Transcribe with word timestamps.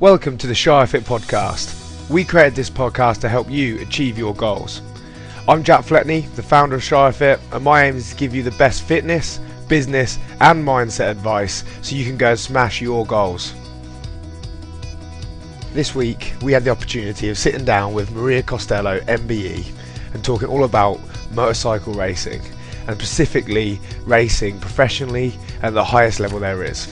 Welcome 0.00 0.38
to 0.38 0.46
the 0.46 0.54
Shire 0.54 0.86
Fit 0.86 1.02
podcast. 1.02 2.08
We 2.08 2.22
created 2.22 2.54
this 2.54 2.70
podcast 2.70 3.18
to 3.22 3.28
help 3.28 3.50
you 3.50 3.80
achieve 3.80 4.16
your 4.16 4.32
goals. 4.32 4.80
I'm 5.48 5.64
Jack 5.64 5.84
Fletney, 5.84 6.32
the 6.36 6.42
founder 6.42 6.76
of 6.76 6.84
Shire 6.84 7.10
Fit, 7.10 7.40
and 7.50 7.64
my 7.64 7.82
aim 7.82 7.96
is 7.96 8.10
to 8.10 8.16
give 8.16 8.32
you 8.32 8.44
the 8.44 8.52
best 8.52 8.84
fitness, 8.84 9.40
business, 9.66 10.20
and 10.40 10.64
mindset 10.64 11.10
advice 11.10 11.64
so 11.82 11.96
you 11.96 12.04
can 12.04 12.16
go 12.16 12.30
and 12.30 12.38
smash 12.38 12.80
your 12.80 13.04
goals. 13.06 13.54
This 15.72 15.96
week, 15.96 16.32
we 16.42 16.52
had 16.52 16.62
the 16.62 16.70
opportunity 16.70 17.28
of 17.28 17.36
sitting 17.36 17.64
down 17.64 17.92
with 17.92 18.12
Maria 18.12 18.44
Costello, 18.44 19.00
MBE, 19.00 19.66
and 20.14 20.22
talking 20.22 20.46
all 20.46 20.62
about 20.62 21.00
motorcycle 21.32 21.92
racing, 21.94 22.42
and 22.86 22.96
specifically 22.96 23.80
racing 24.06 24.60
professionally 24.60 25.32
at 25.62 25.74
the 25.74 25.82
highest 25.82 26.20
level 26.20 26.38
there 26.38 26.62
is. 26.62 26.86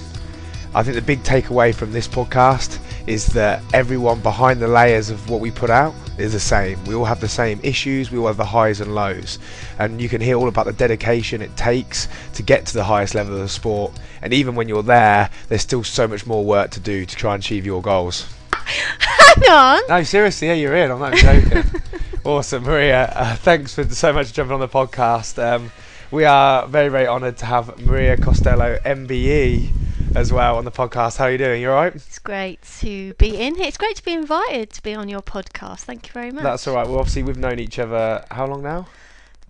I 0.75 0.83
think 0.83 0.97
the 0.97 1.03
big 1.03 1.23
takeaway 1.23 1.73
from 1.73 1.93
this 1.93 2.09
podcast 2.09 2.81
is 3.07 3.27
that 3.29 3.63
everyone 3.73 4.21
behind 4.21 4.61
the 4.61 4.69
layers 4.69 5.11
of 5.11 5.31
what 5.31 5.41
we 5.41 5.51
put 5.51 5.71
out 5.71 5.95
is 6.19 6.33
the 6.33 6.41
same. 6.41 6.83
We 6.85 6.95
all 6.95 7.05
have 7.05 7.21
the 7.21 7.29
same 7.29 7.61
issues, 7.63 8.11
we 8.11 8.19
all 8.19 8.27
have 8.27 8.37
the 8.37 8.45
highs 8.45 8.81
and 8.81 8.95
lows. 8.95 9.39
And 9.79 10.01
you 10.01 10.09
can 10.09 10.21
hear 10.21 10.37
all 10.37 10.49
about 10.49 10.67
the 10.67 10.73
dedication 10.73 11.43
it 11.43 11.57
takes 11.57 12.09
to 12.35 12.43
get 12.43 12.67
to 12.67 12.75
the 12.75 12.85
highest 12.85 13.15
level 13.15 13.35
of 13.35 13.41
the 13.41 13.49
sport. 13.49 13.93
And 14.23 14.33
even 14.33 14.55
when 14.55 14.69
you're 14.69 14.83
there, 14.83 15.31
there's 15.49 15.63
still 15.63 15.85
so 15.85 16.09
much 16.09 16.27
more 16.27 16.45
work 16.45 16.71
to 16.73 16.81
do 16.81 17.05
to 17.05 17.17
try 17.17 17.35
and 17.35 17.43
achieve 17.43 17.65
your 17.65 17.83
goals. 17.83 18.27
Hang 18.53 19.51
on. 19.51 19.81
No, 19.89 20.03
seriously, 20.03 20.49
yeah, 20.49 20.55
you're 20.55 20.75
in. 20.75 20.91
I'm 20.91 20.99
not 20.99 21.15
joking. 21.15 21.65
awesome, 22.25 22.65
Maria. 22.65 23.13
Uh, 23.15 23.37
thanks 23.37 23.75
for 23.75 23.85
so 23.85 24.13
much 24.13 24.29
for 24.29 24.35
jumping 24.35 24.55
on 24.55 24.61
the 24.61 24.69
podcast. 24.69 25.41
Um, 25.43 25.71
we 26.11 26.25
are 26.25 26.67
very, 26.67 26.89
very 26.89 27.07
honoured 27.07 27.37
to 27.39 27.47
have 27.47 27.85
Maria 27.85 28.17
Costello, 28.17 28.79
MBE, 28.85 29.71
as 30.17 30.33
well 30.33 30.57
on 30.57 30.65
the 30.65 30.71
podcast. 30.71 31.19
How 31.19 31.25
are 31.27 31.31
you 31.31 31.37
doing? 31.37 31.61
You 31.61 31.69
all 31.69 31.75
right? 31.77 31.95
It's 31.95 32.19
great 32.19 32.63
to 32.81 33.13
be 33.15 33.37
in 33.39 33.55
here. 33.57 33.67
It's 33.67 33.77
great 33.77 33.97
to 33.97 34.03
be 34.05 34.15
invited 34.15 34.71
to 34.71 34.83
be 34.83 34.95
on 34.95 35.09
your 35.11 35.21
podcast. 35.21 35.81
Thank 35.81 36.07
you 36.07 36.13
very 36.15 36.31
much. 36.31 36.43
That's 36.43 36.67
all 36.67 36.75
right. 36.75 36.87
Well, 36.87 36.99
obviously, 36.99 37.23
we've 37.23 37.37
known 37.37 37.59
each 37.59 37.79
other 37.79 38.25
how 38.31 38.47
long 38.47 38.63
now? 38.63 38.87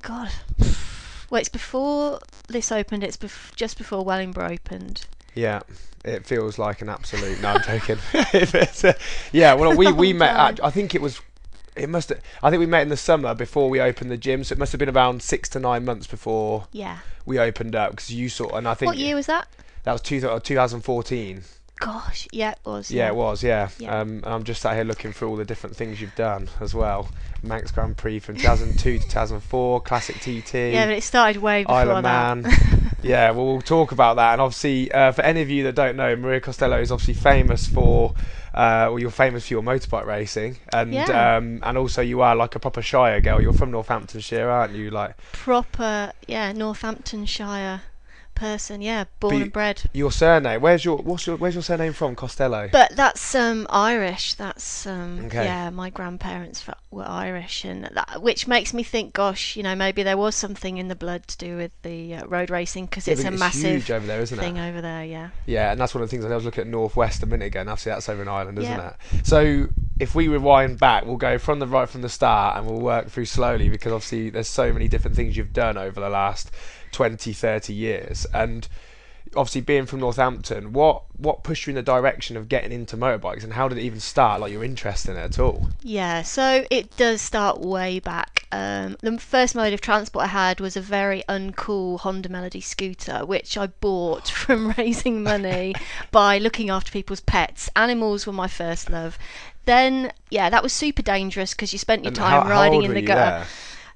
God. 0.02 0.30
Well, 1.30 1.40
it's 1.40 1.48
before 1.48 2.18
this 2.48 2.72
opened. 2.72 3.04
It's 3.04 3.16
bef- 3.16 3.54
just 3.54 3.78
before 3.78 4.04
Wellingborough 4.04 4.50
opened. 4.54 5.06
Yeah, 5.34 5.60
it 6.04 6.26
feels 6.26 6.58
like 6.58 6.82
an 6.82 6.88
absolute. 6.88 7.40
No, 7.40 7.50
I'm 7.50 7.62
joking. 7.80 7.98
uh, 8.12 8.92
yeah, 9.32 9.54
well, 9.54 9.76
we 9.76 9.92
we 9.92 10.12
met. 10.24 10.34
At, 10.36 10.64
I 10.64 10.70
think 10.70 10.96
it 10.96 11.00
was. 11.00 11.20
It 11.76 11.88
must. 11.88 12.10
I 12.42 12.50
think 12.50 12.58
we 12.58 12.66
met 12.66 12.82
in 12.82 12.88
the 12.88 12.96
summer 12.96 13.34
before 13.34 13.70
we 13.70 13.80
opened 13.80 14.10
the 14.10 14.16
gym, 14.16 14.42
so 14.42 14.54
it 14.54 14.58
must 14.58 14.72
have 14.72 14.80
been 14.80 14.88
around 14.88 15.22
six 15.22 15.48
to 15.50 15.60
nine 15.60 15.84
months 15.84 16.08
before 16.08 16.66
Yeah. 16.72 16.98
we 17.24 17.38
opened 17.38 17.76
up. 17.76 17.90
Because 17.92 18.10
you 18.12 18.28
saw, 18.28 18.48
and 18.56 18.66
I 18.66 18.74
think 18.74 18.88
What 18.90 18.98
year 18.98 19.14
was 19.14 19.26
that? 19.26 19.46
That 19.86 19.92
was 19.92 20.02
two, 20.02 20.20
2014. 20.20 21.42
Gosh. 21.78 22.26
Yeah, 22.32 22.52
it 22.52 22.58
was. 22.64 22.90
Yeah, 22.90 23.06
it 23.08 23.14
was. 23.14 23.42
Yeah. 23.44 23.68
Yeah. 23.78 24.00
Um, 24.00 24.08
and 24.24 24.26
I'm 24.26 24.42
just 24.42 24.62
sat 24.62 24.74
here 24.74 24.82
looking 24.82 25.12
through 25.12 25.28
all 25.28 25.36
the 25.36 25.44
different 25.44 25.76
things 25.76 26.00
you've 26.00 26.14
done 26.16 26.48
as 26.60 26.74
well. 26.74 27.08
Manx 27.42 27.70
Grand 27.70 27.96
Prix 27.96 28.18
from 28.18 28.34
2002 28.36 28.98
to 28.98 29.04
2004, 29.04 29.80
Classic 29.82 30.16
TT. 30.16 30.54
Yeah, 30.72 30.86
but 30.86 30.94
it 30.96 31.02
started 31.04 31.40
way 31.40 31.62
before 31.62 31.76
Isle 31.76 31.96
of 31.98 32.02
that. 32.02 32.36
Man. 32.38 32.52
yeah, 33.02 33.30
well, 33.30 33.46
we'll 33.46 33.60
talk 33.60 33.92
about 33.92 34.16
that. 34.16 34.32
And 34.32 34.40
obviously, 34.40 34.90
uh, 34.90 35.12
for 35.12 35.22
any 35.22 35.40
of 35.42 35.50
you 35.50 35.62
that 35.64 35.76
don't 35.76 35.96
know, 35.96 36.16
Maria 36.16 36.40
Costello 36.40 36.80
is 36.80 36.90
obviously 36.90 37.14
famous 37.14 37.68
for, 37.68 38.14
uh, 38.54 38.88
well, 38.90 38.98
you're 38.98 39.10
famous 39.10 39.46
for 39.46 39.54
your 39.54 39.62
motorbike 39.62 40.06
racing, 40.06 40.56
and 40.72 40.92
Yeah. 40.92 41.36
um, 41.36 41.60
and 41.62 41.78
also 41.78 42.00
you 42.02 42.22
are 42.22 42.34
like 42.34 42.56
a 42.56 42.58
proper 42.58 42.82
Shire 42.82 43.20
girl. 43.20 43.40
You're 43.40 43.52
from 43.52 43.70
Northamptonshire, 43.70 44.48
aren't 44.48 44.74
you? 44.74 44.90
Like 44.90 45.16
Proper, 45.32 46.12
yeah, 46.26 46.52
Northamptonshire 46.52 47.82
person. 48.36 48.80
Yeah, 48.82 49.04
born 49.18 49.36
you- 49.36 49.42
and 49.42 49.52
bred. 49.52 49.82
your 49.92 50.12
surname. 50.12 50.60
Where's 50.60 50.84
your 50.84 50.98
what's 50.98 51.26
your 51.26 51.36
where's 51.36 51.54
your 51.54 51.62
surname 51.62 51.92
from? 51.92 52.14
Costello. 52.14 52.68
But 52.70 52.94
that's 52.94 53.34
um, 53.34 53.66
Irish. 53.70 54.34
That's 54.34 54.86
um, 54.86 55.24
Okay. 55.26 55.44
yeah. 55.44 55.70
My 55.70 55.90
grandparents 55.90 56.64
were 56.90 57.04
Irish, 57.08 57.64
and 57.64 57.84
that, 57.92 58.22
which 58.22 58.46
makes 58.46 58.72
me 58.72 58.82
think, 58.82 59.12
gosh, 59.12 59.56
you 59.56 59.62
know, 59.62 59.74
maybe 59.74 60.02
there 60.02 60.16
was 60.16 60.34
something 60.34 60.76
in 60.78 60.88
the 60.88 60.94
blood 60.94 61.26
to 61.28 61.36
do 61.38 61.56
with 61.56 61.72
the 61.82 62.14
uh, 62.14 62.26
road 62.26 62.50
racing 62.50 62.86
because 62.86 63.08
Yeah, 63.08 63.14
it's 63.14 63.24
a 63.24 63.30
massive 63.32 63.62
huge 63.82 63.90
over 63.90 64.06
there, 64.06 64.20
isn't 64.20 64.38
thing 64.38 64.56
it? 64.56 64.68
over 64.68 64.80
there. 64.80 65.04
Yeah. 65.04 65.30
Yeah, 65.46 65.72
and 65.72 65.80
that's 65.80 65.94
one 65.94 66.02
of 66.02 66.08
the 66.10 66.16
things 66.16 66.24
I 66.30 66.34
was 66.34 66.44
looking 66.44 66.62
at 66.62 66.66
Northwest 66.68 67.22
a 67.22 67.26
minute 67.26 67.46
ago, 67.46 67.60
and 67.60 67.70
obviously 67.70 67.90
that's 67.92 68.08
over 68.08 68.22
in 68.22 68.28
Ireland, 68.28 68.58
isn't 68.58 68.70
Yeah. 68.72 68.92
it? 69.12 69.26
So 69.26 69.68
if 69.98 70.14
we 70.14 70.28
rewind 70.28 70.78
back, 70.78 71.04
we'll 71.06 71.16
go 71.16 71.38
from 71.38 71.58
the 71.58 71.66
right 71.66 71.88
from 71.88 72.02
the 72.02 72.08
start, 72.08 72.56
and 72.56 72.66
we'll 72.66 72.80
work 72.80 73.08
through 73.08 73.24
slowly 73.26 73.68
because 73.68 73.92
obviously 73.92 74.30
there's 74.30 74.48
so 74.48 74.72
many 74.72 74.88
different 74.88 75.16
things 75.16 75.36
you've 75.36 75.52
done 75.52 75.76
over 75.78 76.00
the 76.00 76.08
last 76.10 76.50
20, 76.96 77.34
30 77.34 77.74
years, 77.74 78.26
and 78.32 78.68
obviously 79.36 79.60
being 79.60 79.84
from 79.84 80.00
Northampton, 80.00 80.72
what 80.72 81.02
what 81.18 81.44
pushed 81.44 81.66
you 81.66 81.72
in 81.72 81.74
the 81.74 81.82
direction 81.82 82.38
of 82.38 82.48
getting 82.48 82.72
into 82.72 82.96
motorbikes, 82.96 83.44
and 83.44 83.52
how 83.52 83.68
did 83.68 83.76
it 83.76 83.82
even 83.82 84.00
start? 84.00 84.40
Like 84.40 84.50
your 84.50 84.64
interest 84.64 85.06
in 85.06 85.14
it 85.16 85.20
at 85.20 85.38
all? 85.38 85.68
Yeah, 85.82 86.22
so 86.22 86.64
it 86.70 86.96
does 86.96 87.20
start 87.20 87.60
way 87.60 88.00
back. 88.00 88.46
Um, 88.50 88.96
the 89.02 89.18
first 89.18 89.54
mode 89.54 89.74
of 89.74 89.82
transport 89.82 90.24
I 90.24 90.28
had 90.28 90.58
was 90.58 90.74
a 90.74 90.80
very 90.80 91.22
uncool 91.28 92.00
Honda 92.00 92.30
Melody 92.30 92.62
scooter, 92.62 93.26
which 93.26 93.58
I 93.58 93.66
bought 93.66 94.28
from 94.42 94.72
raising 94.78 95.22
money 95.22 95.74
by 96.10 96.38
looking 96.38 96.70
after 96.70 96.90
people's 96.90 97.20
pets. 97.20 97.68
Animals 97.76 98.26
were 98.26 98.32
my 98.32 98.48
first 98.48 98.88
love. 98.88 99.18
Then, 99.66 100.12
yeah, 100.30 100.48
that 100.48 100.62
was 100.62 100.72
super 100.72 101.02
dangerous 101.02 101.52
because 101.52 101.74
you 101.74 101.78
spent 101.78 102.04
your 102.04 102.10
And 102.10 102.16
time 102.16 102.30
how, 102.30 102.42
how 102.44 102.48
riding 102.50 102.84
in 102.84 102.94
the 102.94 103.02
gutter. 103.02 103.38
there? 103.38 103.46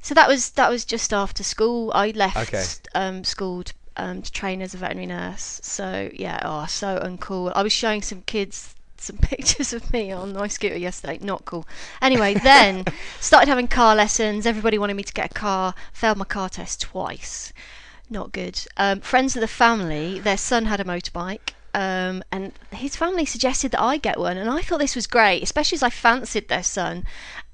So 0.03 0.15
that 0.15 0.28
was 0.28 0.50
that 0.50 0.71
was 0.71 0.84
just 0.84 1.12
after 1.12 1.43
school. 1.43 1.93
I 1.94 2.11
left 2.11 2.37
Okay. 2.37 2.65
um, 2.94 3.25
school 3.25 3.65
to, 3.65 3.75
um, 3.97 4.22
to 4.22 4.33
train 4.33 4.62
as 4.62 4.75
a 4.75 4.78
veterinary 4.78 5.06
nurse. 5.06 5.61
So 5.62 6.11
yeah, 6.15 6.41
oh, 6.43 6.66
so 6.66 6.99
uncool. 6.99 7.53
I 7.55 7.62
was 7.62 7.72
showing 7.72 8.03
some 8.03 8.22
kids 8.22 8.75
some 8.97 9.16
pictures 9.22 9.72
of 9.72 9.93
me 9.93 10.12
on 10.12 10.33
my 10.33 10.47
scooter 10.49 10.77
yesterday. 10.77 11.19
Not 11.22 11.44
cool. 11.44 11.66
Anyway, 12.00 12.34
then 12.43 12.84
started 13.21 13.49
having 13.49 13.69
car 13.69 13.94
lessons. 13.94 14.47
Everybody 14.47 14.78
wanted 14.78 14.94
me 14.94 15.03
to 15.03 15.12
get 15.12 15.31
a 15.31 15.34
car. 15.34 15.75
Failed 15.93 16.19
my 16.19 16.25
car 16.25 16.49
test 16.49 16.81
twice. 16.82 17.53
Not 18.09 18.32
good. 18.32 18.61
Um, 18.77 19.00
friends 19.00 19.37
of 19.37 19.41
the 19.41 19.49
family, 19.49 20.19
their 20.19 20.37
son 20.37 20.67
had 20.67 20.81
a 20.81 20.84
motorbike. 20.84 21.50
Um, 21.72 22.25
and 22.32 22.53
his 22.72 22.97
family 22.97 23.25
suggested 23.25 23.71
that 23.71 23.81
I 23.81 23.97
get 23.97 24.19
one, 24.19 24.37
and 24.37 24.50
I 24.50 24.61
thought 24.61 24.81
this 24.81 24.97
was 24.97 25.06
great, 25.06 25.41
especially 25.44 25.77
as 25.77 25.84
I 25.84 25.91
fancied 25.91 26.49
their 26.49 26.65
son 26.65 27.05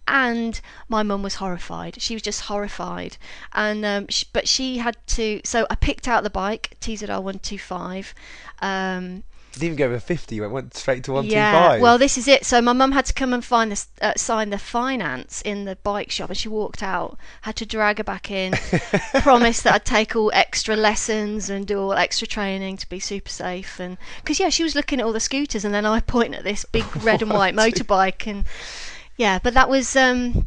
and 0.08 0.60
my 0.88 1.02
mum 1.02 1.22
was 1.22 1.36
horrified. 1.36 2.00
She 2.00 2.14
was 2.14 2.22
just 2.22 2.42
horrified, 2.42 3.16
and 3.52 3.84
um, 3.84 4.06
sh- 4.08 4.24
but 4.32 4.48
she 4.48 4.78
had 4.78 4.96
to. 5.08 5.40
So 5.44 5.66
I 5.70 5.74
picked 5.74 6.06
out 6.08 6.22
the 6.22 6.30
bike 6.30 6.76
TZR 6.80 7.22
one 7.22 7.38
two 7.38 7.58
five. 7.58 8.14
Um, 8.60 9.22
Didn't 9.52 9.64
even 9.64 9.76
go 9.76 9.86
over 9.86 9.98
50, 9.98 10.40
went, 10.40 10.52
went 10.52 10.74
straight 10.74 11.04
to 11.04 11.12
125. 11.12 11.78
yeah, 11.78 11.82
well, 11.82 11.98
this 11.98 12.16
is 12.16 12.28
it. 12.28 12.44
So 12.46 12.60
my 12.62 12.72
mum 12.72 12.92
had 12.92 13.06
to 13.06 13.12
come 13.12 13.32
and 13.34 13.44
find 13.44 13.72
this, 13.72 13.88
uh, 14.00 14.12
sign 14.16 14.50
the 14.50 14.58
finance 14.58 15.42
in 15.42 15.64
the 15.64 15.76
bike 15.76 16.10
shop, 16.10 16.30
and 16.30 16.36
she 16.38 16.48
walked 16.48 16.82
out. 16.82 17.18
Had 17.42 17.56
to 17.56 17.66
drag 17.66 17.98
her 17.98 18.04
back 18.04 18.30
in. 18.30 18.52
promised 19.20 19.64
that 19.64 19.74
I'd 19.74 19.84
take 19.84 20.14
all 20.14 20.30
extra 20.34 20.76
lessons 20.76 21.50
and 21.50 21.66
do 21.66 21.80
all 21.80 21.92
extra 21.94 22.26
training 22.26 22.76
to 22.78 22.88
be 22.88 23.00
super 23.00 23.30
safe. 23.30 23.80
And 23.80 23.98
because 24.22 24.38
yeah, 24.38 24.50
she 24.50 24.62
was 24.62 24.74
looking 24.74 25.00
at 25.00 25.06
all 25.06 25.12
the 25.12 25.20
scooters, 25.20 25.64
and 25.64 25.74
then 25.74 25.84
I 25.86 26.00
point 26.00 26.34
at 26.34 26.44
this 26.44 26.64
big 26.64 26.84
red 27.02 27.22
and 27.22 27.30
white 27.40 27.54
motorbike, 27.54 28.26
and 28.26 28.44
yeah, 29.16 29.38
but 29.42 29.54
that 29.54 29.68
was 29.68 29.96
um, 29.96 30.46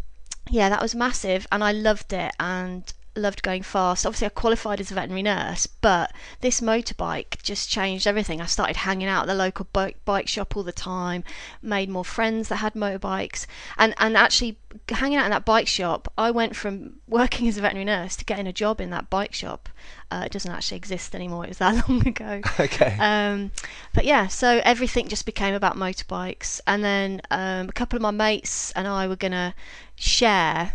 yeah, 0.49 0.69
that 0.69 0.81
was 0.81 0.95
massive, 0.95 1.47
and 1.51 1.63
I 1.63 1.71
loved 1.71 2.13
it 2.13 2.31
and 2.39 2.91
loved 3.19 3.43
going 3.43 3.63
fast. 3.63 4.05
Obviously, 4.05 4.27
I 4.27 4.29
qualified 4.29 4.79
as 4.79 4.91
a 4.91 4.95
veterinary 4.95 5.23
nurse, 5.23 5.67
but 5.67 6.11
this 6.41 6.61
motorbike 6.61 7.41
just 7.41 7.69
changed 7.69 8.07
everything. 8.07 8.41
I 8.41 8.45
started 8.45 8.77
hanging 8.77 9.07
out 9.07 9.23
at 9.23 9.27
the 9.27 9.35
local 9.35 9.67
bike, 9.73 9.97
bike 10.05 10.27
shop 10.27 10.55
all 10.55 10.63
the 10.63 10.71
time, 10.71 11.23
made 11.61 11.89
more 11.89 12.05
friends 12.05 12.49
that 12.49 12.57
had 12.57 12.73
motorbikes, 12.73 13.45
and 13.77 13.93
and 13.97 14.17
actually 14.17 14.57
hanging 14.89 15.17
out 15.17 15.25
in 15.25 15.31
that 15.31 15.45
bike 15.45 15.67
shop, 15.67 16.11
I 16.17 16.31
went 16.31 16.55
from 16.55 16.99
working 17.07 17.47
as 17.47 17.57
a 17.57 17.61
veterinary 17.61 17.85
nurse 17.85 18.15
to 18.17 18.25
getting 18.25 18.47
a 18.47 18.53
job 18.53 18.79
in 18.79 18.89
that 18.91 19.09
bike 19.09 19.33
shop. 19.33 19.69
Uh, 20.11 20.23
it 20.25 20.31
doesn't 20.31 20.51
actually 20.51 20.77
exist 20.77 21.15
anymore. 21.15 21.45
It 21.45 21.49
was 21.49 21.57
that 21.59 21.87
long 21.89 22.07
ago. 22.07 22.41
okay. 22.59 22.97
Um, 22.99 23.51
but 23.93 24.05
yeah, 24.05 24.27
so 24.27 24.61
everything 24.63 25.07
just 25.07 25.25
became 25.25 25.53
about 25.53 25.75
motorbikes, 25.75 26.61
and 26.67 26.83
then 26.83 27.21
um, 27.31 27.69
a 27.69 27.73
couple 27.73 27.97
of 27.97 28.01
my 28.01 28.11
mates 28.11 28.71
and 28.71 28.87
I 28.87 29.07
were 29.07 29.15
gonna 29.15 29.53
share 29.95 30.73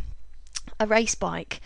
a 0.81 0.87
race 0.87 1.15
bike. 1.15 1.61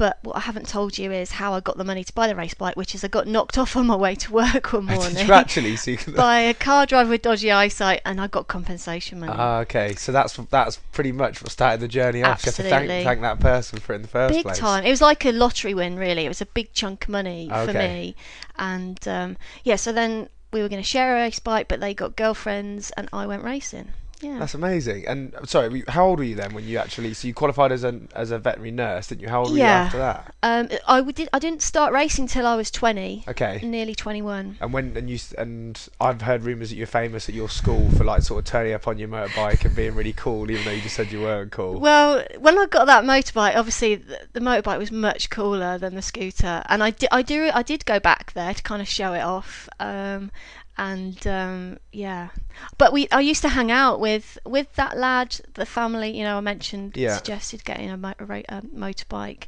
But 0.00 0.16
what 0.22 0.34
I 0.34 0.40
haven't 0.40 0.66
told 0.66 0.96
you 0.96 1.12
is 1.12 1.32
how 1.32 1.52
I 1.52 1.60
got 1.60 1.76
the 1.76 1.84
money 1.84 2.04
to 2.04 2.12
buy 2.14 2.26
the 2.26 2.34
race 2.34 2.54
bike, 2.54 2.74
which 2.74 2.94
is 2.94 3.04
I 3.04 3.08
got 3.08 3.26
knocked 3.26 3.58
off 3.58 3.76
on 3.76 3.86
my 3.86 3.96
way 3.96 4.14
to 4.14 4.32
work 4.32 4.72
one 4.72 4.86
morning 4.86 5.30
actually? 5.30 5.76
You 5.84 5.98
by 6.16 6.38
a 6.38 6.54
car 6.54 6.86
driver 6.86 7.10
with 7.10 7.20
dodgy 7.20 7.50
eyesight, 7.50 8.00
and 8.06 8.18
I 8.18 8.26
got 8.26 8.48
compensation 8.48 9.20
money. 9.20 9.34
Ah, 9.36 9.58
okay. 9.58 9.94
So 9.96 10.10
that's 10.10 10.38
that's 10.48 10.78
pretty 10.92 11.12
much 11.12 11.42
what 11.42 11.52
started 11.52 11.80
the 11.80 11.88
journey 11.88 12.22
off. 12.22 12.46
You 12.46 12.50
have 12.50 12.54
to 12.54 12.62
thank, 12.62 12.72
Absolutely. 12.72 13.04
thank 13.04 13.20
that 13.20 13.40
person 13.40 13.78
for 13.78 13.92
it 13.92 13.96
in 13.96 14.02
the 14.02 14.08
first 14.08 14.32
big 14.32 14.44
place. 14.44 14.56
time. 14.56 14.86
It 14.86 14.90
was 14.90 15.02
like 15.02 15.26
a 15.26 15.32
lottery 15.32 15.74
win, 15.74 15.98
really. 15.98 16.24
It 16.24 16.28
was 16.28 16.40
a 16.40 16.46
big 16.46 16.72
chunk 16.72 17.04
of 17.04 17.10
money 17.10 17.48
for 17.50 17.56
Okay. 17.68 17.78
me. 17.78 18.16
And 18.56 19.06
um, 19.06 19.36
yeah, 19.64 19.76
so 19.76 19.92
then 19.92 20.30
we 20.50 20.62
were 20.62 20.70
going 20.70 20.82
to 20.82 20.88
share 20.88 21.14
a 21.14 21.20
race 21.20 21.40
bike, 21.40 21.68
but 21.68 21.80
they 21.80 21.92
got 21.92 22.16
girlfriends, 22.16 22.90
and 22.92 23.10
I 23.12 23.26
went 23.26 23.44
racing. 23.44 23.92
Yeah. 24.20 24.38
That's 24.38 24.54
amazing. 24.54 25.06
And 25.06 25.34
uh, 25.34 25.46
sorry, 25.46 25.82
how 25.88 26.06
old 26.06 26.18
were 26.18 26.24
you 26.24 26.34
then 26.34 26.52
when 26.54 26.64
you 26.64 26.78
actually? 26.78 27.14
So 27.14 27.26
you 27.28 27.34
qualified 27.34 27.72
as 27.72 27.84
an 27.84 28.08
as 28.14 28.30
a 28.30 28.38
veterinary 28.38 28.70
nurse, 28.70 29.08
didn't 29.08 29.22
you? 29.22 29.28
How 29.28 29.40
old 29.40 29.52
were 29.52 29.58
you 29.58 29.64
after 29.64 29.98
that? 29.98 30.34
Um, 30.42 30.68
I 30.86 31.02
did. 31.02 31.28
I 31.32 31.38
didn't 31.38 31.62
start 31.62 31.92
racing 31.92 32.26
till 32.26 32.46
I 32.46 32.54
was 32.54 32.70
20, 32.70 33.24
Okay. 33.28 33.60
nearly 33.62 33.94
21. 33.94 34.58
And 34.60 34.72
when 34.72 34.96
and 34.96 35.08
you 35.08 35.18
and 35.38 35.88
I've 36.00 36.22
heard 36.22 36.42
rumours 36.42 36.70
that 36.70 36.76
you're 36.76 36.86
famous 36.86 37.28
at 37.28 37.34
your 37.34 37.48
school 37.48 37.90
for 37.92 38.04
like 38.04 38.22
sort 38.22 38.40
of 38.40 38.44
turning 38.44 38.74
up 38.74 38.86
on 38.86 38.98
your 38.98 39.08
motorbike 39.08 39.64
and 39.64 39.74
being 39.74 39.94
really 39.94 40.12
cool, 40.12 40.50
even 40.50 40.64
though 40.64 40.70
you 40.70 40.82
just 40.82 40.96
said 40.96 41.10
you 41.10 41.20
weren't 41.22 41.52
cool. 41.52 41.78
Well, 41.80 42.24
when 42.38 42.58
I 42.58 42.66
got 42.66 42.86
that 42.86 43.04
motorbike, 43.04 43.56
obviously 43.56 43.96
the, 43.96 44.20
the 44.32 44.40
motorbike 44.40 44.78
was 44.78 44.92
much 44.92 45.30
cooler 45.30 45.78
than 45.78 45.94
the 45.94 46.02
scooter, 46.02 46.62
and 46.68 46.82
I 46.82 46.90
did, 46.90 47.08
I 47.12 47.22
do, 47.22 47.50
I 47.54 47.62
did 47.62 47.84
go 47.86 47.98
back 47.98 48.32
there 48.34 48.52
to 48.54 48.62
kind 48.62 48.82
of 48.82 48.88
show 48.88 49.12
it 49.14 49.20
off. 49.22 49.68
Um, 49.78 50.30
and 50.80 51.26
um, 51.26 51.78
yeah, 51.92 52.30
but 52.78 52.92
we, 52.92 53.06
I 53.12 53.20
used 53.20 53.42
to 53.42 53.48
hang 53.50 53.70
out 53.70 54.00
with 54.00 54.38
with 54.46 54.74
that 54.76 54.96
lad, 54.96 55.38
the 55.54 55.66
family. 55.66 56.16
You 56.16 56.24
know, 56.24 56.38
I 56.38 56.40
mentioned 56.40 56.96
Yeah. 56.96 57.16
suggested 57.16 57.64
getting 57.64 57.90
a, 57.90 57.96
mo- 57.96 58.14
a, 58.18 58.24
a 58.48 58.62
motorbike. 58.74 59.44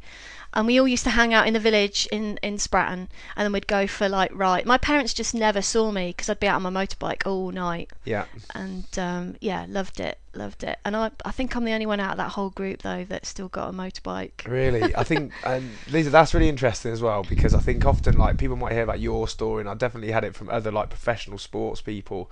And 0.54 0.66
we 0.66 0.78
all 0.78 0.88
used 0.88 1.04
to 1.04 1.10
hang 1.10 1.32
out 1.32 1.46
in 1.46 1.54
the 1.54 1.60
village 1.60 2.06
in, 2.12 2.38
in 2.42 2.56
Spratton, 2.56 3.08
and 3.36 3.44
then 3.44 3.52
we'd 3.52 3.66
go 3.66 3.86
for 3.86 4.08
like 4.08 4.30
ride. 4.34 4.66
My 4.66 4.78
parents 4.78 5.14
just 5.14 5.34
never 5.34 5.62
saw 5.62 5.90
me 5.90 6.10
because 6.10 6.28
I'd 6.28 6.40
be 6.40 6.46
out 6.46 6.62
on 6.62 6.72
my 6.72 6.84
motorbike 6.84 7.26
all 7.26 7.50
night 7.50 7.90
yeah. 8.04 8.26
and 8.54 8.86
um, 8.98 9.36
yeah, 9.40 9.66
loved 9.68 10.00
it, 10.00 10.18
loved 10.34 10.62
it. 10.64 10.78
And 10.84 10.96
I, 10.96 11.10
I 11.24 11.30
think 11.30 11.56
I'm 11.56 11.64
the 11.64 11.72
only 11.72 11.86
one 11.86 12.00
out 12.00 12.12
of 12.12 12.16
that 12.18 12.30
whole 12.30 12.50
group 12.50 12.82
though 12.82 13.04
that's 13.08 13.28
still 13.28 13.48
got 13.48 13.70
a 13.70 13.72
motorbike. 13.72 14.46
Really, 14.46 14.94
I 14.94 15.04
think, 15.04 15.32
and 15.44 15.70
Lisa, 15.90 16.10
that's 16.10 16.34
really 16.34 16.48
interesting 16.48 16.92
as 16.92 17.00
well 17.00 17.22
because 17.22 17.54
I 17.54 17.60
think 17.60 17.86
often 17.86 18.18
like 18.18 18.38
people 18.38 18.56
might 18.56 18.72
hear 18.72 18.82
about 18.82 19.00
your 19.00 19.28
story, 19.28 19.60
and 19.60 19.70
I 19.70 19.74
definitely 19.74 20.12
had 20.12 20.24
it 20.24 20.34
from 20.34 20.48
other 20.50 20.70
like 20.70 20.90
professional 20.90 21.38
sports 21.38 21.80
people 21.80 22.30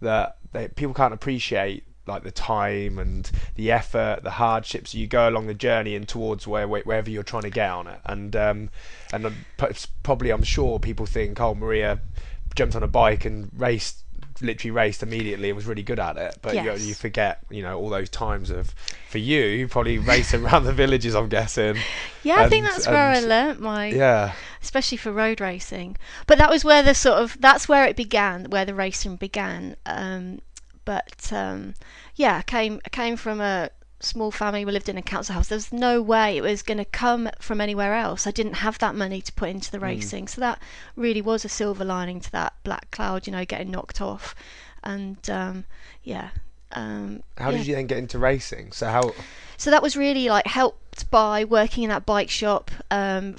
that 0.00 0.38
they, 0.52 0.68
people 0.68 0.94
can't 0.94 1.14
appreciate 1.14 1.84
like 2.06 2.22
the 2.24 2.30
time 2.30 2.98
and 2.98 3.30
the 3.54 3.70
effort, 3.70 4.20
the 4.22 4.30
hardships 4.32 4.94
you 4.94 5.06
go 5.06 5.28
along 5.28 5.46
the 5.46 5.54
journey 5.54 5.94
and 5.94 6.08
towards 6.08 6.46
where 6.46 6.66
wherever 6.66 7.08
you're 7.10 7.22
trying 7.22 7.42
to 7.42 7.50
get 7.50 7.70
on 7.70 7.86
it. 7.86 8.00
And 8.04 8.34
um, 8.36 8.70
and 9.12 9.26
um, 9.26 9.36
probably 10.02 10.30
I'm 10.30 10.42
sure 10.42 10.78
people 10.78 11.06
think, 11.06 11.40
oh, 11.40 11.54
Maria 11.54 12.00
jumped 12.56 12.74
on 12.74 12.82
a 12.82 12.88
bike 12.88 13.24
and 13.24 13.50
raced 13.56 14.04
literally 14.42 14.70
raced 14.70 15.02
immediately 15.02 15.50
and 15.50 15.56
was 15.56 15.66
really 15.66 15.82
good 15.82 15.98
at 16.00 16.16
it 16.16 16.34
but 16.40 16.54
you, 16.54 16.62
Yes. 16.62 16.82
you 16.86 16.94
forget 16.94 17.40
you 17.50 17.62
know 17.62 17.78
all 17.78 17.90
those 17.90 18.08
times 18.08 18.48
of 18.48 18.74
for 19.10 19.18
you 19.18 19.42
you 19.42 19.68
probably 19.68 19.98
racing 19.98 20.42
around 20.46 20.64
the 20.64 20.72
villages 20.72 21.14
i'm 21.14 21.28
guessing 21.28 21.76
Yeah, 22.22 22.36
I 22.36 22.48
think 22.48 22.64
And- 22.64 22.72
that's 22.74 22.86
where 22.86 22.96
I 22.96 23.16
and- 23.18 23.28
learnt 23.28 23.60
my, 23.60 23.88
yeah 23.88 24.32
especially 24.62 24.98
for 24.98 25.10
road 25.10 25.40
racing. 25.40 25.96
But 26.26 26.36
that 26.38 26.50
was 26.50 26.64
where 26.64 26.82
the 26.82 26.94
sort 26.94 27.18
of 27.18 27.36
that's 27.40 27.66
where 27.68 27.86
it 27.86 27.96
began, 27.96 28.44
where 28.50 28.66
the 28.66 28.74
racing 28.74 29.16
began. 29.16 29.74
Um, 29.86 30.40
but 30.84 31.32
um, 31.32 31.74
yeah, 32.14 32.38
I 32.38 32.42
came 32.42 32.80
I 32.84 32.88
came 32.88 33.16
from 33.16 33.40
a 33.40 33.70
small 34.00 34.30
family. 34.30 34.64
We 34.64 34.72
lived 34.72 34.88
in 34.88 34.96
a 34.96 35.02
council 35.02 35.34
house. 35.34 35.48
There 35.48 35.56
was 35.56 35.72
no 35.72 36.00
way 36.00 36.36
it 36.36 36.42
was 36.42 36.62
going 36.62 36.78
to 36.78 36.84
come 36.84 37.28
from 37.38 37.60
anywhere 37.60 37.94
else. 37.94 38.26
I 38.26 38.30
didn't 38.30 38.54
have 38.54 38.78
that 38.78 38.94
money 38.94 39.20
to 39.22 39.32
put 39.32 39.50
into 39.50 39.70
the 39.70 39.80
racing, 39.80 40.28
so 40.28 40.40
that 40.40 40.58
really 40.96 41.22
was 41.22 41.44
a 41.44 41.48
silver 41.48 41.84
lining 41.84 42.20
to 42.20 42.32
that 42.32 42.54
black 42.64 42.90
cloud. 42.90 43.26
You 43.26 43.32
know, 43.32 43.44
getting 43.44 43.70
knocked 43.70 44.00
off, 44.00 44.34
and 44.82 45.28
um, 45.30 45.64
yeah. 46.02 46.30
Um, 46.72 47.24
how 47.36 47.50
yeah. 47.50 47.58
did 47.58 47.66
you 47.66 47.74
then 47.74 47.88
get 47.88 47.98
into 47.98 48.16
racing 48.16 48.70
so 48.70 48.86
how 48.86 49.12
so 49.56 49.72
that 49.72 49.82
was 49.82 49.96
really 49.96 50.28
like 50.28 50.46
helped 50.46 51.10
by 51.10 51.44
working 51.44 51.82
in 51.82 51.90
that 51.90 52.06
bike 52.06 52.30
shop. 52.30 52.70
Um, 52.92 53.34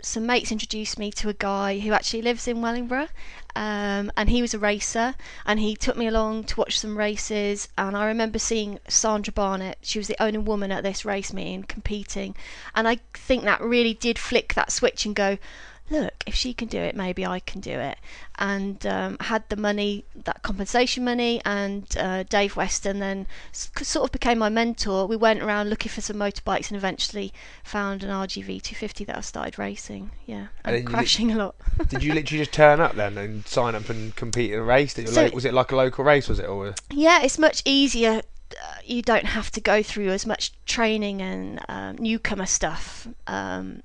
some 0.00 0.24
mates 0.24 0.52
introduced 0.52 0.98
me 0.98 1.10
to 1.12 1.28
a 1.28 1.34
guy 1.34 1.80
who 1.80 1.92
actually 1.92 2.22
lives 2.22 2.46
in 2.46 2.62
Wellingborough, 2.62 3.08
um, 3.56 4.12
and 4.18 4.28
he 4.28 4.42
was 4.42 4.52
a 4.52 4.58
racer, 4.58 5.14
and 5.46 5.58
he 5.58 5.74
took 5.74 5.96
me 5.96 6.06
along 6.06 6.44
to 6.44 6.56
watch 6.60 6.78
some 6.78 6.98
races. 6.98 7.68
And 7.78 7.96
I 7.96 8.04
remember 8.06 8.38
seeing 8.38 8.78
Sandra 8.86 9.32
Barnett; 9.32 9.78
she 9.80 9.98
was 9.98 10.08
the 10.08 10.22
only 10.22 10.38
woman 10.38 10.70
at 10.70 10.82
this 10.82 11.06
race 11.06 11.32
meeting 11.32 11.62
competing, 11.64 12.36
and 12.74 12.86
I 12.86 12.98
think 13.14 13.44
that 13.44 13.62
really 13.62 13.94
did 13.94 14.18
flick 14.18 14.52
that 14.54 14.70
switch 14.70 15.06
and 15.06 15.16
go. 15.16 15.38
Look, 15.88 16.24
if 16.26 16.34
she 16.34 16.52
can 16.52 16.68
do 16.68 16.78
it, 16.78 16.96
maybe 16.96 17.24
I 17.24 17.38
can 17.40 17.60
do 17.60 17.70
it. 17.70 17.98
And 18.38 18.84
um, 18.86 19.16
had 19.20 19.48
the 19.48 19.56
money, 19.56 20.04
that 20.24 20.42
compensation 20.42 21.04
money, 21.04 21.40
and 21.44 21.86
uh, 21.98 22.24
Dave 22.24 22.56
Weston 22.56 22.98
then 22.98 23.26
sort 23.52 24.04
of 24.08 24.12
became 24.12 24.38
my 24.38 24.48
mentor. 24.48 25.06
We 25.06 25.16
went 25.16 25.42
around 25.42 25.70
looking 25.70 25.90
for 25.90 26.00
some 26.00 26.16
motorbikes 26.16 26.68
and 26.68 26.76
eventually 26.76 27.32
found 27.62 28.02
an 28.02 28.10
RGV 28.10 28.62
250 28.62 29.04
that 29.04 29.16
I 29.16 29.20
started 29.20 29.58
racing. 29.58 30.10
Yeah, 30.26 30.48
And 30.64 30.76
and, 30.76 30.86
crashing 30.86 31.30
a 31.30 31.36
lot. 31.36 31.54
did 31.88 32.02
you 32.02 32.12
literally 32.14 32.42
just 32.42 32.52
turn 32.52 32.80
up 32.80 32.94
then 32.96 33.16
and 33.16 33.46
sign 33.46 33.74
up 33.74 33.88
and 33.88 34.14
compete 34.16 34.52
in 34.52 34.58
a 34.58 34.62
race 34.62 34.94
So- 34.94 35.22
like, 35.22 35.34
was 35.34 35.44
it 35.44 35.54
like 35.54 35.72
a 35.72 35.76
local 35.76 36.04
race 36.04 36.28
was 36.28 36.38
it 36.38 36.46
or 36.48 36.74
yeah, 36.90 37.22
it's 37.22 37.38
much 37.38 37.62
easier. 37.64 38.22
Uh, 38.52 38.74
you 38.84 39.02
don't 39.02 39.26
have 39.26 39.50
to 39.52 39.60
go 39.60 39.82
through 39.82 40.10
as 40.10 40.24
much 40.24 40.52
training 40.66 41.20
and 41.20 41.60
um, 41.68 41.96
newcomer 41.96 42.46
stuff. 42.46 43.08
Um, 43.26 43.82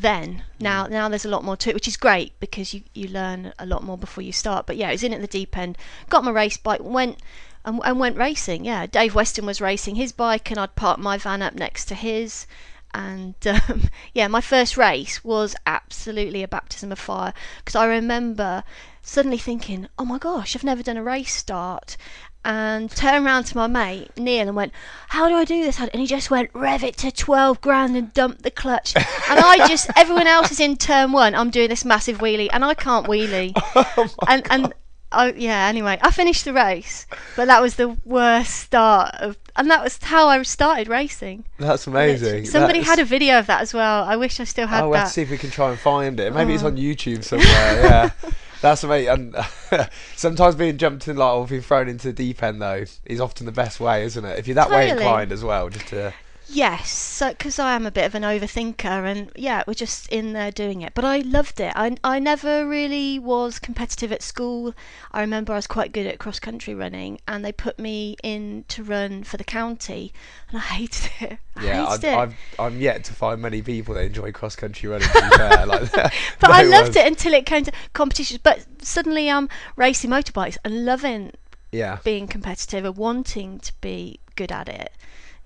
then. 0.00 0.44
Now 0.60 0.86
now 0.86 1.08
there's 1.08 1.24
a 1.24 1.28
lot 1.30 1.44
more 1.44 1.56
to 1.58 1.70
it 1.70 1.74
which 1.74 1.88
is 1.88 1.96
great 1.96 2.38
because 2.40 2.72
you, 2.74 2.82
you 2.94 3.08
learn 3.08 3.52
a 3.58 3.66
lot 3.66 3.82
more 3.82 3.98
before 3.98 4.22
you 4.22 4.32
start. 4.32 4.66
But 4.66 4.76
yeah 4.76 4.88
it 4.88 4.92
was 4.92 5.02
in 5.02 5.14
at 5.14 5.20
the 5.20 5.26
deep 5.26 5.56
end. 5.56 5.76
Got 6.08 6.24
my 6.24 6.30
race 6.30 6.56
bike 6.56 6.80
went 6.82 7.18
and, 7.64 7.80
and 7.84 7.98
went 7.98 8.16
racing 8.16 8.64
yeah. 8.64 8.86
Dave 8.86 9.14
weston 9.14 9.46
was 9.46 9.60
racing 9.60 9.96
his 9.96 10.12
bike 10.12 10.50
and 10.50 10.58
i'd 10.58 10.76
park 10.76 10.98
my 10.98 11.18
van 11.18 11.42
up 11.42 11.54
next 11.54 11.86
to 11.86 11.94
his. 11.94 12.46
And 12.94 13.34
um, 13.46 13.82
yeah 14.14 14.28
my 14.28 14.40
first 14.40 14.76
race 14.76 15.22
was 15.22 15.54
absolutely 15.66 16.42
a 16.42 16.48
baptism 16.48 16.92
of 16.92 16.98
fire 16.98 17.34
because 17.58 17.74
i 17.74 17.84
remember 17.84 18.64
suddenly 19.02 19.38
thinking 19.38 19.88
oh 19.98 20.04
my 20.04 20.18
gosh 20.18 20.54
i've 20.54 20.64
never 20.64 20.82
done 20.82 20.96
a 20.96 21.02
race 21.02 21.34
start 21.34 21.96
and 22.44 22.90
turned 22.90 23.26
around 23.26 23.44
to 23.44 23.56
my 23.56 23.66
mate 23.66 24.10
Neil 24.16 24.46
and 24.48 24.56
went, 24.56 24.72
"How 25.08 25.28
do 25.28 25.34
I 25.34 25.44
do 25.44 25.62
this?" 25.62 25.78
And 25.80 25.90
he 25.94 26.06
just 26.06 26.30
went, 26.30 26.50
"Rev 26.54 26.82
it 26.84 26.96
to 26.98 27.10
twelve 27.10 27.60
grand 27.60 27.96
and 27.96 28.12
dump 28.14 28.42
the 28.42 28.50
clutch." 28.50 28.94
and 28.96 29.04
I 29.40 29.66
just, 29.68 29.90
everyone 29.96 30.26
else 30.26 30.50
is 30.50 30.60
in 30.60 30.76
turn 30.76 31.12
one. 31.12 31.34
I'm 31.34 31.50
doing 31.50 31.68
this 31.68 31.84
massive 31.84 32.18
wheelie, 32.18 32.48
and 32.52 32.64
I 32.64 32.74
can't 32.74 33.06
wheelie. 33.06 33.52
Oh 33.96 34.08
and 34.28 34.46
and 34.50 34.72
I, 35.10 35.32
yeah. 35.32 35.66
Anyway, 35.68 35.98
I 36.02 36.10
finished 36.10 36.44
the 36.44 36.52
race, 36.52 37.06
but 37.34 37.46
that 37.46 37.62
was 37.62 37.76
the 37.76 37.96
worst 38.04 38.54
start 38.54 39.14
of, 39.16 39.36
and 39.56 39.70
that 39.70 39.82
was 39.82 39.98
how 40.02 40.28
I 40.28 40.42
started 40.42 40.86
racing. 40.88 41.44
that's 41.58 41.86
amazing 41.86 42.44
Somebody 42.44 42.80
That's- 42.80 42.86
had 42.98 42.98
a 42.98 43.04
video 43.08 43.38
of 43.38 43.46
that 43.46 43.62
as 43.62 43.72
well. 43.72 44.04
I 44.04 44.16
wish 44.16 44.38
I 44.38 44.44
still 44.44 44.66
had 44.66 44.82
Oh, 44.84 44.90
we'll 44.90 44.98
have 44.98 45.08
to 45.08 45.12
see 45.14 45.22
if 45.22 45.30
we 45.30 45.38
can 45.38 45.50
try 45.50 45.70
and 45.70 45.78
find 45.78 46.20
it. 46.20 46.34
Maybe 46.34 46.52
it's 46.54 46.62
Oh. 46.62 46.66
on 46.66 46.76
YouTube 46.76 47.24
somewhere. 47.24 47.46
Yeah, 47.48 48.10
that's 48.60 48.84
amazing. 48.84 49.34
And 49.70 49.88
sometimes 50.16 50.54
being 50.54 50.78
jumped 50.78 51.08
in 51.08 51.16
like 51.16 51.34
or 51.34 51.46
being 51.46 51.62
thrown 51.62 51.88
into 51.88 52.08
the 52.08 52.12
deep 52.12 52.42
end 52.42 52.60
though 52.60 52.84
is 53.04 53.20
often 53.20 53.46
the 53.46 53.52
best 53.52 53.80
way, 53.80 54.04
isn't 54.04 54.24
it? 54.24 54.38
If 54.38 54.46
you're 54.46 54.54
that 54.56 54.70
way 54.70 54.90
inclined 54.90 55.32
as 55.32 55.44
well, 55.44 55.68
just 55.68 55.88
to 55.88 56.12
Yes, 56.50 56.90
so 56.90 57.28
because 57.28 57.58
I 57.58 57.74
am 57.74 57.84
a 57.84 57.90
bit 57.90 58.06
of 58.06 58.14
an 58.14 58.22
overthinker, 58.22 59.04
and 59.04 59.30
yeah, 59.36 59.62
we're 59.66 59.74
just 59.74 60.08
in 60.08 60.32
there 60.32 60.50
doing 60.50 60.80
it. 60.80 60.94
But 60.94 61.04
I 61.04 61.18
loved 61.18 61.60
it. 61.60 61.74
I 61.76 61.94
I 62.02 62.18
never 62.18 62.66
really 62.66 63.18
was 63.18 63.58
competitive 63.58 64.10
at 64.12 64.22
school. 64.22 64.72
I 65.12 65.20
remember 65.20 65.52
I 65.52 65.56
was 65.56 65.66
quite 65.66 65.92
good 65.92 66.06
at 66.06 66.18
cross 66.18 66.40
country 66.40 66.74
running, 66.74 67.20
and 67.28 67.44
they 67.44 67.52
put 67.52 67.78
me 67.78 68.16
in 68.22 68.64
to 68.68 68.82
run 68.82 69.24
for 69.24 69.36
the 69.36 69.44
county, 69.44 70.14
and 70.48 70.56
I 70.56 70.60
hated 70.80 71.10
it. 71.20 71.38
I 71.54 71.64
yeah. 71.64 71.86
hated 71.86 72.04
I, 72.06 72.12
it. 72.12 72.16
I've 72.16 72.34
I'm 72.58 72.80
yet 72.80 73.04
to 73.04 73.12
find 73.12 73.42
many 73.42 73.60
people 73.60 73.94
that 73.96 74.04
enjoy 74.04 74.32
cross 74.32 74.56
country 74.56 74.88
running. 74.88 75.08
Fair, 75.08 75.66
like, 75.66 75.92
but 75.92 76.12
I 76.50 76.62
loved 76.62 76.94
one's- 76.94 76.96
it 76.96 77.06
until 77.06 77.34
it 77.34 77.44
came 77.44 77.64
to 77.64 77.72
competitions. 77.92 78.40
But 78.42 78.64
suddenly 78.80 79.30
I'm 79.30 79.50
racing 79.76 80.08
motorbikes 80.10 80.56
and 80.64 80.86
loving 80.86 81.32
Yeah, 81.72 81.98
being 82.04 82.26
competitive 82.26 82.86
and 82.86 82.96
wanting 82.96 83.60
to 83.60 83.72
be 83.82 84.20
good 84.34 84.50
at 84.50 84.70
it. 84.70 84.92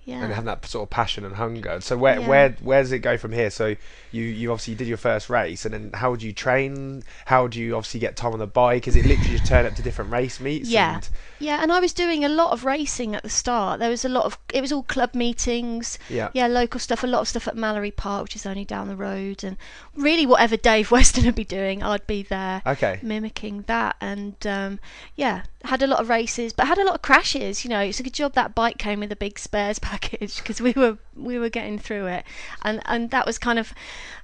Yeah. 0.05 0.23
and 0.23 0.33
having 0.33 0.45
that 0.45 0.65
sort 0.65 0.83
of 0.83 0.89
passion 0.89 1.23
and 1.25 1.35
hunger. 1.35 1.79
So 1.81 1.95
where 1.97 2.19
Yeah. 2.19 2.27
where 2.27 2.49
where 2.61 2.81
does 2.81 2.91
it 2.91 2.99
go 2.99 3.17
from 3.17 3.31
here? 3.31 3.49
So 3.49 3.75
you 4.11 4.23
you 4.23 4.51
obviously 4.51 4.75
did 4.75 4.87
your 4.87 4.97
first 4.97 5.29
race, 5.29 5.63
and 5.65 5.73
then 5.73 5.91
how 5.93 6.15
do 6.15 6.25
you 6.25 6.33
train? 6.33 7.03
How 7.25 7.47
do 7.47 7.59
you 7.59 7.75
obviously 7.75 7.99
get 8.01 8.15
time 8.17 8.33
on 8.33 8.39
the 8.39 8.47
bike? 8.47 8.87
Is 8.87 8.95
it 8.95 9.05
literally 9.05 9.37
just 9.37 9.45
turn 9.45 9.65
up 9.65 9.75
to 9.75 9.81
different 9.81 10.11
race 10.11 10.39
meets? 10.39 10.69
Yeah. 10.69 10.95
and- 10.95 11.09
Yeah, 11.43 11.59
and 11.61 11.71
I 11.73 11.79
was 11.81 11.91
doing 11.93 12.23
a 12.23 12.29
lot 12.29 12.51
of 12.53 12.63
racing 12.63 13.15
at 13.15 13.23
the 13.23 13.29
start. 13.29 13.79
There 13.79 13.89
was 13.89 14.05
a 14.05 14.09
lot 14.09 14.23
of 14.25 14.37
it 14.53 14.61
was 14.61 14.71
all 14.71 14.83
club 14.83 15.13
meetings. 15.13 15.99
Yeah. 16.09 16.29
Yeah, 16.33 16.47
local 16.47 16.79
stuff, 16.79 17.03
a 17.03 17.07
lot 17.07 17.19
of 17.21 17.27
stuff 17.27 17.47
at 17.49 17.57
Mallory 17.57 17.91
Park, 17.91 18.23
which 18.23 18.35
is 18.35 18.45
only 18.45 18.63
down 18.63 18.87
the 18.87 18.95
road, 18.95 19.43
and 19.43 19.57
really 19.95 20.25
whatever 20.25 20.55
Dave 20.55 20.89
Weston 20.95 21.25
would 21.25 21.35
be 21.35 21.43
doing, 21.43 21.83
I'd 21.83 22.07
be 22.07 22.23
there 22.23 22.61
Okay. 22.65 22.99
mimicking 23.01 23.63
that. 23.67 23.97
And 23.99 24.35
um, 24.47 24.79
yeah, 25.15 25.43
had 25.65 25.83
a 25.83 25.87
lot 25.87 25.99
of 25.99 26.07
races, 26.09 26.53
but 26.53 26.67
had 26.67 26.77
a 26.77 26.85
lot 26.85 26.95
of 26.95 27.01
crashes. 27.01 27.65
You 27.65 27.69
know, 27.71 27.81
it's 27.81 27.99
a 27.99 28.03
good 28.03 28.13
job 28.13 28.33
that 28.35 28.55
bike 28.55 28.77
came 28.77 29.01
with 29.01 29.11
a 29.11 29.15
big 29.17 29.37
spares 29.37 29.79
package 29.89 30.37
because 30.37 30.61
we 30.61 30.71
were 30.71 30.97
we 31.15 31.37
were 31.37 31.49
getting 31.49 31.77
through 31.77 32.07
it, 32.07 32.23
and 32.61 32.81
and 32.85 33.11
that 33.11 33.25
was 33.25 33.37
kind 33.37 33.59
of 33.59 33.73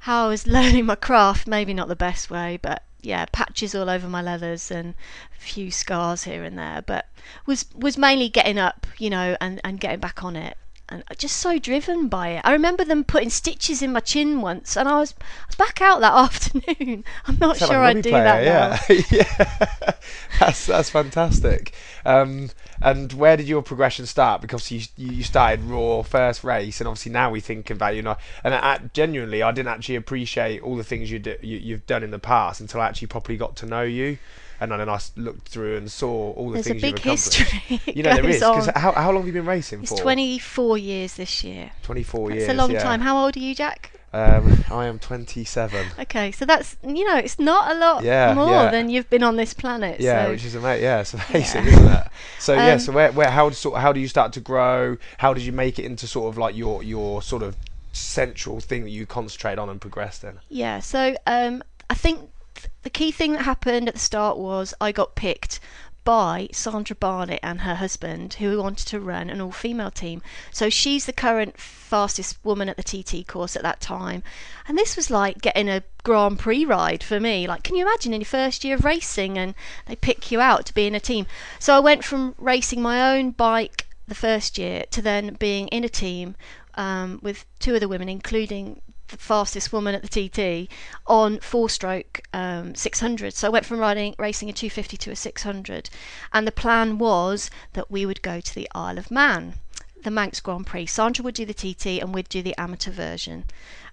how 0.02 0.26
I 0.26 0.30
was 0.30 0.48
learning 0.58 0.86
my 0.86 0.96
craft. 0.96 1.48
Maybe 1.48 1.74
not 1.74 1.90
the 1.90 1.96
best 1.98 2.32
way, 2.32 2.58
but 2.62 2.84
yeah, 3.02 3.26
patches 3.32 3.74
all 3.76 3.90
over 3.90 4.08
my 4.08 4.22
leathers 4.22 4.72
and 4.72 4.94
a 5.38 5.40
few 5.40 5.72
scars 5.72 6.24
here 6.24 6.44
and 6.44 6.58
there, 6.58 6.82
but 6.86 7.08
was 7.46 7.66
was 7.76 7.98
mainly 7.98 8.30
getting 8.30 8.58
up, 8.58 8.88
you 8.98 9.10
know, 9.10 9.36
and 9.40 9.62
and 9.64 9.80
getting 9.80 10.00
back 10.00 10.24
on 10.24 10.36
it. 10.36 10.58
And 10.90 11.04
just 11.18 11.38
so 11.38 11.60
driven 11.60 12.08
by 12.08 12.30
it. 12.30 12.42
I 12.44 12.52
remember 12.54 12.84
them 12.84 13.04
putting 13.04 13.30
stitches 13.30 13.82
in 13.82 13.92
my 13.94 14.00
chin 14.00 14.42
once, 14.42 14.76
and 14.78 14.88
I 14.90 15.00
was 15.00 15.14
I 15.20 15.46
was 15.48 15.56
back 15.56 15.82
out 15.82 16.02
that 16.02 16.14
afternoon. 16.26 17.04
I'm 17.26 17.38
not 17.40 17.58
Sound 17.58 17.70
like 17.70 17.72
sure 17.72 17.84
a 17.84 17.84
I'd 17.84 18.02
do 18.02 18.12
player, 18.12 18.24
that 18.24 18.44
now. 18.44 18.78
yeah. 18.90 19.04
yeah, 19.12 19.94
that's 20.40 20.66
that's 20.66 20.90
fantastic. 20.90 21.74
Um, 22.06 22.50
and 22.82 23.12
where 23.14 23.38
did 23.38 23.48
your 23.48 23.62
progression 23.62 24.06
start? 24.06 24.42
Because 24.42 24.72
you 24.72 24.82
you 24.98 25.24
started 25.24 25.64
raw 25.64 26.02
first 26.02 26.44
race, 26.44 26.80
and 26.82 26.88
obviously 26.88 27.12
now 27.12 27.30
we 27.32 27.40
think 27.40 27.70
about 27.70 27.96
you 27.96 28.02
know. 28.02 28.18
And 28.44 28.54
I, 28.54 28.80
genuinely, 28.94 29.44
I 29.44 29.52
didn't 29.52 29.70
actually 29.70 29.96
appreciate 29.96 30.62
all 30.62 30.76
the 30.76 30.84
things 30.84 31.12
you, 31.12 31.20
do, 31.20 31.36
you 31.42 31.58
you've 31.58 31.86
done 31.88 32.04
in 32.04 32.12
the 32.12 32.20
past 32.20 32.62
until 32.62 32.82
I 32.82 32.88
actually 32.88 33.08
properly 33.08 33.38
got 33.38 33.56
to 33.58 33.66
know 33.66 33.84
you. 33.84 34.18
And 34.62 34.72
then 34.72 34.90
I 34.90 35.00
looked 35.16 35.48
through 35.48 35.78
and 35.78 35.92
saw 35.92 36.32
all 36.34 36.50
the 36.50 36.56
There's 36.56 36.68
a 36.68 36.70
things 36.72 36.84
you've 36.84 36.96
big 36.96 37.00
accomplished. 37.06 37.34
history. 37.36 37.94
You 37.96 38.04
know 38.04 38.14
there 38.16 38.28
is 38.30 38.40
because 38.40 38.68
how, 38.76 38.92
how 38.92 39.12
long 39.12 39.18
have 39.24 39.28
you 39.28 39.34
been 39.34 39.46
racing 39.46 39.82
It's 39.82 39.92
for? 39.92 39.98
24 40.00 40.78
years 40.78 41.14
this 41.16 41.44
year. 41.44 41.72
24 41.84 42.32
It's 42.32 42.38
years. 42.40 42.50
a 42.50 42.54
long 42.54 42.72
yeah. 42.72 42.84
time. 42.84 43.02
How 43.02 43.18
old 43.24 43.36
are 43.38 43.40
you, 43.40 43.56
Jack? 43.56 43.94
Um, 44.12 44.64
I 44.72 44.88
am 44.88 44.98
27. 44.98 45.86
Okay, 46.00 46.32
so 46.32 46.44
that's 46.44 46.78
you 46.84 47.06
know 47.06 47.18
it's 47.18 47.38
not 47.38 47.72
a 47.72 47.78
lot 47.78 48.04
Yeah, 48.04 48.34
more 48.34 48.50
yeah. 48.50 48.72
than 48.72 48.90
you've 48.90 49.08
been 49.10 49.22
on 49.22 49.36
this 49.36 49.54
planet. 49.54 50.00
Yeah, 50.02 50.26
so 50.26 50.32
which 50.32 50.46
is 50.46 50.56
amazing. 50.56 50.84
Yeah, 50.84 51.02
it's 51.02 51.14
amazing, 51.14 51.66
Yeah. 51.66 51.72
isn't 51.72 51.88
it? 51.92 52.04
So 52.40 52.54
yeah, 52.56 52.74
Um, 52.74 52.80
so 52.80 52.92
where, 52.92 53.12
where 53.12 53.30
how 53.30 53.52
sort 53.52 53.80
how 53.80 53.94
do 53.94 54.00
you 54.00 54.08
start 54.08 54.34
to 54.34 54.40
grow? 54.40 54.98
How 55.20 55.36
did 55.36 55.44
you 55.44 55.52
make 55.52 55.78
it 55.78 55.86
into 55.86 56.08
sort 56.08 56.34
of 56.34 56.40
like 56.40 56.56
your 56.56 56.82
your 56.82 57.22
sort 57.22 57.44
of 57.44 57.56
central 57.92 58.60
thing 58.60 58.84
that 58.84 58.90
you 58.90 59.06
concentrate 59.06 59.60
on 59.60 59.70
and 59.70 59.80
progress 59.80 60.24
in? 60.24 60.40
Yeah, 60.50 60.80
so 60.80 61.16
um, 61.28 61.64
I 61.90 61.94
think 61.94 62.30
th- 62.62 62.72
the 62.84 62.90
key 62.90 63.12
thing 63.12 63.34
that 63.34 63.44
happened 63.44 63.88
at 63.88 63.96
the 63.96 64.00
start 64.00 64.38
was 64.38 64.74
I 64.80 64.92
got 64.92 65.16
picked 65.16 65.60
by 66.04 66.48
Sandra 66.52 66.96
Barnett 66.96 67.40
and 67.44 67.62
her 67.62 67.76
husband, 67.76 68.36
who 68.36 68.58
wanted 68.58 68.88
to 68.88 69.00
run 69.00 69.30
an 69.30 69.42
all 69.42 69.52
female 69.52 69.92
team. 69.92 70.22
So 70.52 70.70
she's 70.70 71.06
the 71.06 71.14
current 71.14 71.60
fastest 71.60 72.38
woman 72.44 72.70
at 72.70 72.78
the 72.78 72.84
TT 72.84 73.28
course 73.28 73.56
at 73.56 73.62
that 73.64 73.80
time. 73.80 74.24
And 74.68 74.78
this 74.78 74.96
was 74.96 75.12
like 75.12 75.42
getting 75.42 75.70
a 75.70 75.84
Grand 76.04 76.40
Prix 76.40 76.66
ride 76.66 77.04
for 77.04 77.20
me. 77.20 77.48
Like, 77.48 77.64
can 77.64 77.76
you 77.76 77.86
imagine 77.86 78.14
in 78.14 78.22
your 78.22 78.26
first 78.26 78.64
year 78.64 78.76
of 78.76 78.86
racing 78.86 79.38
and 79.38 79.54
they 79.86 79.96
pick 79.96 80.32
you 80.32 80.42
out 80.42 80.66
to 80.68 80.74
be 80.74 80.88
in 80.88 80.96
a 80.96 81.00
team? 81.00 81.28
So 81.60 81.76
I 81.76 81.80
went 81.80 82.04
from 82.04 82.34
racing 82.38 82.82
my 82.82 83.16
own 83.16 83.32
bike 83.32 83.86
the 84.08 84.16
first 84.16 84.58
year 84.58 84.86
to 84.90 85.02
then 85.02 85.36
being 85.36 85.68
in 85.68 85.84
a 85.84 85.90
team 85.90 86.36
um, 86.74 87.20
with 87.22 87.46
two 87.60 87.76
other 87.76 87.88
women, 87.88 88.10
including 88.10 88.82
the 89.10 89.18
fastest 89.18 89.74
woman 89.74 89.96
at 89.96 90.02
the 90.02 90.08
TT 90.08 90.72
on 91.08 91.40
four 91.40 91.70
stroke 91.70 92.22
um, 92.34 92.76
600. 92.76 93.34
So 93.34 93.48
I 93.48 93.52
went 93.52 93.66
from 93.66 93.80
riding 93.80 94.16
racing 94.18 94.50
a 94.50 94.54
250 94.54 94.98
to 94.98 95.12
a 95.12 95.16
600, 95.16 95.90
and 96.34 96.48
the 96.48 96.52
plan 96.52 96.98
was 96.98 97.50
that 97.74 97.92
we 97.92 98.06
would 98.06 98.22
go 98.22 98.40
to 98.40 98.56
the 98.56 98.70
Isle 98.74 98.98
of 98.98 99.12
Man, 99.12 99.56
the 100.04 100.12
Manx 100.12 100.40
Grand 100.40 100.68
Prix. 100.68 100.88
Sandra 100.88 101.24
would 101.24 101.36
do 101.36 101.46
the 101.46 101.54
TT, 101.54 102.02
and 102.02 102.14
we'd 102.14 102.30
do 102.30 102.42
the 102.42 102.60
amateur 102.60 102.92
version. 102.92 103.46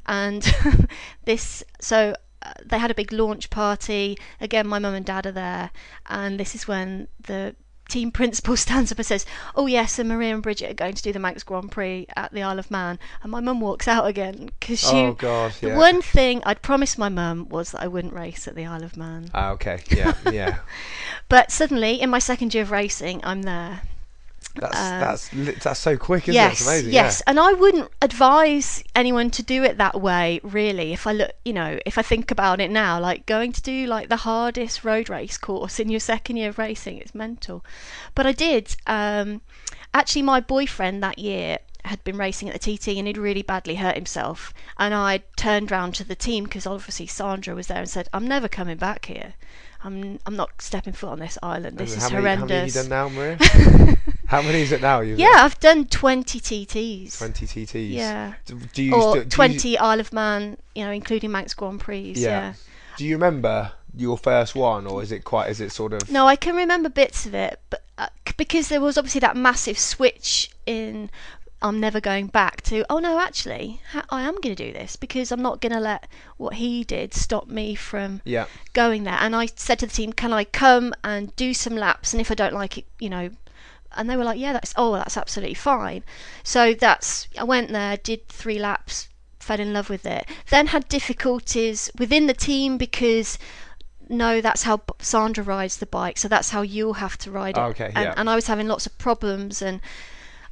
And 0.07 0.55
this, 1.25 1.65
so 1.81 2.15
uh, 2.43 2.53
they 2.65 2.79
had 2.79 2.91
a 2.91 2.95
big 2.95 3.13
launch 3.13 3.51
party. 3.51 4.17
Again, 4.41 4.67
my 4.67 4.79
mum 4.79 4.95
and 4.95 5.07
dad 5.07 5.27
are 5.27 5.33
there, 5.33 5.71
and 6.07 6.39
this 6.39 6.55
is 6.55 6.69
when 6.69 7.09
the 7.19 7.57
team 7.89 8.11
principal 8.11 8.57
stands 8.57 8.93
up 8.93 8.99
and 8.99 9.07
says, 9.07 9.27
"Oh 9.55 9.67
yes, 9.67 9.99
and 9.99 10.09
Maria 10.09 10.35
and 10.35 10.43
Bridget 10.43 10.71
are 10.71 10.75
going 10.75 10.95
to 10.95 11.03
do 11.03 11.13
the 11.13 11.19
Manx 11.19 11.43
Grand 11.43 11.71
Prix 11.71 12.07
at 12.17 12.33
the 12.33 12.43
Isle 12.43 12.59
of 12.59 12.71
Man." 12.71 12.99
And 13.23 13.33
my 13.33 13.41
mum 13.41 13.61
walks 13.61 13.89
out 13.89 14.07
again 14.07 14.51
because 14.59 14.81
she. 14.81 14.97
oh 14.97 15.13
God, 15.13 15.53
The 15.61 15.75
one 15.75 16.03
thing 16.03 16.43
I'd 16.45 16.63
promised 16.63 16.99
my 16.99 17.09
mum 17.09 17.49
was 17.49 17.73
that 17.73 17.83
I 17.83 17.89
wouldn't 17.89 18.15
race 18.15 18.47
at 18.49 18.55
the 18.55 18.67
Isle 18.67 18.85
of 18.85 18.97
Man. 18.97 19.31
Ah, 19.35 19.51
okay, 19.51 19.83
yeah, 19.91 20.15
yeah. 20.31 20.59
But 21.29 21.51
suddenly, 21.51 22.01
in 22.01 22.11
my 22.11 22.21
second 22.21 22.55
year 22.55 22.63
of 22.63 22.71
racing, 22.71 23.21
I'm 23.25 23.43
there. 23.43 23.83
That's 24.61 24.77
Um, 24.79 25.01
that's 25.01 25.31
that's 25.65 25.81
so 25.81 25.97
quick, 25.97 26.25
isn't 26.25 26.35
yes, 26.35 26.61
it? 26.61 26.67
Amazing. 26.67 26.93
yes, 26.93 27.23
and 27.27 27.39
I 27.39 27.53
wouldn't 27.53 27.91
advise 28.03 28.83
anyone 28.95 29.31
to 29.31 29.43
do 29.43 29.63
it 29.63 29.79
that 29.79 30.01
way. 30.01 30.41
Really, 30.43 30.93
if 30.93 31.07
I 31.07 31.13
look, 31.13 31.33
you 31.45 31.53
know, 31.53 31.79
if 31.87 31.99
I 31.99 32.03
think 32.03 32.31
about 32.31 32.61
it 32.61 32.71
now, 32.71 32.99
like 33.01 33.27
going 33.27 33.53
to 33.53 33.63
do 33.63 33.87
like 33.87 34.09
the 34.09 34.17
hardest 34.17 34.85
road 34.85 35.09
race 35.09 35.39
course 35.39 35.79
in 35.81 35.89
your 35.89 36.01
second 36.01 36.37
year 36.37 36.49
of 36.51 36.59
racing, 36.59 36.99
it's 36.99 37.15
mental. 37.15 37.65
But 38.15 38.27
I 38.27 38.33
did. 38.33 38.77
Um, 38.87 39.41
actually, 39.95 40.23
my 40.23 40.41
boyfriend 40.41 41.03
that 41.03 41.19
year 41.19 41.59
had 41.85 42.03
been 42.03 42.17
racing 42.17 42.49
at 42.51 42.61
the 42.61 42.77
TT 42.77 42.89
and 42.99 43.07
he'd 43.07 43.17
really 43.17 43.43
badly 43.43 43.77
hurt 43.77 43.95
himself. 43.95 44.53
And 44.77 44.93
I 44.93 45.23
turned 45.37 45.71
round 45.71 45.95
to 45.97 46.05
the 46.05 46.17
team 46.17 46.43
because 46.45 46.67
obviously 46.67 47.07
Sandra 47.07 47.55
was 47.55 47.69
there 47.69 47.79
and 47.79 47.89
said, 47.89 48.09
"I'm 48.13 48.27
never 48.27 48.49
coming 48.49 48.77
back 48.77 49.05
here. 49.05 49.35
I'm 49.85 50.19
I'm 50.27 50.35
not 50.35 50.61
stepping 50.61 50.95
foot 50.95 51.11
on 51.11 51.21
this 51.21 51.39
island. 51.45 51.79
And 51.79 51.79
This 51.79 51.95
how 51.95 52.07
is 52.07 52.13
many, 52.13 52.23
horrendous." 52.23 52.41
How 52.41 52.47
many 52.47 52.59
have 52.61 52.75
you 52.75 52.83
done 52.83 52.89
now, 52.89 53.09
Maria? 53.09 53.97
how 54.27 54.43
many 54.43 54.61
is 54.63 54.73
it 54.73 54.81
now? 54.81 55.01
You've 55.01 55.19
yeah, 55.19 55.33
I've 55.37 55.59
done 55.61 55.87
20 55.87 56.41
TTs. 56.41 57.19
20 57.19 57.47
TTs. 57.47 57.93
Yeah. 57.93 58.35
Do, 58.45 58.59
do 58.73 58.83
you 58.83 58.95
or 58.95 59.15
do 59.15 59.19
you- 59.21 59.25
20 59.27 59.79
Isle 59.79 60.01
of 60.01 60.13
Man, 60.13 60.57
you 60.75 60.85
know, 60.85 60.91
including 60.91 61.31
Manx 61.33 61.55
Grand 61.55 61.81
Prix. 61.81 62.13
Yeah. 62.17 62.29
Yeah. 62.29 62.53
do 62.97 63.05
you 63.05 63.15
remember 63.17 63.73
your 63.95 64.19
first 64.19 64.55
one, 64.55 64.87
or 64.87 65.03
is 65.03 65.11
it 65.13 65.25
quite? 65.25 65.49
Is 65.51 65.61
it 65.61 65.73
sort 65.73 65.93
of? 65.93 66.11
No, 66.11 66.27
I 66.27 66.37
can 66.37 66.55
remember 66.55 66.89
bits 66.89 67.25
of 67.27 67.35
it, 67.35 67.61
but 67.71 67.83
uh, 67.97 68.09
because 68.37 68.69
there 68.69 68.81
was 68.81 68.99
obviously 68.99 69.21
that 69.21 69.37
massive 69.37 69.79
switch 69.79 70.51
in. 70.67 71.11
I'm 71.63 71.81
never 71.81 72.01
going 72.03 72.27
back 72.27 72.61
to. 72.65 72.85
Oh 72.91 72.99
no, 72.99 73.19
actually, 73.19 73.81
I 74.11 74.21
am 74.23 74.35
going 74.43 74.55
to 74.55 74.67
do 74.67 74.75
this 74.75 74.95
because 74.97 75.33
I'm 75.33 75.41
not 75.41 75.63
going 75.63 75.73
to 75.73 75.81
let 75.81 76.07
what 76.37 76.55
he 76.55 76.85
did 76.85 77.15
stop 77.15 77.49
me 77.49 77.75
from 77.75 78.21
Yeah. 78.25 78.45
going 78.75 79.05
there. 79.05 79.17
And 79.19 79.35
I 79.35 79.47
said 79.47 79.79
to 79.79 79.87
the 79.87 79.93
team, 79.93 80.13
"Can 80.13 80.35
I 80.35 80.45
come 80.45 80.93
and 81.03 81.35
do 81.35 81.55
some 81.55 81.75
laps? 81.75 82.13
And 82.13 82.21
if 82.21 82.31
I 82.31 82.35
don't 82.35 82.53
like 82.53 82.77
it, 82.77 82.85
you 82.99 83.09
know." 83.09 83.31
And 83.97 84.09
they 84.09 84.17
were 84.17 84.25
like, 84.25 84.39
"Yeah, 84.39 84.53
that's 84.53 84.73
oh, 84.77 84.93
that's 84.95 85.17
absolutely 85.17 85.55
fine." 85.55 86.05
So 86.43 86.75
that's 86.75 87.29
I 87.39 87.45
went 87.45 87.71
there, 87.71 87.97
did 87.97 88.29
three 88.29 88.59
laps, 88.59 89.09
fell 89.39 89.61
in 89.61 89.73
love 89.73 89.89
with 89.89 90.07
it. 90.07 90.27
Then 90.51 90.69
had 90.69 90.89
difficulties 90.89 91.91
within 91.99 92.27
the 92.27 92.35
team 92.35 92.77
because 92.77 93.39
no, 94.09 94.41
that's 94.41 94.63
how 94.63 94.83
Sandra 95.01 95.43
rides 95.43 95.79
the 95.79 95.87
bike, 95.87 96.19
so 96.19 96.29
that's 96.29 96.51
how 96.51 96.63
you'll 96.63 96.95
have 96.95 97.19
to 97.19 97.31
ride 97.31 97.57
it. 97.57 97.61
Okay, 97.61 97.93
and, 97.95 98.05
yeah. 98.05 98.15
and 98.17 98.31
I 98.31 98.35
was 98.35 98.47
having 98.47 98.69
lots 98.69 98.87
of 98.87 98.97
problems 98.99 99.63
and. 99.63 99.81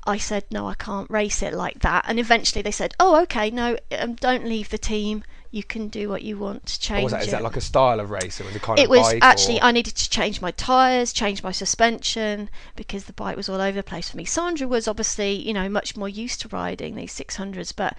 I 0.06 0.18
said 0.18 0.44
no, 0.50 0.68
I 0.68 0.74
can't 0.74 1.08
race 1.08 1.42
it 1.42 1.54
like 1.54 1.78
that, 1.78 2.04
and 2.06 2.20
eventually 2.20 2.60
they 2.60 2.70
said, 2.70 2.92
"Oh, 3.00 3.22
okay, 3.22 3.48
no, 3.48 3.78
um, 3.98 4.16
don't 4.16 4.44
leave 4.44 4.68
the 4.68 4.76
team. 4.76 5.24
You 5.54 5.62
can 5.62 5.86
do 5.88 6.08
what 6.08 6.22
you 6.22 6.36
want 6.36 6.66
to 6.66 6.80
change 6.80 7.02
Or 7.02 7.04
was 7.04 7.12
that, 7.12 7.22
is 7.22 7.28
it." 7.28 7.30
that 7.30 7.42
like 7.42 7.54
a 7.56 7.60
style 7.60 8.00
of 8.00 8.10
racing? 8.10 8.44
Was 8.46 8.56
it 8.56 8.62
kind 8.62 8.78
it 8.78 8.84
of 8.84 8.90
was 8.90 9.02
bike 9.02 9.18
actually 9.22 9.60
or- 9.60 9.64
I 9.64 9.70
needed 9.70 9.94
to 9.94 10.10
change 10.10 10.40
my 10.40 10.50
tyres, 10.50 11.12
change 11.12 11.44
my 11.44 11.52
suspension 11.52 12.50
because 12.74 13.04
the 13.04 13.12
bike 13.12 13.36
was 13.36 13.48
all 13.48 13.60
over 13.60 13.76
the 13.76 13.82
place 13.84 14.10
for 14.10 14.16
me. 14.16 14.24
Sandra 14.24 14.66
was 14.66 14.88
obviously, 14.88 15.30
you 15.32 15.52
know, 15.54 15.68
much 15.68 15.96
more 15.96 16.08
used 16.08 16.40
to 16.40 16.48
riding 16.48 16.96
these 16.96 17.12
600s, 17.12 17.72
but 17.74 17.96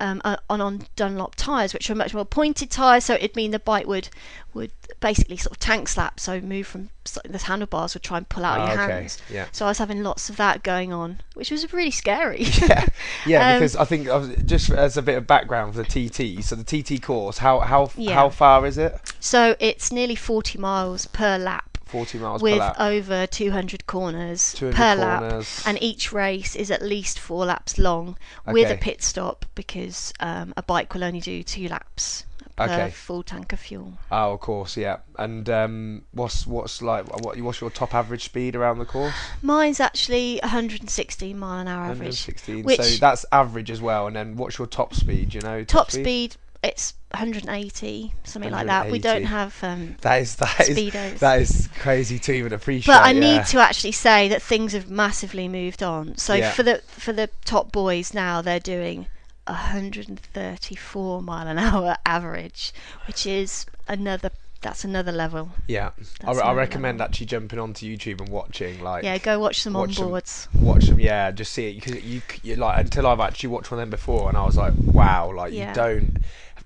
um, 0.00 0.20
uh, 0.24 0.36
on 0.48 0.60
on 0.60 0.82
Dunlop 0.96 1.34
tyres, 1.36 1.72
which 1.74 1.88
are 1.90 1.94
much 1.94 2.14
more 2.14 2.24
pointed 2.24 2.70
tyres, 2.70 3.04
so 3.04 3.14
it'd 3.14 3.36
mean 3.36 3.50
the 3.50 3.58
bike 3.58 3.86
would 3.86 4.08
would 4.54 4.72
basically 4.98 5.36
sort 5.36 5.52
of 5.52 5.58
tank 5.60 5.88
slap, 5.88 6.18
so 6.18 6.40
move 6.40 6.66
from 6.66 6.90
so 7.04 7.20
the 7.28 7.38
handlebars 7.38 7.94
would 7.94 8.02
try 8.02 8.16
and 8.18 8.28
pull 8.28 8.44
out 8.44 8.58
Ah, 8.60 8.72
your 8.72 8.82
okay, 8.82 8.92
hands. 8.92 9.18
yeah. 9.30 9.46
So 9.52 9.64
I 9.64 9.68
was 9.68 9.78
having 9.78 10.02
lots 10.02 10.28
of 10.28 10.36
that 10.36 10.62
going 10.62 10.92
on, 10.92 11.20
which 11.34 11.50
was 11.50 11.72
really 11.72 11.90
scary. 11.90 12.42
yeah, 12.60 12.86
yeah. 13.26 13.48
Um, 13.54 13.58
because 13.60 13.76
I 13.76 13.84
think 13.84 14.08
I 14.08 14.16
was- 14.16 14.34
just 14.44 14.70
as 14.70 14.96
a 14.96 15.02
bit 15.02 15.16
of 15.16 15.26
background 15.26 15.74
for 15.74 15.82
the 15.82 15.88
TT. 16.08 16.42
So 16.44 16.56
the 16.56 16.64
TT 16.64 17.00
course, 17.02 17.38
how 17.38 17.60
how 17.60 17.90
Yeah. 17.96 18.14
how 18.14 18.28
far 18.30 18.66
is 18.66 18.76
it? 18.78 18.98
so 19.20 19.54
it's 19.60 19.92
nearly 19.92 20.14
40 20.16 20.58
miles 20.58 21.06
per 21.06 21.38
lap. 21.38 21.69
Forty 21.90 22.18
miles 22.18 22.40
per 22.40 22.44
with 22.44 22.62
over 22.78 23.26
200 23.26 23.86
corners 23.86 24.52
200 24.54 24.76
per 24.76 24.96
corners. 24.96 25.58
lap, 25.58 25.68
and 25.68 25.82
each 25.82 26.12
race 26.12 26.54
is 26.54 26.70
at 26.70 26.82
least 26.82 27.18
four 27.18 27.46
laps 27.46 27.78
long 27.78 28.16
with 28.46 28.70
a 28.70 28.76
pit 28.76 29.02
stop 29.02 29.44
because 29.54 30.12
um, 30.20 30.54
a 30.56 30.62
bike 30.62 30.94
will 30.94 31.04
only 31.04 31.20
do 31.20 31.42
two 31.42 31.68
laps 31.68 32.24
per 32.56 32.64
Okay. 32.64 32.90
full 32.90 33.22
tank 33.22 33.52
of 33.54 33.58
fuel. 33.60 33.94
Oh, 34.12 34.32
of 34.34 34.40
course, 34.40 34.76
yeah. 34.76 34.98
And 35.18 35.48
um, 35.48 36.02
what's 36.12 36.46
what's 36.46 36.82
like 36.82 37.06
what 37.24 37.40
what's 37.40 37.60
your 37.60 37.70
top 37.70 37.94
average 37.94 38.24
speed 38.24 38.54
around 38.54 38.78
the 38.78 38.84
course? 38.84 39.14
Mine's 39.42 39.80
actually 39.80 40.38
116 40.42 41.38
mile 41.38 41.60
an 41.60 41.68
hour 41.68 41.84
average. 41.84 42.26
116. 42.26 42.64
which- 42.64 42.80
so 42.80 42.98
that's 43.00 43.24
average 43.32 43.70
as 43.70 43.80
well. 43.80 44.06
And 44.06 44.14
then 44.14 44.36
what's 44.36 44.58
your 44.58 44.66
top 44.66 44.94
speed? 44.94 45.32
You 45.34 45.40
know, 45.40 45.64
Top 45.64 45.90
speed, 45.90 46.36
it's 46.62 46.94
180, 47.12 48.12
something 48.24 48.50
like 48.52 48.66
that. 48.66 48.90
We 48.90 48.98
don't 48.98 49.24
have 49.24 49.56
um, 49.64 49.96
That 50.02 50.20
is 50.22 50.36
that 50.36 50.60
is 50.68 50.76
Speedos. 50.76 51.18
that 51.20 51.40
is 51.40 51.68
crazy 51.78 52.18
to 52.20 52.32
even 52.32 52.52
appreciate. 52.52 52.92
but 52.94 53.02
I 53.02 53.12
yeah. 53.12 53.20
need 53.38 53.46
to 53.46 53.58
actually 53.60 53.92
say 53.92 54.28
that 54.28 54.42
things 54.42 54.72
have 54.74 54.90
massively 54.90 55.48
moved 55.48 55.82
on. 55.82 56.16
So 56.16 56.34
Yeah. 56.34 56.50
for 56.52 56.62
the 56.62 56.82
for 56.86 57.12
the 57.12 57.30
top 57.44 57.72
boys 57.72 58.12
now, 58.14 58.42
they're 58.42 58.60
doing 58.60 59.06
134 59.46 61.22
mile 61.22 61.46
an 61.48 61.58
hour 61.58 61.96
average, 62.06 62.72
which 63.06 63.26
is 63.26 63.66
another 63.88 64.30
that's 64.62 64.84
another 64.84 65.10
level. 65.10 65.52
Yeah, 65.66 65.92
I, 66.22 66.26
That's 66.26 66.38
I 66.38 66.52
recommend 66.52 66.98
level. 66.98 67.08
actually 67.08 67.24
jumping 67.28 67.58
onto 67.58 67.86
YouTube 67.86 68.20
and 68.20 68.28
watching 68.28 68.82
like 68.82 69.04
Yeah, 69.04 69.16
go 69.16 69.38
watch 69.40 69.62
some 69.62 69.72
watch 69.72 69.96
them. 69.96 70.10
watch 70.10 70.84
them. 70.84 71.00
Yeah, 71.00 71.30
just 71.30 71.54
see 71.54 71.70
it 71.70 71.74
because 71.80 72.04
you, 72.04 72.20
c- 72.30 72.40
you 72.42 72.56
like 72.56 72.78
until 72.78 73.06
I've 73.06 73.20
actually 73.20 73.48
watched 73.48 73.70
one 73.70 73.80
of 73.80 73.82
them 73.84 73.88
before, 73.90 74.28
and 74.28 74.36
I 74.36 74.44
was 74.44 74.58
like, 74.58 74.74
wow, 74.76 75.32
like 75.34 75.54
Yeah. 75.54 75.70
you 75.70 75.74
don't 75.74 76.18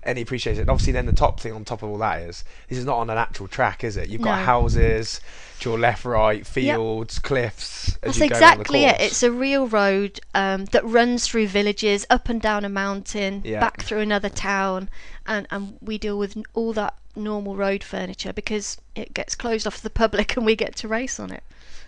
have 0.05 0.11
any 0.11 0.21
appreciation. 0.21 0.61
And 0.61 0.69
obviously, 0.69 0.93
then 0.93 1.05
the 1.05 1.13
top 1.13 1.39
thing 1.39 1.53
on 1.53 1.65
top 1.65 1.83
of 1.83 1.89
all 1.89 1.97
that 1.97 2.21
is 2.21 2.43
this 2.69 2.77
is 2.77 2.85
not 2.85 2.97
on 2.97 3.09
an 3.09 3.17
actual 3.17 3.47
track, 3.47 3.83
is 3.83 3.97
it? 3.97 4.09
You've 4.09 4.21
got 4.21 4.39
No. 4.39 4.45
houses 4.45 5.19
to 5.59 5.69
your 5.69 5.79
left, 5.79 6.05
right, 6.05 6.45
fields, 6.45 7.19
cliffs. 7.19 7.97
As 8.03 8.17
That's 8.17 8.19
you 8.19 8.29
go 8.29 8.35
around 8.35 8.41
the 8.41 8.61
exactly 8.61 8.85
it. 8.85 9.01
It's 9.01 9.23
a 9.23 9.31
real 9.31 9.67
road 9.67 10.19
um, 10.33 10.65
that 10.65 10.85
runs 10.85 11.27
through 11.27 11.47
villages, 11.47 12.05
up 12.09 12.29
and 12.29 12.41
down 12.41 12.65
a 12.65 12.69
mountain, 12.69 13.41
Yeah. 13.43 13.59
back 13.59 13.81
through 13.83 13.99
another 13.99 14.29
town, 14.29 14.89
and, 15.25 15.47
and 15.49 15.77
we 15.81 15.97
deal 15.97 16.17
with 16.17 16.37
all 16.53 16.73
that 16.73 16.95
normal 17.15 17.55
road 17.55 17.81
furniture 17.83 18.33
because 18.33 18.77
it 18.93 19.13
gets 19.13 19.35
closed 19.35 19.65
off 19.65 19.77
to 19.77 19.83
the 19.83 19.89
public 19.89 20.35
and 20.37 20.45
we 20.45 20.55
get 20.55 20.75
to 20.77 20.87
race 20.87 21.19
on 21.19 21.31
it. 21.31 21.43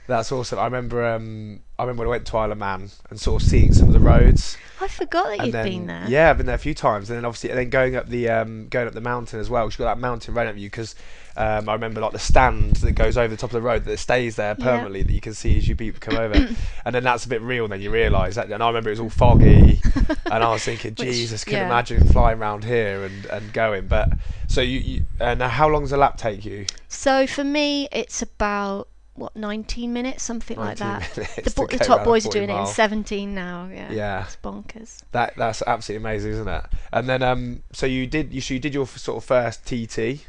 That's 0.08 0.32
awesome. 0.32 0.58
I 0.58 0.66
remember. 0.66 1.06
Um, 1.06 1.60
I 1.78 1.84
remember 1.84 2.02
when 2.02 2.08
I 2.08 2.12
went 2.12 2.26
to 2.28 2.38
Isle 2.38 2.54
of 2.54 2.58
Man 2.58 2.90
and 3.10 3.20
sort 3.20 3.42
of 3.42 3.48
seeing 3.48 3.72
some 3.74 3.88
of 3.90 3.94
the 3.94 4.00
roads. 4.00 4.58
I 4.82 4.88
forgot 4.88 5.26
that 5.28 5.34
and 5.34 5.46
you'd 5.48 5.54
then, 5.54 5.66
been 5.66 5.88
there. 5.88 6.06
Yeah, 6.08 6.30
I've 6.30 6.38
been 6.38 6.46
there 6.46 6.56
a 6.56 6.60
few 6.60 6.74
times, 6.74 7.10
and 7.10 7.18
then 7.18 7.26
obviously, 7.26 7.50
and 7.50 7.60
then 7.60 7.70
going 7.70 7.96
up 7.96 8.08
the 8.08 8.30
um, 8.30 8.68
going 8.70 8.88
up 8.88 8.94
the 8.94 9.02
mountain 9.02 9.40
as 9.40 9.50
well. 9.50 9.66
You've 9.66 9.78
got 9.78 9.96
that 9.96 10.00
mountain 10.00 10.34
right 10.34 10.48
at 10.48 10.58
you 10.58 10.70
because 10.70 10.96
um, 11.36 11.68
I 11.68 11.74
remember 11.74 12.00
like 12.00 12.14
the 12.14 12.20
stand 12.20 12.78
that 12.78 12.94
goes 12.94 13.18
over 13.18 13.28
the 13.28 13.38
top 13.38 13.50
of 13.50 13.54
the 13.54 13.62
road 13.62 13.86
that 13.86 13.98
stays 13.98 14.38
there 14.38 14.56
Yeah. 14.58 14.64
permanently 14.66 15.04
that 15.04 15.12
you 15.12 15.22
can 15.22 15.34
see 15.34 15.58
as 15.58 15.68
you 15.68 15.76
people 15.76 16.00
come 16.00 16.18
over, 16.18 16.34
and 16.86 16.96
then 16.96 17.04
that's 17.04 17.26
a 17.26 17.30
bit 17.30 17.42
real. 17.42 17.66
And 17.66 17.74
Then 17.74 17.82
you 17.82 17.92
realise 17.92 18.36
that, 18.36 18.50
and 18.50 18.64
I 18.64 18.68
remember 18.68 18.90
it 18.90 18.94
was 18.94 19.00
all 19.02 19.10
foggy, 19.10 19.82
and 20.32 20.44
I 20.44 20.50
was 20.50 20.64
thinking, 20.64 20.96
Jesus, 20.96 21.44
can 21.44 21.56
yeah. 21.56 21.66
imagine 21.66 22.08
flying 22.08 22.40
around 22.40 22.64
here 22.64 23.04
and, 23.04 23.26
and 23.26 23.52
going. 23.54 23.88
But 23.88 24.10
so 24.48 24.62
you, 24.62 24.80
you 24.80 25.06
and 25.20 25.42
how 25.42 25.68
long 25.68 25.82
does 25.84 25.92
a 25.92 25.98
lap 25.98 26.18
take 26.18 26.46
you? 26.46 26.66
So 26.88 27.28
for 27.28 27.44
me, 27.44 27.90
it's 27.92 28.22
about 28.22 28.88
what 29.18 29.36
19 29.36 29.92
minutes, 29.92 30.24
something 30.24 30.58
like 30.58 30.78
that. 30.78 31.02
The, 31.16 31.42
to 31.52 31.78
the 31.78 31.84
top 31.84 32.04
boys 32.04 32.24
are 32.24 32.32
40 32.32 32.40
doing 32.40 32.50
it 32.50 32.60
in 32.60 32.66
17 32.68 33.34
now. 33.36 33.70
Yeah, 33.74 33.92
Yeah. 33.92 34.24
it's 34.26 34.38
bonkers. 34.38 35.00
That 35.12 35.36
that's 35.38 35.62
absolutely 35.66 36.06
amazing, 36.08 36.32
isn't 36.34 36.48
it? 36.48 36.64
And 36.92 37.10
then 37.10 37.24
um, 37.24 37.64
so 37.74 37.86
you 37.86 38.08
did 38.08 38.34
you 38.34 38.42
so 38.42 38.54
you 38.54 38.60
did 38.60 38.74
your 38.74 38.88
sort 38.88 39.18
of 39.18 39.24
first 39.26 39.66
TT, 39.66 40.26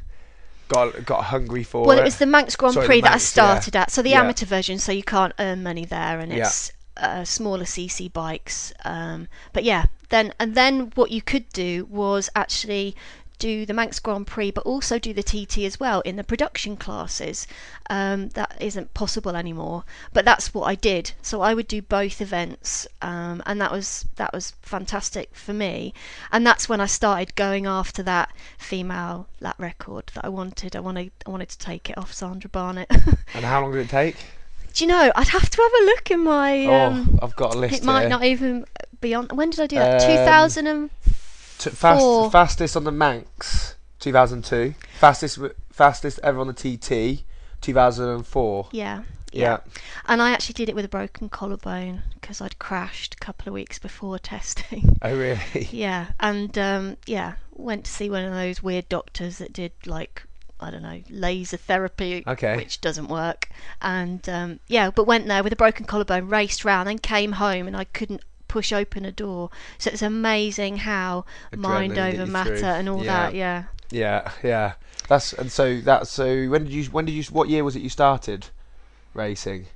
got 0.69 1.05
got 1.05 1.25
hungry 1.25 1.63
for 1.65 1.85
it. 1.85 1.87
Well, 1.89 1.99
it. 1.99 2.03
it 2.03 2.05
was 2.05 2.19
the 2.19 2.27
Manx 2.27 2.57
Grand 2.57 2.75
Sorry, 2.75 2.85
the 2.85 2.89
Prix 2.89 3.01
that 3.03 3.09
I 3.09 3.11
Manx, 3.13 3.25
yeah. 3.37 3.43
started 3.43 3.77
at. 3.77 3.91
So 3.91 4.03
the 4.03 4.11
Yeah. 4.11 4.21
amateur 4.21 4.47
version, 4.47 4.79
so 4.79 4.93
you 4.93 5.03
can't 5.03 5.33
earn 5.39 5.63
money 5.63 5.85
there, 5.85 6.19
and 6.21 6.33
Yeah. 6.33 6.47
it's 6.47 6.73
uh, 6.97 7.25
smaller 7.25 7.65
CC 7.65 8.09
bikes. 8.13 8.73
Um, 8.85 9.29
but 9.53 9.65
yeah, 9.65 9.87
then 10.09 10.33
and 10.41 10.55
then 10.55 10.93
what 10.95 11.11
you 11.11 11.23
could 11.23 11.49
do 11.53 11.87
was 11.91 12.29
actually 12.35 12.97
do 13.39 13.65
the 13.65 13.75
Manx 13.75 13.99
Grand 13.99 14.27
Prix, 14.27 14.51
but 14.51 14.65
also 14.65 14.99
do 14.99 15.13
the 15.13 15.23
TT 15.23 15.59
as 15.59 15.79
well 15.79 16.01
in 16.03 16.17
the 16.17 16.25
production 16.25 16.77
classes. 16.77 17.47
Um, 17.91 18.29
that 18.31 18.57
isn't 18.61 18.95
possible 18.95 19.37
anymore, 19.37 19.85
but 20.13 20.25
that's 20.25 20.53
what 20.53 20.65
I 20.65 20.75
did. 20.75 21.13
So 21.23 21.41
I 21.41 21.55
would 21.55 21.69
do 21.69 21.81
both 21.83 22.21
events, 22.21 22.87
um, 23.03 23.43
and 23.47 23.61
that 23.61 23.73
was 23.73 24.07
that 24.17 24.33
was 24.33 24.53
fantastic 24.63 25.35
for 25.35 25.53
me. 25.53 25.95
And 26.33 26.47
that's 26.47 26.69
when 26.69 26.81
I 26.81 26.87
started 26.87 27.35
going 27.35 27.67
after 27.67 28.03
that 28.05 28.31
female 28.59 29.29
lap 29.41 29.57
record 29.59 30.11
that 30.15 30.25
I 30.25 30.29
wanted. 30.29 30.77
I 30.77 30.81
wanted 30.81 31.13
I 31.27 31.31
wanted 31.31 31.49
to 31.51 31.59
take 31.59 31.91
it 31.91 31.99
off 31.99 32.13
Sandra 32.13 32.51
Barnett. 32.51 32.91
and 33.35 33.45
how 33.45 33.63
long 33.63 33.73
did 33.73 33.87
it 33.87 33.91
take? 33.91 34.17
do 34.79 34.85
you 34.85 34.89
know? 34.89 35.11
I'd 35.17 35.29
have 35.29 35.51
to 35.51 35.63
have 35.63 35.83
a 35.83 35.85
look 35.87 36.11
in 36.11 36.21
my. 36.21 36.65
Um, 36.67 37.19
oh, 37.21 37.27
I've 37.27 37.37
got 37.37 37.55
a 37.55 37.59
list 37.59 37.75
it 37.75 37.85
might 37.85 38.09
not 38.09 38.25
even 38.25 38.65
be 39.01 39.15
on. 39.15 39.27
When 39.29 39.51
did 39.51 39.61
I 39.61 39.67
do 39.67 39.77
that? 39.77 40.03
Um, 40.03 40.09
2000 40.09 40.67
and 40.67 40.91
T- 41.59 41.71
fast, 41.71 42.01
four. 42.01 42.31
fastest 42.31 42.77
on 42.77 42.85
the 42.85 42.93
Manx, 42.93 43.75
2002. 44.01 44.75
Fastest 44.99 45.39
fastest 45.73 46.21
ever 46.23 46.39
on 46.41 46.47
the 46.47 46.53
TT, 46.53 47.25
2004. 47.61 48.69
yeah. 48.73 49.03
Yeah. 49.31 49.59
And 50.07 50.23
I 50.23 50.31
actually 50.31 50.55
did 50.55 50.71
it 50.71 50.75
with 50.75 50.87
a 50.87 50.89
broken 50.89 51.29
collarbone 51.29 52.03
because 52.15 52.41
I'd 52.41 52.59
crashed 52.59 53.13
a 53.13 53.19
couple 53.19 53.49
of 53.49 53.53
weeks 53.55 53.79
before 53.79 54.19
testing. 54.35 54.97
Oh 55.03 55.15
really? 55.15 55.69
yeah, 55.71 56.13
and 56.19 56.57
um, 56.57 56.97
yeah, 57.05 57.35
went 57.53 57.85
to 57.85 57.91
see 57.91 58.09
one 58.09 58.25
of 58.25 58.33
those 58.33 58.63
weird 58.63 58.89
doctors 58.89 59.37
that 59.37 59.53
did 59.53 59.73
like 59.85 60.23
I 60.61 60.71
don't 60.71 60.83
know 60.83 61.03
laser 61.11 61.59
therapy, 61.59 62.25
Okay. 62.27 62.57
which 62.57 62.81
doesn't 62.81 63.09
work. 63.09 63.51
And 63.83 64.27
um, 64.31 64.61
yeah, 64.67 64.91
but 64.91 65.05
went 65.07 65.27
there 65.29 65.43
with 65.45 65.53
a 65.53 65.57
broken 65.57 65.85
collarbone, 65.85 66.29
raced 66.29 66.65
round, 66.65 66.89
then 66.89 66.99
came 66.99 67.33
home, 67.33 67.67
and 67.67 67.77
I 67.77 67.85
couldn't 67.85 68.23
push 68.59 68.73
open 68.73 69.05
a 69.05 69.13
door. 69.13 69.51
So 69.79 69.91
it's 69.93 70.03
amazing 70.03 70.79
how 70.79 71.25
mind 71.57 71.93
Adrenaline 71.93 71.95
get 71.95 72.21
over 72.21 72.27
matter 72.31 72.57
through. 72.57 72.69
and 72.69 72.89
all 72.89 73.05
Yeah. 73.05 73.13
that. 73.31 73.35
Yeah. 73.35 73.63
Yeah, 73.91 74.31
yeah. 74.43 74.73
That's 75.09 75.33
and 75.33 75.51
so 75.51 75.81
that's 75.81 76.11
so. 76.11 76.47
When 76.49 76.65
did 76.65 76.73
you? 76.73 76.85
When 76.87 77.05
did 77.07 77.13
you? 77.13 77.23
What 77.31 77.49
year 77.49 77.63
was 77.65 77.77
it 77.77 77.83
you 77.83 77.89
started 77.89 78.49
racing? 79.15 79.67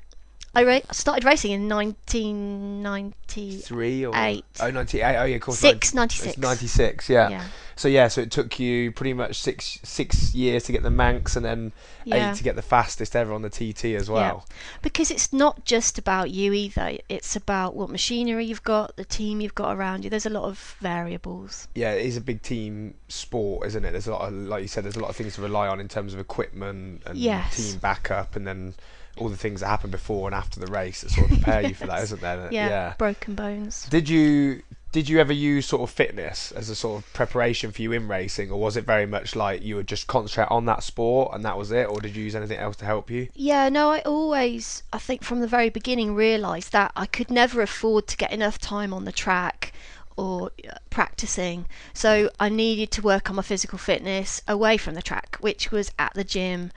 I 0.54 0.64
ra- 0.64 0.80
started 0.92 1.24
racing 1.24 1.52
in 1.52 1.68
1996. 1.68 3.66
Three 3.66 4.04
or 4.04 4.12
Eight. 4.14 4.44
Oh, 4.60 4.70
98. 4.70 5.02
Oh 5.16 5.24
yeah, 5.24 5.36
of 5.36 5.40
course. 5.40 5.58
Six, 5.58 5.94
96. 5.94 6.36
96. 6.38 7.08
Yeah. 7.08 7.28
Yeah. 7.30 7.44
So 7.74 7.88
yeah, 7.88 8.08
so 8.08 8.20
it 8.20 8.30
took 8.30 8.60
you 8.60 8.92
pretty 8.92 9.14
much 9.14 9.40
six 9.40 9.78
six 9.82 10.34
years 10.34 10.64
to 10.64 10.72
get 10.72 10.82
the 10.82 10.90
Manx, 10.90 11.36
and 11.36 11.44
then 11.44 11.72
Yeah. 12.04 12.30
eight 12.32 12.36
to 12.36 12.44
get 12.44 12.54
the 12.54 12.62
fastest 12.62 13.16
ever 13.16 13.32
on 13.32 13.40
the 13.42 13.48
TT 13.48 13.96
as 13.96 14.10
well. 14.10 14.46
because 14.82 15.10
it's 15.10 15.32
not 15.32 15.64
just 15.64 15.96
about 15.98 16.30
you 16.30 16.52
either. 16.52 16.98
It's 17.08 17.34
about 17.34 17.74
what 17.74 17.88
machinery 17.88 18.44
you've 18.44 18.62
got, 18.62 18.96
the 18.96 19.04
team 19.06 19.40
you've 19.40 19.54
got 19.54 19.74
around 19.74 20.04
you. 20.04 20.10
There's 20.10 20.26
a 20.26 20.30
lot 20.30 20.44
of 20.44 20.76
variables. 20.80 21.66
Yeah, 21.74 21.92
it 21.92 22.04
is 22.04 22.16
a 22.18 22.20
big 22.20 22.42
team 22.42 22.94
sport, 23.08 23.66
isn't 23.68 23.84
it? 23.84 23.92
There's 23.92 24.06
a 24.06 24.12
lot 24.12 24.28
of, 24.28 24.34
like 24.34 24.60
you 24.62 24.68
said, 24.68 24.84
there's 24.84 24.96
a 24.96 25.00
lot 25.00 25.08
of 25.10 25.16
things 25.16 25.34
to 25.36 25.42
rely 25.42 25.66
on 25.68 25.80
in 25.80 25.88
terms 25.88 26.12
of 26.12 26.20
equipment 26.20 27.02
and 27.06 27.16
Yes. 27.16 27.56
team 27.56 27.78
backup, 27.80 28.36
and 28.36 28.46
then 28.46 28.74
all 29.16 29.28
the 29.28 29.36
things 29.36 29.60
that 29.60 29.66
happen 29.66 29.90
before 29.90 30.28
and 30.28 30.34
after 30.34 30.58
the 30.60 30.66
race 30.66 31.02
that 31.02 31.10
sort 31.10 31.30
of 31.30 31.38
prepare 31.38 31.66
you 31.66 31.74
for 31.74 31.86
that, 31.86 32.02
isn't 32.04 32.20
there? 32.20 32.48
Yeah, 32.50 32.94
broken 32.98 33.34
bones. 33.34 33.86
Did 33.90 34.08
you 34.08 34.62
did 34.92 35.08
you 35.08 35.18
ever 35.18 35.32
use 35.32 35.66
sort 35.66 35.80
of 35.82 35.90
fitness 35.90 36.52
as 36.52 36.68
a 36.68 36.76
sort 36.76 37.02
of 37.02 37.12
preparation 37.14 37.72
for 37.72 37.80
you 37.80 37.92
in 37.92 38.08
racing, 38.08 38.50
or 38.50 38.60
was 38.60 38.76
it 38.76 38.84
very 38.84 39.06
much 39.06 39.34
like 39.34 39.62
you 39.62 39.76
would 39.76 39.88
just 39.88 40.06
concentrate 40.06 40.48
on 40.50 40.66
that 40.66 40.82
sport 40.82 41.34
and 41.34 41.44
that 41.46 41.56
was 41.56 41.72
it, 41.72 41.88
or 41.88 41.98
did 42.00 42.14
you 42.14 42.22
use 42.22 42.36
anything 42.36 42.58
else 42.58 42.76
to 42.76 42.84
help 42.84 43.10
you? 43.10 43.28
Yeah, 43.34 43.70
no, 43.70 43.90
I 43.90 44.00
always, 44.00 44.82
I 44.92 44.98
think 44.98 45.24
from 45.24 45.40
the 45.40 45.46
very 45.46 45.70
beginning, 45.70 46.14
realised 46.14 46.72
that 46.72 46.92
I 46.94 47.06
could 47.06 47.30
never 47.30 47.62
afford 47.62 48.06
to 48.08 48.18
get 48.18 48.32
enough 48.32 48.58
time 48.58 48.92
on 48.92 49.06
the 49.06 49.12
track 49.12 49.72
or 50.16 50.50
uh, 50.68 50.74
practicing. 50.90 51.66
So 51.94 52.30
I 52.38 52.50
needed 52.50 52.90
to 52.92 53.02
work 53.02 53.30
on 53.30 53.36
my 53.36 53.42
physical 53.42 53.78
fitness 53.78 54.42
away 54.46 54.76
from 54.76 54.94
the 54.94 55.02
track, 55.02 55.36
which 55.40 55.70
was 55.70 55.90
at 55.98 56.12
the 56.14 56.24
gym. 56.24 56.70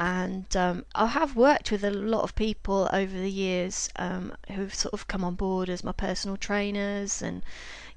And 0.00 0.56
um, 0.56 0.86
I 0.94 1.08
have 1.08 1.36
worked 1.36 1.70
with 1.70 1.84
a 1.84 1.90
lot 1.90 2.22
of 2.22 2.34
people 2.34 2.88
over 2.90 3.14
the 3.14 3.30
years 3.30 3.90
um, 3.96 4.32
who've 4.50 4.74
sort 4.74 4.94
of 4.94 5.06
come 5.06 5.22
on 5.22 5.34
board 5.34 5.68
as 5.68 5.84
my 5.84 5.92
personal 5.92 6.38
trainers, 6.38 7.20
and 7.20 7.42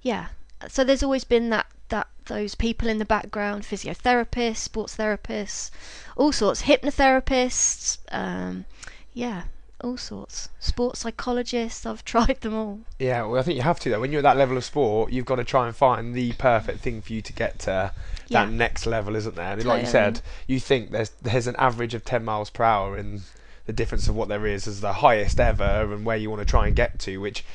yeah. 0.01 0.27
So 0.67 0.83
there's 0.83 1.01
always 1.01 1.23
been 1.23 1.49
that 1.51 1.67
that 1.87 2.09
those 2.25 2.55
people 2.55 2.89
in 2.89 2.97
the 2.97 3.05
background, 3.05 3.63
physiotherapists, 3.63 4.57
sports 4.57 4.97
therapists, 4.97 5.71
all 6.17 6.33
sorts, 6.33 6.63
hypnotherapists, 6.63 7.99
um, 8.11 8.65
yeah, 9.13 9.43
all 9.83 9.97
sorts. 9.97 10.49
Sports 10.59 11.01
psychologists, 11.01 11.85
I've 11.85 12.05
tried 12.13 12.41
them 12.41 12.53
all. 12.55 12.79
Yeah, 12.99 13.23
well, 13.23 13.39
I 13.39 13.43
think 13.43 13.57
you 13.57 13.63
have 13.63 13.79
to 13.81 13.89
though. 13.89 13.99
When 13.99 14.11
you're 14.11 14.19
at 14.19 14.23
that 14.23 14.37
level 14.37 14.57
of 14.57 14.63
sport, 14.63 15.11
you've 15.11 15.25
got 15.25 15.35
to 15.35 15.43
try 15.43 15.67
and 15.67 15.75
find 15.75 16.13
the 16.13 16.33
perfect 16.33 16.79
thing 16.79 17.01
for 17.01 17.13
you 17.13 17.21
to 17.21 17.33
get 17.33 17.59
to 17.59 17.91
Yeah. 18.29 18.45
that 18.45 18.51
next 18.51 18.85
level, 18.85 19.15
isn't 19.15 19.35
there? 19.35 19.53
And 19.53 19.65
like 19.65 19.81
you 19.81 19.87
said, 19.87 20.21
you 20.47 20.59
think 20.59 20.91
there's 20.91 21.09
there's 21.21 21.47
an 21.47 21.55
average 21.57 21.93
of 21.93 22.03
10 22.05 22.23
miles 22.23 22.49
per 22.49 22.63
hour 22.63 22.97
in 22.97 23.21
the 23.65 23.73
difference 23.73 24.07
of 24.09 24.15
what 24.15 24.27
there 24.27 24.45
is 24.45 24.67
as 24.67 24.81
the 24.81 24.93
highest 24.93 25.39
ever 25.39 25.63
and 25.93 26.05
where 26.05 26.17
you 26.17 26.29
want 26.29 26.41
to 26.41 26.45
try 26.45 26.67
and 26.67 26.75
get 26.75 26.99
to, 26.99 27.17
which 27.19 27.45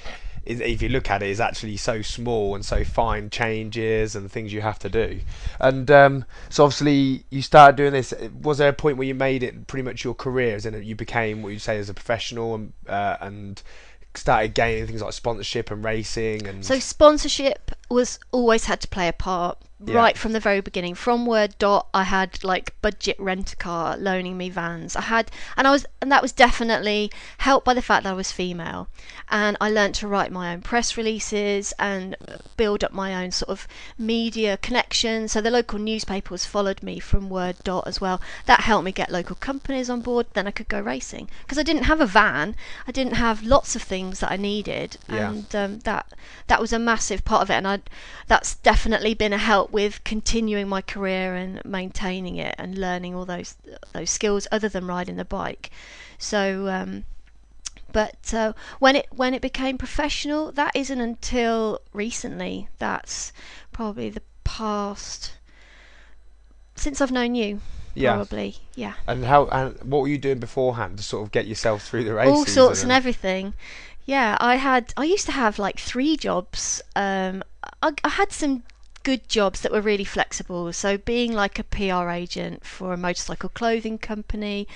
is, 0.49 0.61
if 0.61 0.83
you 0.83 0.89
look 0.89 1.11
at 1.11 1.23
it, 1.23 1.29
is 1.29 1.41
actually 1.41 1.77
so 1.77 2.03
small 2.03 2.55
and 2.55 2.65
so 2.65 2.83
fine 2.83 3.31
changes 3.31 4.17
and 4.17 4.31
things 4.31 4.53
you 4.53 4.63
have 4.63 4.79
to 4.81 4.89
do. 4.89 5.21
And 5.61 5.91
um, 5.91 6.25
so 6.49 6.65
obviously 6.65 7.25
you 7.31 7.43
started 7.43 7.77
doing 7.77 7.93
this. 7.93 8.15
Was 8.43 8.59
there 8.59 8.71
a 8.71 8.73
point 8.73 8.97
where 8.97 9.07
you 9.07 9.15
made 9.15 9.43
it 9.43 9.67
pretty 9.67 9.85
much 9.85 10.05
your 10.05 10.15
career, 10.15 10.57
as 10.57 10.67
in 10.67 10.83
you 10.83 10.97
became 10.97 11.43
what 11.43 11.53
you 11.53 11.59
say 11.59 11.79
as 11.79 11.89
a 11.89 11.95
professional 11.95 12.55
and 12.55 12.73
uh, 12.89 13.17
and 13.21 13.63
started 14.15 14.55
gaining 14.55 14.87
things 14.87 15.03
like 15.03 15.13
sponsorship 15.13 15.71
and 15.71 15.85
racing 15.85 16.47
and 16.49 16.65
So 16.65 16.79
sponsorship 16.79 17.71
was 17.89 18.19
always 18.33 18.65
had 18.65 18.81
to 18.81 18.89
play 18.89 19.07
a 19.07 19.13
part 19.13 19.59
Yeah. 19.85 19.95
right 19.95 20.19
from 20.19 20.33
the 20.33 20.41
very 20.41 20.61
beginning. 20.61 20.95
From 20.97 21.25
Word 21.25 21.55
Dot, 21.59 21.87
I 21.95 22.03
had 22.03 22.43
like 22.43 22.75
budget 22.83 23.15
rent 23.21 23.53
a 23.53 23.57
car 23.57 23.97
loaning 23.97 24.37
me 24.37 24.51
vans. 24.51 24.97
I 24.97 25.03
had, 25.03 25.31
and 25.57 25.69
I 25.69 25.71
was, 25.71 25.87
and 26.03 26.11
that 26.11 26.21
was 26.21 26.33
definitely 26.33 27.13
helped 27.39 27.65
by 27.65 27.75
the 27.75 27.83
fact 27.83 28.03
that 28.03 28.11
I 28.11 28.15
was 28.15 28.33
female, 28.33 28.89
and 29.31 29.57
I 29.61 29.71
learnt 29.71 29.95
to 29.97 30.09
write 30.09 30.33
my 30.33 30.53
own 30.53 30.63
press 30.63 30.97
releases 30.97 31.73
and 31.79 32.17
build 32.57 32.83
up 32.83 32.93
my 32.93 33.15
own 33.23 33.31
sort 33.31 33.51
of 33.51 33.69
media 33.97 34.57
connections. 34.57 35.31
So 35.33 35.41
the 35.41 35.51
local 35.51 35.79
newspapers 35.79 36.45
followed 36.45 36.83
me 36.83 36.99
from 36.99 37.29
Word 37.31 37.57
Dot 37.63 37.87
as 37.87 38.01
well. 38.01 38.21
That 38.47 38.63
helped 38.63 38.85
me 38.85 38.91
get 38.91 39.11
local 39.13 39.37
companies 39.37 39.89
on 39.89 40.01
board. 40.01 40.27
Then 40.33 40.49
I 40.49 40.51
could 40.51 40.69
go 40.69 40.81
racing 40.81 41.29
because 41.43 41.59
I 41.59 41.63
didn't 41.63 41.85
have 41.85 42.01
a 42.01 42.07
van. 42.07 42.57
I 42.89 42.91
didn't 42.93 43.15
have 43.15 43.45
lots 43.45 43.77
of 43.77 43.83
things 43.83 44.19
that 44.21 44.33
I 44.33 44.37
needed, 44.37 44.97
Yeah. 45.09 45.31
and 45.31 45.55
um, 45.55 45.79
that 45.81 46.13
that 46.49 46.61
was 46.61 46.73
a 46.73 46.79
massive 46.81 47.25
part 47.25 47.43
of 47.43 47.51
it. 47.51 47.55
And 47.55 47.69
I, 47.69 47.79
that's 48.27 48.57
definitely 48.57 49.15
been 49.15 49.33
a 49.33 49.39
help 49.39 49.68
with 49.71 50.03
continuing 50.05 50.69
my 50.69 50.81
career 50.81 51.35
and 51.35 51.63
maintaining 51.65 52.37
it 52.37 52.55
and 52.59 52.79
learning 52.79 53.15
all 53.15 53.25
those 53.25 53.57
those 53.93 54.11
skills 54.11 54.47
other 54.51 54.69
than 54.69 54.87
riding 54.87 55.17
the 55.17 55.25
bike. 55.25 55.71
So. 56.19 56.69
Um, 56.69 57.05
but 57.91 58.35
uh, 58.35 58.53
when 58.81 58.97
it 58.97 59.07
when 59.11 59.33
it 59.33 59.41
became 59.41 59.79
professional, 59.79 60.53
that 60.53 60.77
isn't 60.77 61.01
until 61.01 61.81
recently. 61.95 62.69
That's 62.79 63.33
probably 63.73 64.11
the 64.11 64.21
past 64.45 65.33
since 66.77 67.01
I've 67.01 67.13
known 67.13 67.35
you. 67.35 67.61
Yeah. 67.95 68.15
Probably, 68.15 68.57
yeah. 68.75 68.95
And 69.07 69.25
how 69.25 69.47
and 69.49 69.77
what 69.83 70.03
were 70.03 70.09
you 70.09 70.19
doing 70.19 70.39
beforehand 70.39 70.99
to 70.99 71.03
sort 71.03 71.25
of 71.25 71.33
get 71.33 71.47
yourself 71.47 71.83
through 71.83 72.05
the 72.05 72.15
race? 72.15 72.29
All 72.29 72.45
sorts 72.45 72.83
and 72.83 72.93
everything. 72.93 73.55
Yeah, 74.05 74.37
I 74.41 74.57
had. 74.57 74.95
I 74.97 75.05
used 75.05 75.27
to 75.27 75.33
have 75.33 75.59
like 75.59 75.79
three 75.79 76.17
jobs. 76.17 76.81
Um, 76.95 77.43
I, 77.83 77.93
I 78.05 78.09
had 78.09 78.33
some 78.33 78.63
good 79.09 79.27
jobs 79.27 79.63
that 79.63 79.73
were 79.73 79.81
really 79.81 80.05
flexible. 80.05 80.71
So 80.71 80.99
being 80.99 81.33
like 81.33 81.59
a 81.59 81.65
PR 81.65 82.11
agent 82.11 82.67
for 82.67 82.93
a 82.93 82.97
motorcycle 82.99 83.49
clothing 83.49 83.97
company, 83.97 84.69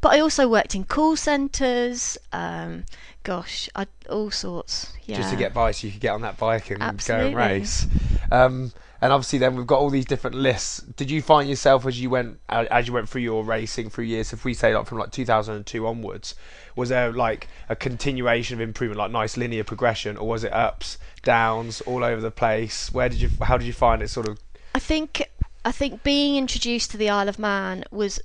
but 0.00 0.12
I 0.12 0.20
also 0.20 0.46
worked 0.46 0.76
in 0.76 0.84
call 0.84 1.16
centres. 1.16 2.16
Um, 2.32 2.84
gosh, 3.24 3.68
I, 3.74 3.88
all 4.08 4.30
sorts. 4.30 4.92
Yeah. 5.06 5.16
just 5.16 5.30
to 5.30 5.36
get 5.36 5.52
by 5.52 5.72
so 5.72 5.88
you 5.88 5.92
could 5.92 6.00
get 6.00 6.12
on 6.12 6.20
that 6.20 6.38
bike 6.38 6.70
and 6.70 6.80
Absolutely. 6.80 7.32
go 7.32 7.38
and 7.40 7.50
race. 7.50 7.88
Um, 8.30 8.72
and 9.00 9.12
obviously, 9.12 9.40
then 9.40 9.56
we've 9.56 9.66
got 9.66 9.80
all 9.80 9.90
these 9.90 10.04
different 10.04 10.36
lists. 10.36 10.78
Did 10.78 11.10
you 11.10 11.20
find 11.20 11.48
yourself 11.48 11.84
as 11.84 12.00
you 12.00 12.08
went 12.08 12.38
as 12.48 12.86
you 12.86 12.92
went 12.92 13.08
through 13.08 13.22
your 13.22 13.42
racing 13.42 13.90
through 13.90 14.04
years? 14.04 14.32
If 14.32 14.44
we 14.44 14.54
say 14.54 14.76
like 14.76 14.86
from 14.86 14.98
like 14.98 15.10
2002 15.10 15.84
onwards, 15.84 16.36
was 16.76 16.90
there 16.90 17.12
like 17.12 17.48
a 17.68 17.74
continuation 17.74 18.54
of 18.54 18.60
improvement, 18.60 19.00
like 19.00 19.10
nice 19.10 19.36
linear 19.36 19.64
progression, 19.64 20.16
or 20.16 20.28
was 20.28 20.44
it 20.44 20.52
ups, 20.52 20.98
downs, 21.22 21.80
all 21.82 22.04
over 22.04 22.20
the 22.20 22.30
place? 22.30 22.92
Where 22.92 23.08
did 23.08 23.20
you? 23.20 23.30
How 23.40 23.56
did 23.56 23.66
you 23.66 23.72
find 23.72 24.02
it? 24.02 24.08
Sort 24.08 24.28
of. 24.28 24.38
I 24.74 24.78
think 24.78 25.28
I 25.64 25.72
think 25.72 26.02
being 26.02 26.36
introduced 26.36 26.90
to 26.92 26.96
the 26.96 27.10
Isle 27.10 27.28
of 27.28 27.38
Man 27.38 27.84
was 27.90 28.20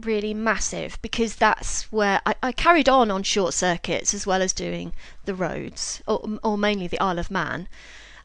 really 0.00 0.34
massive 0.34 1.00
because 1.00 1.36
that's 1.36 1.90
where 1.90 2.20
I, 2.26 2.34
I 2.42 2.52
carried 2.52 2.88
on 2.88 3.10
on 3.10 3.22
short 3.22 3.54
circuits 3.54 4.12
as 4.12 4.26
well 4.26 4.42
as 4.42 4.52
doing 4.52 4.92
the 5.24 5.34
roads 5.34 6.02
or, 6.06 6.38
or 6.42 6.58
mainly 6.58 6.86
the 6.86 7.00
Isle 7.00 7.18
of 7.18 7.30
Man 7.30 7.68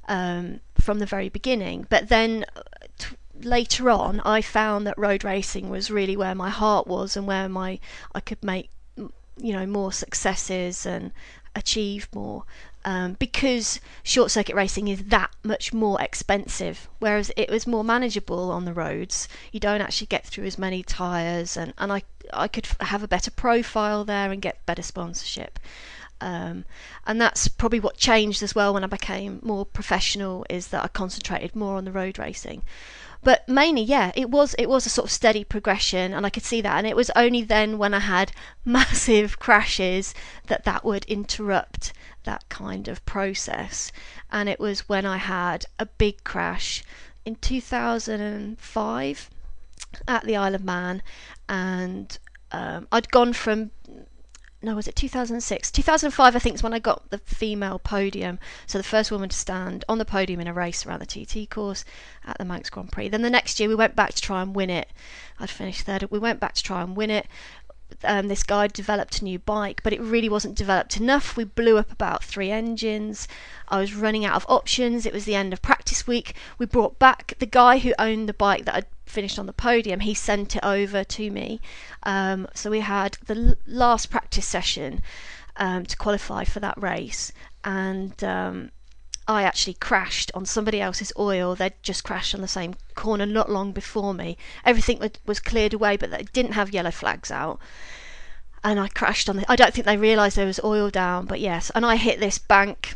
um, 0.08 0.60
from 0.80 1.00
the 1.00 1.06
very 1.06 1.30
beginning. 1.30 1.86
But 1.90 2.10
then 2.10 2.46
t- 2.98 3.16
later 3.42 3.90
on, 3.90 4.20
I 4.22 4.42
found 4.42 4.86
that 4.88 4.98
road 4.98 5.24
racing 5.24 5.70
was 5.70 5.92
really 5.92 6.18
where 6.18 6.36
my 6.36 6.50
heart 6.50 6.88
was 6.88 7.16
and 7.16 7.28
where 7.28 7.48
my 7.48 7.80
I 8.14 8.20
could 8.20 8.44
make 8.44 8.70
you 8.98 9.54
know 9.54 9.66
more 9.66 9.92
successes 9.94 10.86
and 10.86 11.12
achieve 11.56 12.08
more 12.14 12.44
um, 12.84 13.14
because 13.20 13.80
short 14.04 14.32
circuit 14.32 14.56
racing 14.56 14.88
is 14.88 15.04
that 15.06 15.32
much 15.44 15.74
more 15.74 16.02
expensive, 16.02 16.88
whereas 17.00 17.32
it 17.38 17.50
was 17.50 17.68
more 17.68 17.84
manageable 17.84 18.52
on 18.52 18.66
the 18.66 18.74
roads. 18.74 19.28
You 19.52 19.60
don't 19.60 19.82
actually 19.82 20.08
get 20.08 20.26
through 20.26 20.46
as 20.46 20.58
many 20.58 20.84
tyres, 20.84 21.58
and, 21.58 21.74
and 21.78 21.92
I 21.92 22.04
I 22.34 22.48
could 22.48 22.68
have 22.80 23.04
a 23.04 23.08
better 23.08 23.32
profile 23.32 24.06
there 24.06 24.32
and 24.32 24.42
get 24.42 24.66
better 24.66 24.82
sponsorship. 24.82 25.60
Um, 26.22 26.66
and 27.08 27.20
that's 27.20 27.48
probably 27.48 27.80
what 27.80 27.98
changed 27.98 28.44
as 28.44 28.54
well 28.54 28.74
when 28.76 28.84
I 28.84 28.88
became 28.88 29.40
more 29.42 29.66
professional 29.66 30.46
is 30.50 30.68
that 30.68 30.84
I 30.84 30.88
concentrated 30.88 31.56
more 31.56 31.78
on 31.78 31.86
the 31.86 31.92
road 31.92 32.20
racing 32.20 32.62
but 33.24 33.48
mainly 33.48 33.82
yeah 33.82 34.12
it 34.16 34.30
was 34.30 34.56
it 34.56 34.68
was 34.68 34.86
a 34.86 34.90
sort 34.90 35.06
of 35.06 35.12
steady 35.12 35.44
progression 35.44 36.14
and 36.14 36.26
i 36.26 36.30
could 36.30 36.44
see 36.44 36.62
that 36.62 36.78
and 36.78 36.88
it 36.88 36.96
was 36.96 37.12
only 37.16 37.44
then 37.44 37.78
when 37.78 37.94
i 37.94 38.00
had 38.00 38.32
massive 38.66 39.40
crashes 39.40 40.14
that 40.48 40.64
that 40.66 40.84
would 40.84 41.06
interrupt 41.06 41.94
that 42.24 42.48
kind 42.50 42.88
of 42.88 43.06
process 43.06 43.92
and 44.32 44.48
it 44.48 44.60
was 44.60 44.88
when 44.90 45.06
i 45.06 45.18
had 45.18 45.66
a 45.80 45.86
big 45.86 46.24
crash 46.24 46.84
in 47.26 47.36
2005 47.36 49.30
at 50.08 50.24
the 50.24 50.36
isle 50.36 50.56
of 50.56 50.64
man 50.64 51.02
and 51.50 52.20
um, 52.52 52.88
i'd 52.92 53.12
gone 53.12 53.34
from 53.34 53.72
no, 54.64 54.76
was 54.76 54.88
it 54.88 54.96
2006? 54.96 55.72
2005, 55.72 56.36
I 56.36 56.40
think, 56.40 56.56
is 56.56 56.64
when 56.64 56.74
I 56.74 56.78
got 56.78 57.10
the 57.10 57.18
female 57.18 57.80
podium. 57.80 58.38
So 58.68 58.78
the 58.78 58.84
first 58.84 59.12
woman 59.12 59.30
to 59.30 59.36
stand 59.36 59.84
on 59.90 59.98
the 59.98 60.06
podium 60.06 60.40
in 60.40 60.48
a 60.48 60.54
race 60.54 60.86
around 60.86 61.02
the 61.02 61.26
TT 61.26 61.50
course 61.50 61.84
at 62.26 62.38
the 62.38 62.46
Manx 62.46 62.70
Grand 62.70 62.92
Prix. 62.92 63.10
Then 63.10 63.24
the 63.24 63.32
next 63.32 63.60
year, 63.60 63.68
we 63.68 63.76
went 63.76 63.96
back 63.96 64.14
to 64.14 64.22
try 64.22 64.42
and 64.42 64.56
win 64.56 64.70
it. 64.70 64.90
I'd 65.40 65.50
finished 65.50 65.88
third. 65.88 66.04
We 66.12 66.20
went 66.20 66.40
back 66.40 66.54
to 66.54 66.64
try 66.64 66.84
and 66.84 66.96
win 66.96 67.10
it. 67.10 67.26
Um, 68.04 68.28
this 68.28 68.44
guy 68.44 68.68
developed 68.68 69.22
a 69.22 69.24
new 69.24 69.40
bike, 69.40 69.82
but 69.84 69.94
it 69.94 70.02
really 70.02 70.30
wasn't 70.30 70.56
developed 70.56 70.98
enough. 70.98 71.38
We 71.38 71.44
blew 71.44 71.78
up 71.78 71.92
about 71.92 72.24
three 72.24 72.52
engines. 72.52 73.28
I 73.68 73.80
was 73.80 73.96
running 73.96 74.26
out 74.26 74.36
of 74.36 74.46
options. 74.50 75.06
It 75.06 75.14
was 75.14 75.26
the 75.26 75.36
end 75.36 75.54
of 75.54 75.62
practice 75.62 76.08
week. 76.08 76.36
We 76.58 76.66
brought 76.66 77.00
back 77.00 77.36
the 77.40 77.46
guy 77.46 77.80
who 77.80 77.94
owned 78.00 78.28
the 78.28 78.34
bike 78.34 78.66
that 78.66 78.76
I'd 78.76 78.86
finished 79.06 79.38
on 79.38 79.46
the 79.46 79.54
podium. 79.54 80.02
He 80.02 80.14
sent 80.14 80.56
it 80.56 80.64
over 80.64 81.04
to 81.04 81.32
me. 81.32 81.60
Um, 82.04 82.48
so 82.54 82.70
we 82.70 82.80
had 82.80 83.18
the 83.26 83.58
last 83.68 84.10
practice 84.10 84.46
session 84.46 85.02
um, 85.58 85.86
to 85.86 85.98
qualify 85.98 86.44
for 86.44 86.60
that 86.60 86.82
race, 86.82 87.32
and 87.64 88.24
um, 88.24 88.72
I 89.32 89.44
actually 89.44 89.76
crashed 89.76 90.30
on 90.34 90.46
somebody 90.46 90.82
else's 90.82 91.14
oil. 91.18 91.56
They'd 91.56 91.82
just 91.82 92.04
crashed 92.04 92.36
on 92.36 92.42
the 92.42 92.48
same 92.48 92.76
corner 92.96 93.26
not 93.26 93.50
long 93.50 93.72
before 93.72 94.14
me. 94.14 94.38
Everything 94.66 95.00
was, 95.26 95.40
cleared 95.40 95.74
away, 95.74 95.96
but 95.96 96.12
they 96.12 96.24
didn't 96.34 96.52
have 96.54 96.74
yellow 96.74 96.92
flags 96.92 97.32
out. 97.32 97.60
And 98.64 98.80
I 98.80 98.90
crashed 98.90 99.30
on 99.30 99.38
the. 99.38 99.46
I 99.50 99.56
don't 99.56 99.74
think 99.74 99.86
they 99.86 99.98
realised 99.98 100.36
there 100.36 100.46
was 100.46 100.60
oil 100.64 100.90
down, 100.90 101.26
but 101.26 101.40
yes. 101.40 101.72
And 101.74 101.86
I 101.86 101.96
hit 101.96 102.20
this 102.20 102.38
bank, 102.38 102.96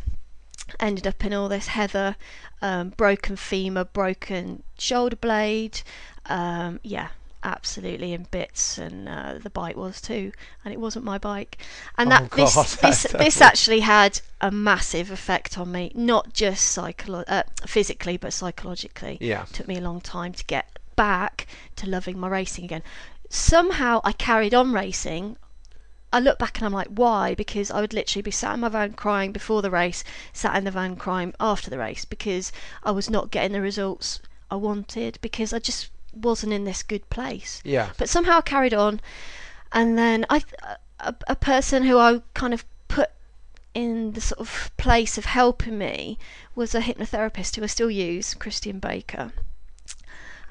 ended 0.79 1.07
up 1.07 1.23
in 1.23 1.33
all 1.33 1.47
this 1.47 1.67
heather, 1.67 2.17
um, 2.61 2.89
broken 2.89 3.37
femur, 3.37 3.85
broken 3.85 4.63
shoulder 4.77 5.15
blade. 5.15 5.81
Um, 6.25 6.81
yeah, 6.83 7.09
absolutely 7.45 8.11
in 8.11 8.23
bits, 8.31 8.77
and 8.77 9.07
uh, 9.07 9.35
the 9.41 9.49
bike 9.49 9.77
was 9.77 10.01
too. 10.01 10.33
And 10.65 10.73
it 10.73 10.79
wasn't 10.79 11.05
my 11.05 11.17
bike. 11.17 11.57
And 11.97 12.07
Oh, 12.07 12.09
that 12.09 12.31
this 12.31 12.55
God, 12.55 12.65
this 12.81 13.03
this 13.03 13.11
terrible. 13.37 13.43
actually 13.43 13.79
had 13.81 14.19
a 14.41 14.51
massive 14.51 15.11
effect 15.11 15.57
on 15.57 15.71
me, 15.71 15.91
not 15.95 16.33
just 16.33 16.77
psycholo- 16.77 17.23
uh, 17.27 17.43
physically, 17.65 18.17
but 18.17 18.33
psychologically. 18.33 19.17
Yeah. 19.21 19.43
it 19.43 19.53
took 19.53 19.67
me 19.67 19.77
a 19.77 19.81
long 19.81 20.01
time 20.01 20.33
to 20.33 20.43
get 20.45 20.77
back 20.97 21.47
to 21.77 21.89
loving 21.89 22.19
my 22.19 22.27
racing 22.27 22.65
again. 22.65 22.83
Somehow 23.29 24.01
I 24.03 24.11
carried 24.11 24.53
on 24.53 24.73
racing. 24.73 25.37
I 26.13 26.19
look 26.19 26.39
back 26.39 26.57
and 26.57 26.65
I'm 26.65 26.71
like, 26.73 26.87
why? 26.87 27.35
Because 27.35 27.69
I 27.71 27.81
would 27.81 27.93
literally 27.93 28.21
be 28.21 28.31
sat 28.31 28.53
in 28.53 28.61
my 28.61 28.69
van 28.69 28.93
crying 28.93 29.31
before 29.33 29.61
the 29.61 29.71
race, 29.71 30.03
sat 30.31 30.55
in 30.55 30.63
the 30.63 30.71
van 30.71 30.95
crying 30.95 31.33
after 31.39 31.69
the 31.69 31.77
race 31.77 32.05
because 32.05 32.51
I 32.83 32.91
was 32.91 33.09
not 33.09 33.31
getting 33.31 33.51
the 33.51 33.59
results 33.61 34.21
I 34.49 34.55
wanted 34.55 35.17
because 35.21 35.51
I 35.51 35.59
just 35.59 35.89
wasn't 36.15 36.53
in 36.53 36.63
this 36.65 36.83
good 36.83 37.09
place. 37.09 37.61
Yeah. 37.63 37.89
But 37.97 38.09
somehow 38.09 38.37
I 38.37 38.41
carried 38.41 38.73
on, 38.73 39.01
and 39.71 39.97
then 39.97 40.25
I, 40.29 40.43
a, 40.99 41.15
a 41.27 41.35
person 41.35 41.83
who 41.83 41.97
I 41.97 42.21
kind 42.33 42.53
of 42.53 42.65
put 42.87 43.09
in 43.73 44.13
the 44.13 44.21
sort 44.21 44.39
of 44.39 44.71
place 44.77 45.17
of 45.17 45.25
helping 45.25 45.77
me 45.77 46.17
was 46.55 46.73
a 46.73 46.81
hypnotherapist 46.81 47.55
who 47.55 47.63
I 47.63 47.67
still 47.67 47.91
use, 47.91 48.33
Christian 48.33 48.79
Baker. 48.79 49.31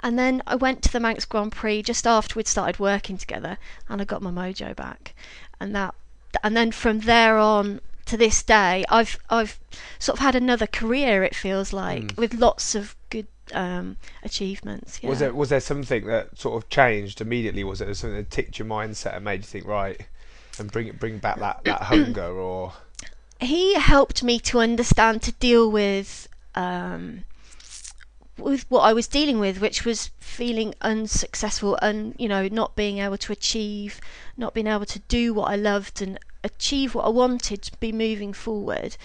And 0.03 0.19
then 0.19 0.43
I 0.47 0.55
went 0.55 0.83
to 0.83 0.93
the 0.93 1.01
Manx 1.01 1.25
Grand 1.25 1.53
Prix 1.53 1.83
just 1.83 2.07
after 2.07 2.35
we'd 2.37 2.47
started 2.47 2.79
working 2.79 3.17
together, 3.17 3.57
and 3.89 4.03
I 4.03 4.05
got 4.05 4.21
my 4.21 4.31
mojo 4.31 4.77
back. 4.77 5.15
And 5.59 5.75
that, 5.75 5.95
and 6.43 6.55
then 6.55 6.73
from 6.73 7.01
there 7.01 7.39
on 7.39 7.81
to 8.05 8.19
this 8.19 8.43
day, 8.43 8.85
I've 8.91 9.17
I've 9.31 9.59
sort 9.99 10.19
of 10.19 10.23
had 10.23 10.35
another 10.35 10.67
career. 10.67 11.25
It 11.25 11.35
feels 11.35 11.73
like 11.73 12.03
Mm. 12.09 12.17
with 12.19 12.35
lots 12.35 12.75
of 12.75 12.95
good 13.09 13.27
um, 13.53 13.97
achievements. 14.23 15.01
Yeah. 15.03 15.11
Was 15.11 15.19
there 15.19 15.35
was 15.35 15.49
there 15.51 15.61
something 15.61 16.07
that 16.07 16.39
sort 16.39 16.63
of 16.63 16.69
changed 16.69 17.21
immediately? 17.21 17.65
Was 17.65 17.81
it 17.81 17.95
something 17.97 18.17
that 18.17 18.31
ticked 18.31 18.59
your 18.59 18.67
mindset 18.67 19.17
and 19.17 19.25
made 19.25 19.41
you 19.41 19.47
think 19.47 19.67
right 19.67 20.01
and 20.59 20.71
bring 20.71 20.91
bring 20.93 21.19
back 21.19 21.39
that, 21.39 21.65
that 21.65 21.83
hunger 21.83 22.31
or 22.31 22.73
he 23.41 23.75
helped 23.75 24.23
me 24.23 24.39
to 24.39 24.61
understand 24.61 25.23
to 25.23 25.33
deal 25.33 25.71
with 25.71 26.29
um, 26.55 27.25
with 28.39 28.69
what 28.69 28.81
I 28.81 28.93
was 28.93 29.07
dealing 29.07 29.39
with, 29.39 29.61
which 29.61 29.85
was 29.85 30.11
feeling 30.19 30.75
unsuccessful 30.81 31.77
and 31.83 32.15
you 32.19 32.29
know 32.29 32.49
not 32.49 32.75
being 32.77 32.99
able 32.99 33.19
to 33.19 33.33
achieve, 33.33 34.01
not 34.37 34.55
being 34.55 34.67
able 34.67 34.87
to 34.87 34.99
do 35.01 35.33
what 35.35 35.51
I 35.51 35.57
loved 35.57 36.03
and 36.03 36.19
achieve 36.43 36.95
what 36.95 37.07
I 37.07 37.09
wanted 37.11 37.63
to 37.63 37.79
be 37.79 37.93
moving 37.93 38.33
forward. 38.33 38.97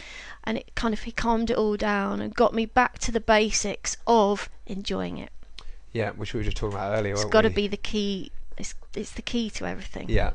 And 0.43 0.57
it 0.57 0.73
kind 0.75 0.93
of 0.93 1.01
he 1.01 1.11
calmed 1.11 1.49
it 1.51 1.57
all 1.57 1.77
down 1.77 2.21
and 2.21 2.33
got 2.33 2.53
me 2.53 2.65
back 2.65 2.97
to 2.99 3.11
the 3.11 3.19
basics 3.19 3.97
of 4.07 4.49
enjoying 4.65 5.17
it. 5.17 5.31
yeah, 5.93 6.11
which 6.11 6.33
we 6.33 6.39
were 6.39 6.43
just 6.43 6.57
talking 6.57 6.75
about 6.77 6.97
earlier. 6.97 7.13
It's 7.13 7.25
got 7.25 7.41
to 7.41 7.49
be 7.49 7.67
the 7.67 7.77
key. 7.77 8.31
It's, 8.57 8.75
it's 8.95 9.11
the 9.11 9.21
key 9.21 9.49
to 9.51 9.65
everything. 9.65 10.07
Yeah, 10.09 10.31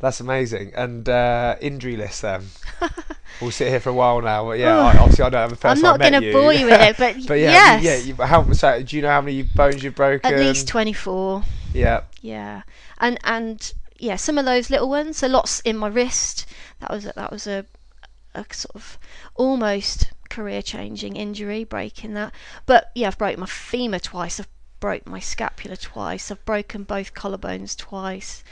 that's 0.00 0.20
amazing. 0.20 0.72
And 0.74 1.08
uh, 1.08 1.56
injury 1.60 1.96
list 1.96 2.22
then. 2.22 2.44
we'll 3.40 3.50
sit 3.50 3.68
here 3.68 3.80
for 3.80 3.90
a 3.90 3.94
while 3.94 4.20
now, 4.20 4.44
but 4.44 4.58
yeah, 4.58 4.78
I, 4.78 4.96
obviously 4.98 5.24
I 5.24 5.30
don't 5.30 5.40
have 5.40 5.52
a 5.52 5.56
first 5.56 5.78
I'm 5.78 5.82
not 5.82 6.00
going 6.00 6.12
going 6.12 6.22
to 6.22 6.32
bore 6.32 6.52
you 6.52 6.66
with 6.66 6.80
it, 6.80 6.96
but, 6.96 7.16
but 7.26 7.38
yeah, 7.38 7.80
yes, 7.80 7.82
yeah. 7.82 7.96
You, 7.96 8.14
how 8.14 8.52
so, 8.52 8.82
do 8.82 8.96
you 8.96 9.02
know 9.02 9.08
how 9.08 9.20
many 9.20 9.42
bones 9.42 9.82
you've 9.82 9.94
broken? 9.94 10.32
at 10.32 10.38
least 10.38 10.68
24. 10.68 11.42
Yeah, 11.74 12.02
Yeah, 12.20 12.62
and 12.98 13.18
and 13.24 13.72
yeah, 13.98 14.16
some 14.16 14.38
of 14.38 14.44
those 14.44 14.70
little 14.70 14.88
ones. 14.88 15.18
So 15.18 15.26
lots 15.26 15.60
in 15.60 15.76
my 15.76 15.88
wrist. 15.88 16.46
That 16.80 16.90
was 16.90 17.06
a, 17.06 17.12
that 17.16 17.30
was 17.30 17.46
a 17.46 17.66
a 18.34 18.44
sort 18.52 18.74
of 18.74 18.98
almost 19.34 20.12
career 20.30 20.62
changing 20.62 21.16
injury, 21.16 21.64
breaking 21.64 22.14
that. 22.14 22.32
But 22.66 22.90
yeah, 22.94 23.08
I've 23.08 23.18
broken 23.18 23.40
my 23.40 23.46
femur 23.46 23.98
twice. 23.98 24.38
I've 24.38 24.48
broke 24.80 25.06
my 25.06 25.20
scapula 25.20 25.76
twice. 25.76 26.30
I've 26.30 26.44
broken 26.44 26.84
both 26.84 27.14
collarbones 27.14 27.76
twice. 27.76 28.44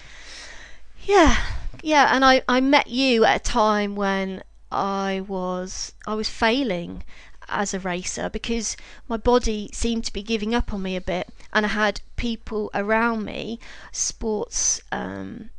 Yeah, 1.05 1.37
yeah, 1.83 2.15
and 2.15 2.25
I 2.25 2.43
I 2.49 2.61
met 2.61 2.89
you 2.89 3.25
at 3.25 3.37
a 3.37 3.45
time 3.45 3.95
when 3.97 4.43
I 4.71 5.23
was 5.27 5.93
I 6.07 6.15
was 6.15 6.29
failing 6.29 7.05
as 7.49 7.73
a 7.73 7.81
racer 7.81 8.29
because 8.29 8.77
my 9.09 9.17
body 9.17 9.71
seemed 9.73 10.05
to 10.05 10.13
be 10.13 10.23
giving 10.23 10.55
up 10.55 10.73
on 10.75 10.83
me 10.83 10.97
a 10.97 11.01
bit, 11.01 11.29
and 11.53 11.65
I 11.65 11.71
had 11.71 12.01
people 12.17 12.71
around 12.75 13.25
me, 13.25 13.61
sports 13.93 14.81
um, 14.91 15.51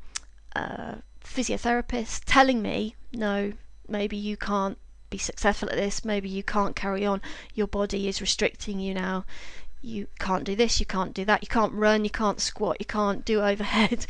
uh, 0.55 0.95
physiotherapists, 1.23 2.21
telling 2.25 2.61
me, 2.61 2.95
no, 3.13 3.53
maybe 3.87 4.17
you 4.17 4.37
can't 4.37 4.77
be 5.09 5.17
successful 5.17 5.69
at 5.69 5.75
this, 5.75 6.03
maybe 6.03 6.27
you 6.27 6.43
can't 6.43 6.75
carry 6.75 7.05
on, 7.05 7.21
your 7.53 7.67
body 7.67 8.07
is 8.07 8.21
restricting 8.21 8.79
you 8.79 8.93
now. 8.93 9.25
You 9.81 10.07
can't 10.19 10.43
do 10.43 10.55
this, 10.55 10.79
you 10.79 10.85
can't 10.85 11.13
do 11.13 11.23
that, 11.25 11.43
you 11.43 11.47
can't 11.47 11.71
run, 11.73 12.03
you 12.03 12.09
can't 12.09 12.41
squat, 12.41 12.77
you 12.79 12.85
can't 12.85 13.23
do 13.23 13.41
overhead. 13.51 14.05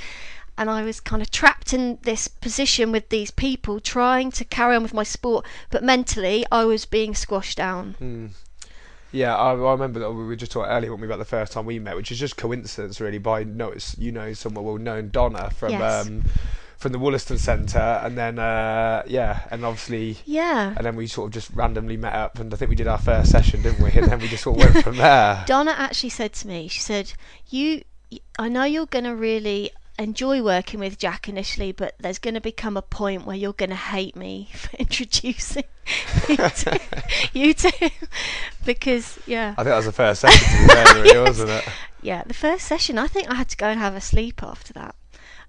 And 0.57 0.69
I 0.69 0.83
was 0.83 0.99
kind 0.99 1.21
of 1.21 1.29
trapped 1.29 1.73
in 1.73 1.99
this 2.01 2.27
position 2.27 2.91
with 2.91 3.09
these 3.09 3.29
people 3.29 3.79
trying 3.79 4.31
to 4.31 4.43
carry 4.45 4.75
on 4.75 4.83
with 4.83 4.93
my 4.93 5.03
sport, 5.03 5.45
but 5.69 5.83
mentally 5.83 6.45
I 6.51 6.65
was 6.65 6.85
being 6.85 7.13
squashed 7.13 7.57
down. 7.57 7.95
Mm. 8.01 8.29
Yeah, 9.11 9.35
I, 9.35 9.51
I, 9.51 9.71
remember 9.71 9.99
that 9.99 10.11
we 10.11 10.25
were 10.25 10.35
just 10.35 10.51
talking 10.51 10.69
earlier 10.69 10.91
when 10.91 10.99
we 10.99 11.07
about 11.07 11.19
the 11.19 11.25
first 11.25 11.53
time 11.53 11.65
we 11.65 11.79
met, 11.79 11.95
which 11.95 12.11
is 12.11 12.19
just 12.19 12.37
coincidence 12.37 12.99
really. 12.99 13.19
By 13.19 13.43
notice, 13.43 13.95
you 13.97 14.11
know, 14.11 14.33
someone 14.33 14.65
well 14.65 14.77
known 14.77 15.09
Donna 15.11 15.49
from 15.51 15.71
Yes. 15.71 16.07
um, 16.07 16.23
from 16.77 16.91
the 16.91 16.99
Wollaston 16.99 17.37
Centre, 17.37 18.01
and 18.03 18.17
then 18.17 18.37
uh, 18.37 19.03
yeah, 19.07 19.47
and 19.49 19.63
obviously 19.63 20.17
Yeah. 20.25 20.73
and 20.75 20.85
then 20.85 20.95
we 20.95 21.07
sort 21.07 21.27
of 21.27 21.33
just 21.33 21.49
randomly 21.51 21.97
met 21.97 22.13
up, 22.13 22.37
and 22.37 22.53
I 22.53 22.57
think 22.57 22.69
we 22.69 22.75
did 22.75 22.87
our 22.87 22.97
first 22.97 23.31
session, 23.31 23.61
didn't 23.61 23.81
we? 23.83 23.91
And 23.91 24.11
then 24.11 24.19
we 24.19 24.27
just 24.27 24.43
sort 24.43 24.59
of 24.59 24.73
went 24.73 24.83
from 24.83 24.97
there. 25.07 25.43
Donna 25.47 25.73
actually 25.77 26.09
said 26.09 26.33
to 26.33 26.47
me, 26.47 26.67
she 26.67 26.81
said, 26.81 27.13
"You, 27.49 27.83
I 28.37 28.49
know 28.49 28.65
you're 28.65 28.85
going 28.87 29.05
to 29.05 29.15
really 29.15 29.71
enjoy 29.99 30.41
working 30.41 30.79
with 30.79 30.97
Jack 30.97 31.27
initially, 31.27 31.71
but 31.71 31.95
there's 31.99 32.19
going 32.19 32.33
to 32.35 32.41
become 32.41 32.77
a 32.77 32.81
point 32.81 33.25
where 33.25 33.35
you're 33.35 33.53
going 33.53 33.69
to 33.71 33.75
hate 33.75 34.15
me 34.15 34.49
for 34.55 34.75
introducing 34.77 35.63
you 37.33 37.53
to, 37.53 37.69
him 37.69 37.91
because 38.65 39.19
yeah, 39.25 39.51
I 39.57 39.63
think 39.63 39.67
that 39.71 39.75
was 39.77 39.85
the 39.85 39.91
first 39.91 40.21
session 40.21 40.67
really, 40.67 41.09
Yes. 41.09 41.27
wasn't 41.27 41.49
it? 41.51 41.63
yeah, 42.01 42.23
the 42.25 42.33
first 42.33 42.65
session. 42.67 42.97
I 42.97 43.07
think 43.07 43.29
I 43.29 43.35
had 43.35 43.49
to 43.49 43.57
go 43.57 43.67
and 43.67 43.79
have 43.79 43.95
a 43.95 44.01
sleep 44.01 44.43
after 44.43 44.73
that. 44.73 44.95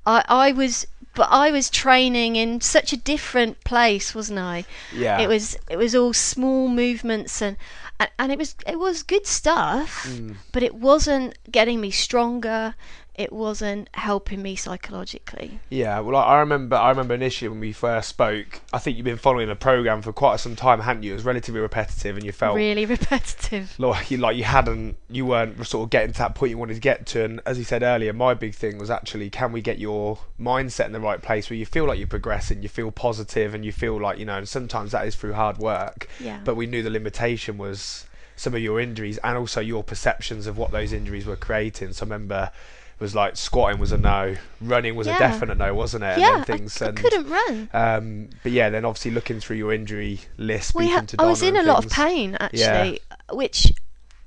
I 0.06 0.24
I 0.28 0.52
was." 0.52 0.86
But 1.14 1.30
I 1.32 1.50
was 1.50 1.68
training 1.68 2.36
in 2.36 2.60
such 2.60 2.92
a 2.92 2.96
different 2.96 3.64
place, 3.64 4.14
wasn't 4.14 4.38
I? 4.38 4.64
Yeah. 4.94 5.18
It 5.18 5.26
was 5.26 5.56
it 5.68 5.76
was 5.76 5.92
all 5.92 6.12
small 6.12 6.68
movements 6.68 7.42
and 7.42 7.56
and, 7.98 8.08
and 8.20 8.30
it 8.30 8.38
was 8.38 8.54
it 8.68 8.78
was 8.78 9.02
good 9.02 9.26
stuff, 9.26 10.04
Mm. 10.06 10.36
but 10.52 10.62
it 10.62 10.74
wasn't 10.76 11.36
getting 11.50 11.80
me 11.80 11.90
stronger. 11.90 12.76
It 13.18 13.32
wasn't 13.32 13.88
helping 13.94 14.42
me 14.42 14.54
psychologically. 14.54 15.58
Yeah, 15.70 15.98
well, 15.98 16.14
I 16.14 16.38
remember. 16.38 16.76
I 16.76 16.90
remember 16.90 17.14
initially 17.14 17.48
when 17.48 17.58
we 17.58 17.72
first 17.72 18.08
spoke. 18.08 18.60
I 18.72 18.78
think 18.78 18.96
you've 18.96 19.04
been 19.04 19.16
following 19.18 19.48
the 19.48 19.56
program 19.56 20.02
for 20.02 20.12
quite 20.12 20.38
some 20.38 20.54
time, 20.54 20.78
hadn't 20.78 21.02
you? 21.02 21.10
It 21.10 21.14
was 21.16 21.24
relatively 21.24 21.60
repetitive, 21.60 22.16
and 22.16 22.24
you 22.24 22.30
felt 22.30 22.54
Really 22.54 22.86
repetitive. 22.96 23.74
like 23.76 24.12
you 24.12 24.18
like 24.18 24.36
you 24.36 24.44
hadn't, 24.44 24.96
you 25.10 25.26
weren't 25.26 25.66
sort 25.66 25.82
of 25.82 25.90
getting 25.90 26.12
to 26.12 26.18
that 26.20 26.36
point 26.36 26.50
you 26.50 26.58
wanted 26.58 26.74
to 26.74 26.80
get 26.80 27.06
to. 27.06 27.24
And 27.24 27.40
as 27.44 27.58
you 27.58 27.64
said 27.64 27.82
earlier, 27.82 28.12
my 28.12 28.34
big 28.34 28.54
thing 28.54 28.78
was 28.78 28.88
actually, 28.88 29.30
can 29.30 29.50
we 29.50 29.62
get 29.62 29.80
your 29.80 30.18
mindset 30.40 30.86
in 30.86 30.92
the 30.92 31.00
right 31.00 31.20
place 31.20 31.50
where 31.50 31.56
you 31.56 31.66
feel 31.66 31.86
like 31.86 31.98
you're 31.98 32.06
progressing, 32.06 32.62
you 32.62 32.68
feel 32.68 32.92
positive, 32.92 33.52
and 33.52 33.64
you 33.64 33.72
feel 33.72 34.00
like 34.00 34.20
you 34.20 34.26
know. 34.26 34.38
And 34.38 34.48
sometimes 34.48 34.92
that 34.92 35.04
is 35.08 35.16
through 35.16 35.32
hard 35.32 35.58
work. 35.58 36.06
Yeah. 36.20 36.38
But 36.44 36.54
we 36.54 36.66
knew 36.66 36.84
the 36.84 36.90
limitation 36.90 37.58
was 37.58 38.06
some 38.36 38.54
of 38.54 38.60
your 38.60 38.78
injuries 38.78 39.18
and 39.24 39.36
also 39.36 39.60
your 39.60 39.82
perceptions 39.82 40.46
of 40.46 40.56
what 40.56 40.70
those 40.70 40.92
injuries 40.92 41.26
were 41.26 41.34
creating. 41.34 41.92
So 41.94 42.04
I 42.04 42.06
remember. 42.06 42.52
Was 43.00 43.14
like 43.14 43.36
squatting 43.36 43.78
was 43.78 43.92
a 43.92 43.96
no, 43.98 44.34
running 44.60 44.96
was 44.96 45.06
a 45.06 45.16
definite 45.16 45.56
no, 45.56 45.72
wasn't 45.72 46.02
it? 46.02 46.18
yeah, 46.18 46.38
and 46.38 46.44
then 46.46 46.58
things 46.58 46.82
I, 46.82 46.88
I 46.88 46.92
couldn't 46.92 47.28
run. 47.28 47.68
um, 47.72 48.28
but 48.42 48.50
yeah, 48.50 48.70
then 48.70 48.84
obviously 48.84 49.12
looking 49.12 49.38
through 49.38 49.56
your 49.56 49.72
injury 49.72 50.20
list, 50.36 50.74
We 50.74 50.88
ha- 50.90 51.04
I 51.18 51.26
was 51.26 51.40
in 51.42 51.54
a 51.54 51.60
and 51.60 51.68
lot 51.68 51.84
of 51.84 51.92
pain 51.92 52.36
actually, 52.40 52.98
which 53.32 53.72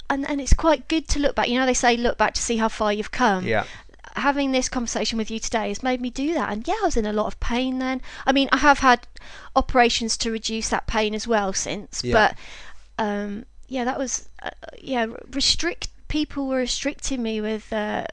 and 0.10 0.26
and 0.30 0.40
it's 0.40 0.54
quite 0.54 0.88
good 0.88 1.08
to 1.10 1.20
look 1.20 1.36
back. 1.36 1.50
You 1.50 1.60
know, 1.60 1.66
they 1.66 1.74
say 1.74 1.98
look 1.98 2.18
back 2.18 2.34
to 2.36 2.42
see 2.42 2.58
how 2.58 2.70
far 2.70 2.94
you've 2.94 3.12
come. 3.12 3.46
Yeah, 3.46 3.66
having 4.16 4.52
this 4.54 4.70
conversation 4.70 5.18
with 5.18 5.30
you 5.30 5.40
today 5.40 5.68
has 5.68 5.84
made 5.84 6.00
me 6.00 6.10
do 6.10 6.34
that. 6.34 6.50
And 6.52 6.66
yeah, 6.66 6.76
I 6.82 6.86
was 6.86 6.96
in 6.96 7.06
a 7.06 7.14
lot 7.14 7.28
of 7.28 7.40
pain 7.42 7.80
then. 7.80 8.02
I 8.26 8.32
mean, 8.32 8.48
I 8.54 8.58
have 8.58 8.80
had 8.80 9.06
operations 9.54 10.16
to 10.18 10.32
reduce 10.32 10.70
that 10.70 10.88
pain 10.88 11.14
as 11.14 11.28
well 11.28 11.52
since, 11.52 12.04
Yeah. 12.06 12.14
but 12.98 13.04
um, 13.06 13.46
yeah, 13.68 13.84
that 13.84 13.98
was 14.00 14.30
uh, 14.42 14.50
yeah 14.82 15.08
restrict. 15.32 15.90
People 16.08 16.48
were 16.48 16.58
restricting 16.58 17.24
me 17.24 17.40
with 17.42 17.72
uh, 17.72 18.06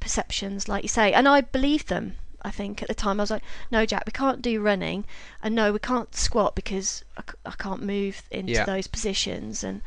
perceptions, 0.00 0.68
like 0.68 0.82
you 0.82 0.88
say, 0.88 1.12
and 1.12 1.28
I 1.28 1.42
believed 1.42 1.88
them. 1.88 2.16
I 2.42 2.50
think 2.50 2.80
at 2.80 2.88
the 2.88 2.94
time 2.94 3.20
I 3.20 3.22
was 3.22 3.30
like, 3.30 3.42
no, 3.70 3.84
Jack, 3.84 4.04
we 4.06 4.12
can't 4.12 4.40
do 4.40 4.60
running, 4.62 5.04
and 5.42 5.54
no, 5.54 5.72
we 5.72 5.78
can't 5.78 6.14
squat 6.14 6.54
because 6.54 7.04
I, 7.18 7.22
c- 7.22 7.36
I 7.44 7.50
can't 7.52 7.82
move 7.82 8.22
into 8.30 8.52
Yeah. 8.52 8.64
those 8.64 8.86
positions, 8.86 9.62
and 9.62 9.82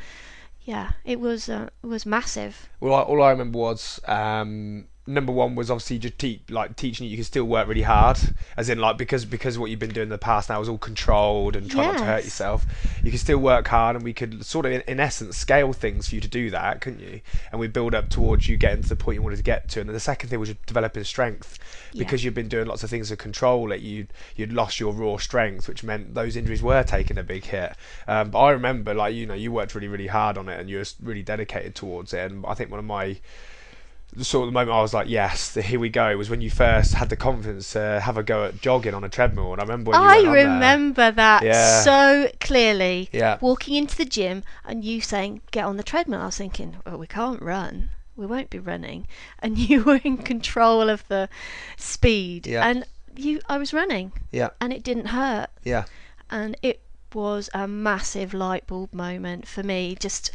yeah, 0.64 0.92
it 1.04 1.20
was 1.20 1.50
uh, 1.50 1.70
it 1.84 1.88
was 1.88 2.06
massive. 2.06 2.70
Well, 2.80 2.94
I, 2.94 3.02
all 3.02 3.24
I 3.24 3.32
remember 3.32 3.58
was 3.58 4.00
um, 4.08 4.88
number 5.06 5.34
one 5.34 5.56
was 5.56 5.70
obviously 5.70 6.00
just 6.00 6.18
te- 6.18 6.42
like 6.50 6.76
teaching 6.76 7.06
you 7.06 7.12
you 7.12 7.18
can 7.18 7.26
still 7.26 7.44
work 7.44 7.68
really 7.68 7.82
hard, 7.82 8.18
as 8.56 8.70
in 8.70 8.80
like 8.80 8.98
because 8.98 9.26
because 9.26 9.60
what 9.60 9.70
you've 9.70 9.80
been 9.80 9.92
doing 9.92 10.06
in 10.06 10.10
the 10.10 10.18
past 10.18 10.50
now 10.50 10.62
is 10.62 10.70
all 10.70 10.78
controlled 10.78 11.56
and 11.56 11.70
try 11.70 11.86
not 11.86 11.98
to 11.98 12.06
hurt 12.06 12.24
yourself. 12.24 12.66
You 13.04 13.12
can 13.12 13.20
still 13.20 13.38
work 13.40 13.68
hard, 13.68 13.96
and 13.96 14.06
we 14.06 14.14
could 14.14 14.46
sort 14.46 14.66
of 14.66 14.72
in, 14.72 14.82
in 14.88 15.00
essence 15.00 15.38
scale 15.38 15.74
things 15.74 16.10
for 16.10 16.16
you 16.16 16.22
to 16.22 16.28
do 16.28 16.50
that, 16.52 16.82
couldn't 16.82 17.02
you? 17.02 17.22
And 17.52 17.60
we 17.60 17.68
build 17.68 17.94
up 17.94 18.10
towards 18.10 18.48
you 18.48 18.58
getting 18.58 18.84
to 18.84 18.90
the 18.90 18.96
point 18.96 19.16
you 19.16 19.22
wanted 19.22 19.38
to 19.38 19.44
get 19.44 19.68
to. 19.70 19.82
And 19.82 19.90
then 19.90 19.94
the 19.94 20.00
second 20.00 20.30
thing 20.30 20.40
was 20.40 20.50
just 20.50 20.66
developing 20.66 21.04
strength. 21.04 21.60
Yeah. 21.94 22.00
because 22.00 22.24
you've 22.24 22.34
been 22.34 22.48
doing 22.48 22.68
lots 22.68 22.84
of 22.84 22.90
things 22.90 23.10
to 23.10 23.16
control 23.16 23.72
it, 23.72 23.82
you 23.82 24.08
you'd 24.36 24.52
lost 24.52 24.80
your 24.80 24.94
raw 24.94 25.18
strength, 25.18 25.68
which 25.68 25.84
meant 25.84 26.16
those 26.16 26.36
injuries 26.36 26.64
were 26.64 26.84
taking 26.84 27.18
a 27.18 27.24
big 27.24 27.46
hit. 27.46 27.76
Um, 28.08 28.32
but 28.32 28.40
I 28.40 28.52
remember, 28.52 28.94
like 28.94 29.14
you 29.14 29.26
know, 29.26 29.34
you 29.34 29.52
worked 29.52 29.76
really 29.76 29.88
really 29.88 30.08
hard 30.08 30.38
on 30.38 30.50
it, 30.50 30.60
and 30.60 30.70
you 30.70 30.78
were 30.78 30.86
really 31.02 31.24
dedicated 31.24 31.76
towards 31.76 32.14
it. 32.14 32.32
And 32.32 32.46
I 32.46 32.54
think 32.54 32.72
one 32.72 32.80
of 32.80 32.86
my 32.86 33.18
sort 34.22 34.44
of 34.44 34.48
the 34.48 34.52
moment 34.54 34.72
I 34.78 34.82
was 34.82 34.94
like, 34.94 35.10
yes, 35.10 35.56
here 35.56 35.80
we 35.80 35.90
go, 35.90 36.16
was 36.18 36.30
when 36.30 36.42
you 36.42 36.50
first 36.50 36.94
had 36.94 37.10
the 37.10 37.16
confidence 37.16 37.74
to 37.74 38.00
have 38.04 38.18
a 38.18 38.24
go 38.24 38.46
at 38.46 38.62
jogging 38.62 38.94
on 38.94 39.04
a 39.04 39.10
treadmill. 39.10 39.52
And 39.54 39.62
I 39.62 39.64
remember 39.64 39.92
I 39.94 39.98
went 39.98 40.28
on 40.28 40.34
there. 40.34 40.44
remember 40.46 41.12
that 41.12 41.44
Yeah. 41.44 41.82
so 41.82 42.30
clearly. 42.40 43.10
Yeah. 43.12 43.38
Walking 43.42 43.76
into 43.76 43.96
the 43.98 44.06
gym 44.06 44.44
and 44.66 44.84
you 44.84 45.02
saying, 45.02 45.42
get 45.52 45.66
on 45.66 45.78
the 45.78 45.84
treadmill. 45.84 46.22
I 46.22 46.26
was 46.28 46.38
thinking, 46.38 46.78
well, 46.86 46.98
we 46.98 47.08
can't 47.08 47.42
run. 47.42 47.90
We 48.16 48.26
won't 48.26 48.50
be 48.50 48.60
running. 48.60 49.08
And 49.40 49.58
you 49.70 49.84
were 49.84 50.00
in 50.04 50.18
control 50.18 50.90
of 50.90 51.08
the 51.08 51.30
speed. 51.78 52.48
Yeah. 52.48 52.68
And 52.68 52.86
you, 53.16 53.40
I 53.48 53.58
was 53.58 53.74
running 53.74 54.12
Yeah, 54.32 54.50
and 54.60 54.74
it 54.74 54.84
didn't 54.84 55.08
hurt. 55.08 55.50
yeah, 55.64 55.86
And 56.30 56.56
it 56.62 56.82
was 57.14 57.50
a 57.54 57.68
massive 57.68 58.34
light 58.34 58.66
bulb 58.68 58.94
moment 58.94 59.48
for 59.48 59.64
me. 59.64 59.96
Just 60.00 60.32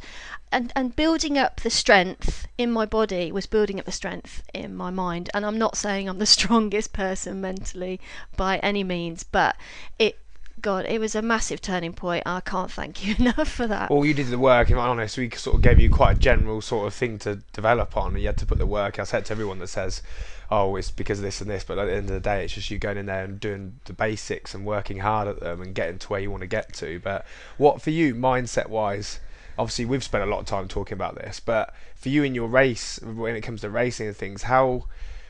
and 0.53 0.73
and 0.77 0.97
building 0.97 1.37
up 1.37 1.61
the 1.61 1.71
strength 1.71 2.47
in 2.57 2.71
my 2.73 2.87
body 2.87 3.31
was 3.33 3.47
building 3.47 3.79
up 3.79 3.87
the 3.87 3.93
strength 3.93 4.43
in 4.55 4.75
my 4.75 4.91
mind. 4.91 5.31
And 5.35 5.45
I'm 5.45 5.59
not 5.59 5.77
saying 5.77 6.09
I'm 6.09 6.19
the 6.19 6.27
strongest 6.39 6.93
person 6.93 7.41
mentally 7.41 8.01
by 8.37 8.59
any 8.59 8.85
means, 8.85 9.25
but 9.25 9.57
it 9.99 10.19
God, 10.61 10.87
it 10.87 11.01
was 11.01 11.15
a 11.15 11.23
massive 11.23 11.61
turning 11.61 11.93
point. 11.93 12.25
I 12.27 12.41
can't 12.41 12.71
thank 12.71 13.07
you 13.07 13.15
enough 13.19 13.49
for 13.49 13.67
that. 13.67 13.91
Well, 13.91 14.05
you 14.05 14.15
did 14.15 14.29
the 14.29 14.39
work. 14.39 14.71
If 14.71 14.77
I'm 14.77 14.91
honest, 14.91 15.17
we 15.19 15.31
sort 15.31 15.57
of 15.57 15.63
gave 15.63 15.81
you 15.81 15.91
quite 15.91 16.17
a 16.17 16.19
general 16.19 16.61
sort 16.61 16.87
of 16.87 16.95
thing 16.95 17.19
to 17.21 17.37
develop 17.53 17.97
on, 17.97 18.17
you 18.17 18.27
had 18.27 18.37
to 18.39 18.47
put 18.47 18.59
the 18.59 18.67
work. 18.67 18.99
I 18.99 19.05
said 19.05 19.25
to 19.27 19.33
everyone 19.33 19.59
that 19.61 19.69
says, 19.69 20.03
"Oh, 20.51 20.77
it's 20.77 20.91
because 20.91 21.19
of 21.19 21.25
this 21.25 21.41
and 21.41 21.51
this," 21.51 21.65
but 21.65 21.79
at 21.79 21.87
the 21.87 21.93
end 21.93 22.09
of 22.09 22.15
the 22.15 22.21
day, 22.21 22.45
it's 22.45 22.55
just 22.55 22.71
you 22.71 22.79
going 22.79 22.99
in 22.99 23.07
there 23.07 23.25
and 23.25 23.41
doing 23.41 23.81
the 23.85 23.93
basics 23.93 24.55
and 24.55 24.65
working 24.65 24.99
hard 24.99 25.29
at 25.29 25.41
them 25.41 25.63
and 25.63 25.75
getting 25.75 25.99
to 25.99 26.09
where 26.09 26.21
you 26.21 26.31
want 26.31 26.43
to 26.43 26.47
get 26.47 26.73
to. 26.75 27.01
But 27.01 27.27
what 27.57 27.83
for 27.83 27.91
you, 27.91 28.15
mindset 28.15 28.69
wise? 28.69 29.21
Obviously, 29.59 29.87
we've 29.87 30.05
spent 30.05 30.23
a 30.23 30.27
lot 30.27 30.39
of 30.39 30.47
time 30.47 30.69
talking 30.69 30.95
about 30.95 31.17
this, 31.17 31.41
but 31.41 31.75
for 31.97 32.11
you 32.11 32.23
in 32.23 32.35
your 32.35 32.47
race, 32.47 33.01
when 33.03 33.35
it 33.35 33.41
comes 33.41 33.63
to 33.63 33.71
racing 33.71 34.07
and 34.07 34.17
things, 34.17 34.45
how 34.45 34.85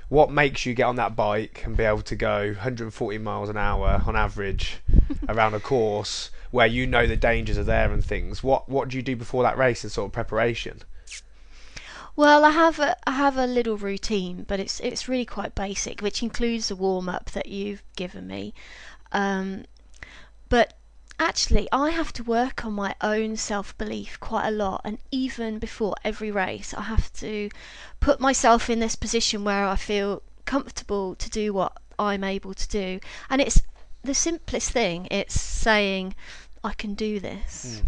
what 0.09 0.31
makes 0.31 0.65
you 0.65 0.75
get 0.75 0.85
on 0.85 0.97
that 0.97 1.15
bike 1.15 1.63
and 1.65 1.77
be 1.77 1.85
able 1.85 2.03
to 2.03 2.17
go 2.17 2.47
140 2.49 3.19
miles 3.19 3.49
an 3.49 3.57
hour 3.57 4.03
on 4.07 4.17
average 4.17 4.79
around 5.29 5.55
a 5.55 5.61
course 5.61 6.31
where 6.51 6.67
you 6.67 6.87
know 6.87 7.07
the 7.07 7.17
dangers 7.17 7.59
are 7.59 7.65
there 7.65 7.93
and 7.93 8.05
things? 8.05 8.43
What 8.43 8.69
what 8.69 8.89
do 8.89 8.97
you 8.97 9.03
do 9.03 9.17
before 9.17 9.43
that 9.43 9.59
race 9.59 9.85
in 9.85 9.91
sort 9.91 10.07
of 10.07 10.13
preparation? 10.13 10.83
Well, 12.17 12.45
I 12.45 12.51
have 12.51 12.81
a 12.81 12.97
I 13.07 13.13
have 13.13 13.37
a 13.37 13.47
little 13.47 13.77
routine, 13.77 14.45
but 14.49 14.59
it's 14.59 14.81
it's 14.81 15.09
really 15.09 15.27
quite 15.27 15.55
basic, 15.55 16.01
which 16.01 16.23
includes 16.23 16.69
the 16.69 16.77
warm 16.77 17.09
up 17.09 17.31
that 17.33 17.47
you've 17.47 17.83
given 17.95 18.27
me. 18.27 18.55
Um, 19.13 19.65
but 20.49 20.78
actually, 21.19 21.69
I 21.73 21.91
have 21.91 22.13
to 22.15 22.25
work 22.25 22.65
on 22.65 22.73
my 22.73 22.95
own 23.01 23.37
self 23.37 23.77
belief 23.79 24.19
quite 24.21 24.49
a 24.49 24.53
lot, 24.53 24.83
and 24.85 24.99
even 25.11 25.59
before 25.59 25.95
every 26.05 26.31
race, 26.31 26.75
I 26.75 26.83
have 26.83 27.13
to 27.15 27.51
put 28.01 28.21
myself 28.21 28.71
in 28.71 28.81
this 28.81 28.97
position 28.97 29.45
where 29.45 29.67
I 29.67 29.77
feel 29.77 30.23
comfortable 30.45 31.15
to 31.17 31.31
do 31.31 31.53
what 31.53 31.77
I'm 31.99 32.25
able 32.25 32.55
to 32.55 32.69
do, 32.69 33.01
and 33.29 33.41
it's 33.41 33.63
the 34.03 34.15
simplest 34.15 34.71
thing. 34.71 35.09
It's 35.11 35.41
saying, 35.41 36.15
"I 36.63 36.73
can 36.73 36.95
do 36.95 37.21
this." 37.21 37.83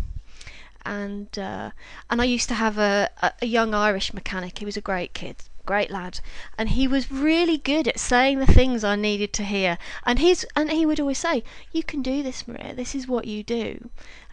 and 0.85 1.39
uh, 1.39 1.71
and 2.09 2.21
I 2.21 2.25
used 2.25 2.49
to 2.49 2.55
have 2.55 2.79
a, 2.79 3.11
a, 3.23 3.33
a 3.43 3.47
young 3.47 3.75
Irish 3.75 4.13
mechanic. 4.15 4.59
He 4.59 4.65
was 4.65 4.77
a 4.77 4.81
great 4.81 5.15
kid, 5.15 5.37
great 5.67 5.91
lad, 5.91 6.21
and 6.59 6.71
he 6.71 6.89
was 6.89 7.11
really 7.11 7.59
good 7.59 7.87
at 7.89 7.99
saying 8.01 8.39
the 8.39 8.47
things 8.47 8.85
I 8.85 8.97
needed 8.97 9.33
to 9.35 9.45
hear. 9.45 9.79
And 10.05 10.19
he's 10.19 10.45
and 10.57 10.71
he 10.71 10.87
would 10.87 11.01
always 11.01 11.19
say, 11.19 11.43
"You 11.73 11.83
can 11.83 12.03
do 12.03 12.23
this, 12.23 12.47
Maria. 12.47 12.75
This 12.75 12.95
is 12.95 13.07
what 13.07 13.27
you 13.27 13.43
do. 13.43 13.91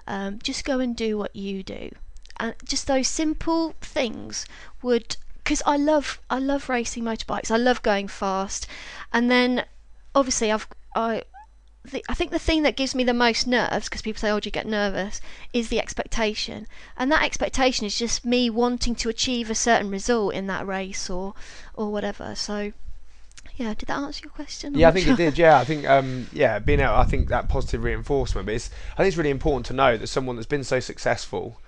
Um, 0.08 0.40
just 0.42 0.66
go 0.66 0.80
and 0.80 0.96
do 0.96 1.18
what 1.18 1.36
you 1.36 1.64
do." 1.64 1.92
And 2.40 2.56
just 2.64 2.88
those 2.88 3.08
simple 3.08 3.74
things 3.82 4.46
would 4.82 5.18
because 5.38 5.64
I 5.66 5.78
love 5.78 6.20
I 6.30 6.40
love 6.40 6.70
racing 6.70 7.04
motorbikes. 7.04 7.52
I 7.52 7.58
love 7.58 7.82
going 7.82 8.08
fast, 8.08 8.68
and 9.14 9.32
then 9.32 9.66
obviously 10.14 10.52
I've 10.52 10.68
I 10.96 11.24
the, 11.92 12.04
I 12.10 12.14
think 12.14 12.32
the 12.32 12.40
thing 12.40 12.64
that 12.64 12.76
gives 12.76 12.94
me 12.94 13.04
the 13.04 13.14
most 13.14 13.48
nerves, 13.48 13.86
because 13.88 14.02
people 14.02 14.20
say, 14.20 14.30
"Oh, 14.30 14.40
do 14.40 14.48
you 14.48 14.52
get 14.52 14.68
nervous?" 14.68 15.22
is 15.54 15.70
the 15.70 15.80
expectation, 15.80 16.68
and 16.98 17.12
that 17.12 17.24
expectation 17.24 17.86
is 17.86 17.98
just 17.98 18.26
me 18.26 18.50
wanting 18.50 18.96
to 18.96 19.10
achieve 19.10 19.50
a 19.50 19.56
certain 19.56 19.90
result 19.90 20.34
in 20.34 20.48
that 20.48 20.68
race 20.68 21.10
or 21.10 21.34
or 21.74 21.92
whatever. 21.92 22.36
So, 22.36 22.74
yeah, 23.56 23.74
did 23.74 23.88
that 23.88 24.00
answer 24.00 24.22
your 24.26 24.32
question? 24.32 24.76
I'm 24.76 24.80
Yeah, 24.82 24.90
I 24.90 24.92
think 24.94 25.06
sure. 25.06 25.14
it 25.14 25.18
did. 25.18 25.38
Yeah, 25.38 25.60
I 25.60 25.64
think 25.64 25.88
um, 25.88 26.28
yeah, 26.34 26.60
being 26.60 26.82
out, 26.82 26.96
I 26.96 27.04
think 27.04 27.30
that 27.30 27.50
positive 27.50 27.84
reinforcement. 27.84 28.46
But 28.46 28.56
it's, 28.56 28.70
I 28.94 28.98
think 28.98 29.08
it's 29.08 29.18
really 29.18 29.30
important 29.30 29.66
to 29.68 29.74
know 29.74 29.98
that 29.98 30.08
someone 30.08 30.36
that's 30.36 30.46
been 30.46 30.64
so 30.64 30.80
successful 30.80 31.60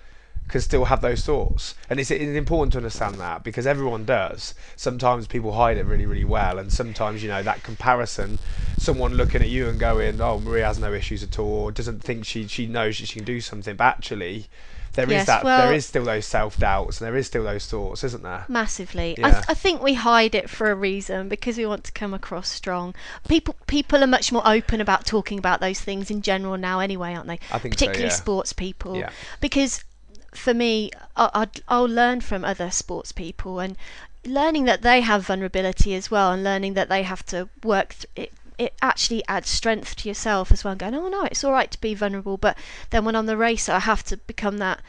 can 0.50 0.60
still 0.60 0.84
have 0.86 1.00
those 1.00 1.24
thoughts, 1.24 1.74
and 1.88 1.98
it's, 2.00 2.10
it's 2.10 2.22
important 2.36 2.72
to 2.72 2.78
understand 2.78 3.16
that 3.16 3.42
because 3.44 3.66
everyone 3.66 4.04
does. 4.04 4.54
Sometimes 4.76 5.26
people 5.26 5.52
hide 5.52 5.78
it 5.78 5.84
really, 5.86 6.06
really 6.06 6.24
well, 6.24 6.58
and 6.58 6.72
sometimes 6.72 7.22
you 7.22 7.28
know 7.28 7.42
that 7.42 7.62
comparison, 7.62 8.38
someone 8.76 9.14
looking 9.14 9.42
at 9.42 9.48
you 9.48 9.68
and 9.68 9.78
going, 9.80 10.20
"Oh, 10.20 10.38
Maria 10.40 10.66
has 10.66 10.78
no 10.78 10.92
issues 10.92 11.22
at 11.22 11.38
all," 11.38 11.64
or 11.64 11.72
doesn't 11.72 12.02
think 12.02 12.24
she 12.26 12.46
she 12.46 12.66
knows 12.66 12.98
that 12.98 13.06
she 13.06 13.16
can 13.20 13.24
do 13.24 13.40
something, 13.40 13.76
but 13.76 13.84
actually. 13.84 14.46
There 14.94 15.04
is 15.06 15.12
Yes, 15.12 15.26
that. 15.28 15.44
well- 15.44 15.66
there 15.66 15.72
is 15.72 15.86
still 15.86 16.02
those 16.04 16.26
self 16.26 16.58
doubts, 16.58 17.00
and 17.00 17.06
there 17.06 17.16
is 17.16 17.28
still 17.28 17.44
those 17.44 17.64
thoughts, 17.64 18.02
isn't 18.02 18.24
there? 18.24 18.44
Massively. 18.48 19.16
I, 19.22 19.30
th- 19.30 19.44
I 19.48 19.54
think 19.54 19.80
we 19.80 19.94
hide 19.94 20.34
it 20.34 20.50
for 20.50 20.68
a 20.68 20.74
reason 20.74 21.28
because 21.28 21.56
we 21.56 21.64
want 21.64 21.84
to 21.84 21.92
come 21.92 22.12
across 22.12 22.48
strong. 22.48 22.92
People 23.28 23.54
people 23.68 24.02
are 24.02 24.08
much 24.08 24.32
more 24.32 24.42
open 24.44 24.80
about 24.80 25.06
talking 25.06 25.38
about 25.38 25.60
those 25.60 25.78
things 25.78 26.10
in 26.10 26.22
general 26.22 26.56
now, 26.56 26.80
anyway, 26.80 27.14
aren't 27.14 27.28
they? 27.28 27.38
I 27.52 27.60
think 27.60 27.74
so, 27.74 27.86
Particularly 27.86 28.06
yeah. 28.06 28.16
sports 28.16 28.52
people. 28.52 28.96
Yeah. 28.96 29.10
Because 29.40 29.84
for 30.32 30.54
me, 30.54 30.90
I, 31.16 31.30
I'd, 31.34 31.62
I'll 31.68 31.84
learn 31.84 32.20
from 32.20 32.44
other 32.44 32.70
sports 32.70 33.12
people 33.12 33.60
and 33.60 33.76
learning 34.24 34.64
that 34.64 34.82
they 34.82 35.00
have 35.00 35.26
vulnerability 35.26 35.94
as 35.94 36.10
well, 36.10 36.32
and 36.32 36.44
learning 36.44 36.74
that 36.74 36.88
they 36.88 37.02
have 37.02 37.24
to 37.26 37.48
work. 37.62 37.94
Th- 37.94 38.28
it, 38.28 38.32
it 38.58 38.74
actually 38.82 39.24
adds 39.26 39.48
strength 39.48 39.96
to 39.96 40.08
yourself 40.08 40.52
as 40.52 40.64
well. 40.64 40.74
Going, 40.74 40.94
oh 40.94 41.08
no, 41.08 41.24
it's 41.24 41.42
all 41.42 41.52
right 41.52 41.70
to 41.70 41.80
be 41.80 41.94
vulnerable, 41.94 42.36
but 42.36 42.58
then 42.90 43.04
when 43.04 43.16
I'm 43.16 43.26
the 43.26 43.36
racer, 43.36 43.72
I 43.72 43.78
have 43.80 44.02
to 44.04 44.18
become 44.18 44.58
that 44.58 44.80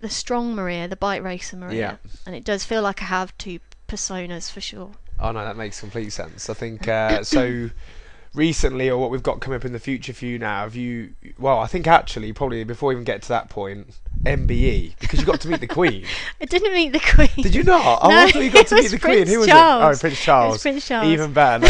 the 0.00 0.10
strong 0.10 0.54
Maria, 0.56 0.88
the 0.88 0.96
bike 0.96 1.22
racer 1.22 1.56
Maria, 1.56 1.78
Yeah. 2.02 2.10
and 2.26 2.34
it 2.34 2.44
does 2.44 2.64
feel 2.64 2.82
like 2.82 3.00
I 3.00 3.06
have 3.06 3.36
two 3.38 3.60
personas 3.86 4.50
for 4.50 4.60
sure. 4.60 4.92
Oh 5.20 5.30
no, 5.30 5.44
that 5.44 5.56
makes 5.56 5.78
complete 5.78 6.10
sense. 6.12 6.50
I 6.50 6.54
think 6.54 6.88
uh, 6.88 7.22
so. 7.22 7.70
Recently, 8.34 8.88
or 8.88 8.96
what 8.98 9.10
we've 9.10 9.22
got 9.22 9.40
coming 9.40 9.56
up 9.56 9.64
in 9.66 9.72
the 9.72 9.78
future 9.78 10.14
for 10.14 10.24
you 10.24 10.38
now, 10.38 10.62
have 10.62 10.74
you? 10.74 11.14
Well, 11.38 11.58
I 11.58 11.66
think 11.66 11.86
actually, 11.86 12.32
probably 12.32 12.64
before 12.64 12.88
we 12.88 12.94
even 12.94 13.04
get 13.04 13.20
to 13.22 13.28
that 13.28 13.50
point, 13.50 13.88
MBE 14.24 14.94
because 15.00 15.20
you 15.20 15.26
got 15.26 15.40
to 15.42 15.48
meet 15.48 15.60
the 15.60 15.66
Queen. 15.66 16.06
I 16.40 16.44
didn't 16.46 16.72
meet 16.72 16.92
the 16.92 17.00
Queen. 17.00 17.28
Did 17.44 17.54
you 17.54 17.62
not? 17.62 17.98
Oh, 18.02 18.08
No, 18.08 18.16
I 18.16 18.30
thought 18.30 18.42
you 18.42 18.50
got 18.50 18.68
to 18.68 18.74
meet 18.76 18.90
the 18.90 18.98
Queen. 18.98 19.16
Prince 19.16 19.30
Who 19.30 19.38
was 19.40 19.48
Charles. 19.48 19.96
it? 19.96 19.98
Oh, 19.98 20.00
Prince 20.00 20.22
Charles. 20.22 20.62
Prince 20.62 20.86
Charles. 20.86 21.08
Even 21.08 21.32
better. 21.34 21.66
No. 21.66 21.68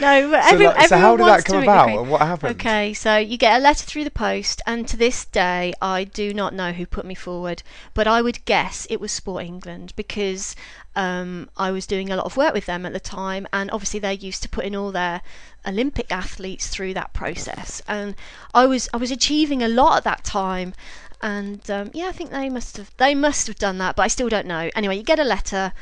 no, 0.00 0.30
but 0.30 0.42
so, 0.44 0.54
every, 0.54 0.66
like, 0.66 0.88
so 0.88 0.96
how 0.98 1.16
did 1.16 1.26
that 1.26 1.44
come 1.44 1.54
to 1.54 1.60
meet 1.60 1.66
the 1.66 1.72
about, 1.72 1.88
and 2.00 2.10
what 2.10 2.20
happened? 2.22 2.52
Okay, 2.60 2.94
so 2.94 3.16
you 3.16 3.36
get 3.36 3.56
a 3.56 3.62
letter 3.62 3.84
through 3.84 4.04
the 4.04 4.10
post, 4.10 4.60
and 4.66 4.88
to 4.88 4.96
this 4.96 5.24
day, 5.26 5.72
I 5.80 6.04
do 6.04 6.34
not 6.34 6.54
know 6.54 6.72
who 6.72 6.86
put 6.86 7.04
me 7.04 7.14
forward, 7.14 7.62
but 7.92 8.06
I 8.08 8.22
would 8.22 8.44
guess 8.44 8.86
it 8.90 9.00
was 9.00 9.12
Sport 9.12 9.44
England 9.44 9.92
because 9.94 10.56
um, 10.96 11.50
I 11.56 11.70
was 11.70 11.86
doing 11.86 12.10
a 12.10 12.16
lot 12.16 12.26
of 12.26 12.36
work 12.36 12.54
with 12.54 12.66
them 12.66 12.86
at 12.86 12.92
the 12.92 13.00
time, 13.00 13.46
and 13.52 13.70
obviously 13.70 14.00
they're 14.00 14.12
used 14.12 14.42
to 14.42 14.48
putting 14.48 14.76
all 14.76 14.92
their 14.92 15.22
Olympic 15.66 16.12
athletes 16.12 16.68
through 16.68 16.94
that 16.94 17.12
process, 17.12 17.82
and 17.88 18.14
I 18.52 18.66
was 18.66 18.88
I 18.94 18.98
was 18.98 19.10
achieving 19.10 19.62
a 19.62 19.68
lot 19.68 19.96
at 19.98 20.04
that 20.04 20.24
time. 20.24 20.74
And 21.20 21.68
um, 21.70 21.90
yeah, 21.94 22.08
I 22.08 22.12
think 22.12 22.30
they 22.30 22.50
must 22.50 22.76
have 22.76 22.90
they 22.98 23.14
must 23.14 23.46
have 23.46 23.56
done 23.56 23.78
that, 23.78 23.96
but 23.96 24.02
I 24.02 24.08
still 24.08 24.28
don't 24.28 24.46
know. 24.46 24.70
Anyway, 24.74 24.96
you 24.96 25.02
get 25.02 25.18
a 25.18 25.24
letter, 25.24 25.72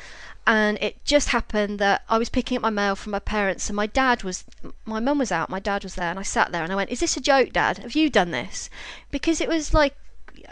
and 0.46 0.78
it 0.80 1.04
just 1.04 1.28
happened 1.28 1.78
that 1.78 2.02
I 2.08 2.18
was 2.18 2.28
picking 2.28 2.56
up 2.56 2.62
my 2.62 2.70
mail 2.70 2.96
from 2.96 3.12
my 3.12 3.18
parents, 3.18 3.68
and 3.68 3.76
my 3.76 3.86
dad 3.86 4.22
was, 4.22 4.44
my 4.84 5.00
mum 5.00 5.18
was 5.18 5.32
out, 5.32 5.50
my 5.50 5.60
dad 5.60 5.84
was 5.84 5.94
there, 5.94 6.10
and 6.10 6.18
I 6.18 6.22
sat 6.22 6.52
there 6.52 6.62
and 6.62 6.72
I 6.72 6.76
went, 6.76 6.90
"Is 6.90 7.00
this 7.00 7.16
a 7.16 7.20
joke, 7.20 7.52
Dad? 7.52 7.78
Have 7.78 7.94
you 7.94 8.08
done 8.08 8.30
this?" 8.30 8.70
Because 9.10 9.40
it 9.40 9.48
was 9.48 9.74
like 9.74 9.96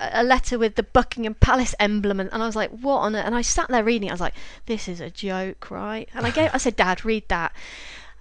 a 0.01 0.23
letter 0.23 0.59
with 0.59 0.77
the 0.77 0.83
Buckingham 0.83 1.35
Palace 1.35 1.75
emblem, 1.79 2.21
and, 2.21 2.33
and 2.33 2.43
I 2.43 2.47
was 2.47 2.57
like, 2.57 2.71
"What 2.71 2.99
on 2.99 3.15
it?" 3.15 3.25
And 3.25 3.35
I 3.35 3.43
sat 3.43 3.69
there 3.69 3.85
reading. 3.85 4.09
it, 4.09 4.13
I 4.13 4.15
was 4.15 4.21
like, 4.21 4.35
"This 4.67 4.89
is 4.89 5.01
a 5.01 5.11
joke, 5.11 5.71
right?" 5.71 6.09
And 6.15 6.27
I 6.27 6.31
gave, 6.31 6.51
I 6.53 6.59
said, 6.59 6.77
"Dad, 6.77 7.05
read 7.05 7.29
that," 7.29 7.53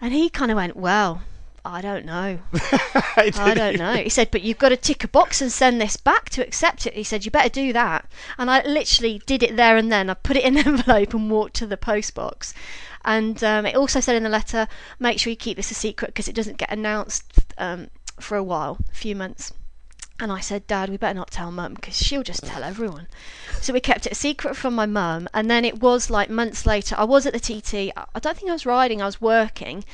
and 0.01 0.13
he 0.13 0.29
kind 0.29 0.51
of 0.51 0.55
went, 0.55 0.75
"Well." 0.75 1.21
I 1.65 1.81
don't 1.81 2.05
know. 2.05 2.39
I 3.17 3.53
don't 3.53 3.77
know. 3.77 3.95
He 3.95 4.09
said, 4.09 4.31
but 4.31 4.41
you've 4.41 4.57
got 4.57 4.69
to 4.69 4.77
tick 4.77 5.03
a 5.03 5.09
box 5.09 5.41
and 5.41 5.51
send 5.51 5.79
this 5.79 5.97
back 5.97 6.29
to 6.31 6.41
accept 6.41 6.87
it. 6.87 6.93
He 6.93 7.03
said, 7.03 7.25
you 7.25 7.31
better 7.31 7.49
do 7.49 7.73
that. 7.73 8.09
And 8.37 8.49
I 8.49 8.65
literally 8.65 9.21
did 9.25 9.43
it 9.43 9.57
there 9.57 9.75
and 9.75 9.91
then. 9.91 10.09
I 10.09 10.13
put 10.13 10.37
it 10.37 10.45
in 10.45 10.57
an 10.57 10.67
envelope 10.67 11.13
and 11.13 11.29
walked 11.29 11.55
to 11.55 11.67
the 11.67 11.77
post 11.77 12.15
box. 12.15 12.53
And 13.03 13.43
um, 13.43 13.65
it 13.65 13.75
also 13.75 13.99
said 13.99 14.15
in 14.15 14.23
the 14.23 14.29
letter, 14.29 14.67
make 14.99 15.19
sure 15.19 15.31
you 15.31 15.37
keep 15.37 15.57
this 15.57 15.69
a 15.69 15.75
secret 15.75 16.07
because 16.07 16.27
it 16.27 16.35
doesn't 16.35 16.57
get 16.57 16.71
announced 16.71 17.53
um, 17.57 17.89
for 18.19 18.37
a 18.37 18.43
while, 18.43 18.77
a 18.91 18.95
few 18.95 19.15
months. 19.15 19.53
And 20.19 20.31
I 20.31 20.41
said, 20.41 20.67
Dad, 20.67 20.89
we 20.89 20.97
better 20.97 21.17
not 21.17 21.31
tell 21.31 21.49
Mum 21.49 21.75
because 21.75 21.95
she'll 21.95 22.23
just 22.23 22.43
tell 22.43 22.63
everyone. 22.63 23.07
So 23.61 23.71
we 23.71 23.79
kept 23.79 24.05
it 24.05 24.11
a 24.11 24.15
secret 24.15 24.57
from 24.57 24.75
my 24.75 24.85
mum. 24.85 25.29
And 25.33 25.49
then 25.49 25.63
it 25.63 25.81
was 25.81 26.09
like 26.09 26.29
months 26.29 26.65
later. 26.65 26.95
I 26.97 27.05
was 27.05 27.25
at 27.25 27.33
the 27.33 27.39
TT. 27.39 27.93
I 27.95 28.19
don't 28.19 28.37
think 28.37 28.49
I 28.49 28.53
was 28.53 28.65
riding. 28.65 29.01
I 29.01 29.05
was 29.05 29.21
working. 29.21 29.85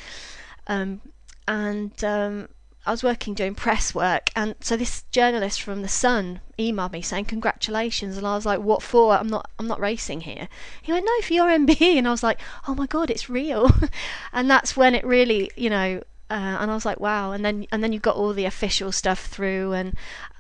Um, 0.67 1.01
and 1.47 2.03
um, 2.03 2.49
I 2.87 2.91
was 2.91 3.03
working 3.03 3.33
doing 3.33 3.55
press 3.55 3.95
work, 3.95 4.29
and 4.35 4.53
so 4.59 4.77
this 4.77 5.03
journalist 5.11 5.59
from 5.61 5.81
the 5.81 5.87
Sun 5.87 6.41
emailed 6.59 6.91
me 6.91 7.01
saying 7.01 7.25
congratulations, 7.25 8.15
and 8.15 8.27
I 8.27 8.35
was 8.35 8.45
like, 8.45 8.59
"What 8.59 8.83
for? 8.83 9.13
I'm 9.13 9.27
not, 9.27 9.49
I'm 9.57 9.67
not 9.67 9.79
racing 9.79 10.21
here." 10.21 10.47
He 10.83 10.91
went, 10.91 11.05
"No, 11.05 11.21
for 11.21 11.33
your 11.33 11.49
MBE," 11.49 11.97
and 11.97 12.07
I 12.07 12.11
was 12.11 12.21
like, 12.21 12.39
"Oh 12.67 12.75
my 12.75 12.85
god, 12.85 13.09
it's 13.09 13.29
real!" 13.29 13.71
and 14.33 14.49
that's 14.49 14.77
when 14.77 14.93
it 14.93 15.03
really, 15.03 15.49
you 15.55 15.69
know, 15.71 16.01
uh, 16.29 16.57
and 16.59 16.71
I 16.71 16.73
was 16.73 16.85
like, 16.85 16.99
"Wow!" 16.99 17.31
And 17.31 17.45
then, 17.45 17.67
and 17.71 17.83
then 17.83 17.93
you 17.93 17.99
got 17.99 18.15
all 18.15 18.33
the 18.33 18.45
official 18.45 18.91
stuff 18.91 19.25
through, 19.27 19.73
and 19.73 19.95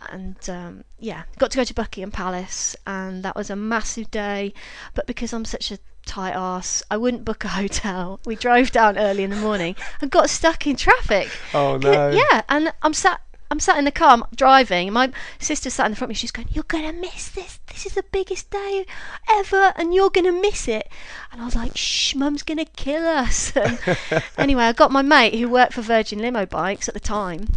and 0.09 0.37
um, 0.49 0.83
yeah, 0.99 1.23
got 1.37 1.51
to 1.51 1.57
go 1.57 1.63
to 1.63 1.73
Buckingham 1.73 2.11
Palace, 2.11 2.75
and 2.87 3.23
that 3.23 3.35
was 3.35 3.49
a 3.49 3.55
massive 3.55 4.09
day. 4.09 4.53
But 4.95 5.05
because 5.05 5.31
I'm 5.31 5.45
such 5.45 5.71
a 5.71 5.79
tight 6.05 6.33
ass, 6.33 6.81
I 6.89 6.97
wouldn't 6.97 7.25
book 7.25 7.43
a 7.43 7.47
hotel. 7.59 8.19
We 8.25 8.35
drove 8.35 8.71
down 8.71 8.97
early 8.97 9.23
in 9.23 9.29
the 9.29 9.35
morning 9.35 9.75
and 10.01 10.09
got 10.09 10.29
stuck 10.29 10.65
in 10.65 10.75
traffic. 10.75 11.29
Oh 11.53 11.77
no. 11.77 12.09
Yeah, 12.09 12.41
and 12.49 12.73
I'm 12.81 12.93
sat. 12.93 13.21
I'm 13.51 13.59
sat 13.59 13.77
in 13.77 13.85
the 13.85 13.91
car, 13.91 14.11
I'm 14.11 14.23
driving. 14.35 14.87
and 14.87 14.93
My 14.93 15.11
sister 15.39 15.69
sat 15.69 15.85
in 15.85 15.91
the 15.91 15.95
front 15.95 16.07
of 16.07 16.09
me. 16.09 16.15
She's 16.15 16.31
going, 16.31 16.47
"You're 16.51 16.63
gonna 16.67 16.91
miss 16.93 17.29
this. 17.29 17.59
This 17.67 17.85
is 17.85 17.93
the 17.93 18.03
biggest 18.11 18.49
day 18.49 18.85
ever, 19.29 19.71
and 19.75 19.93
you're 19.93 20.09
gonna 20.09 20.31
miss 20.31 20.67
it." 20.67 20.89
And 21.31 21.41
I 21.41 21.45
was 21.45 21.55
like, 21.55 21.75
"Shh, 21.77 22.15
Mum's 22.15 22.43
gonna 22.43 22.65
kill 22.65 23.05
us." 23.07 23.53
Anyway, 24.37 24.63
I 24.63 24.73
got 24.73 24.91
my 24.91 25.01
mate 25.01 25.35
who 25.35 25.47
worked 25.49 25.73
for 25.73 25.81
Virgin 25.81 26.19
Limo 26.19 26.45
Bikes 26.45 26.87
at 26.87 26.93
the 26.93 26.99
time. 26.99 27.47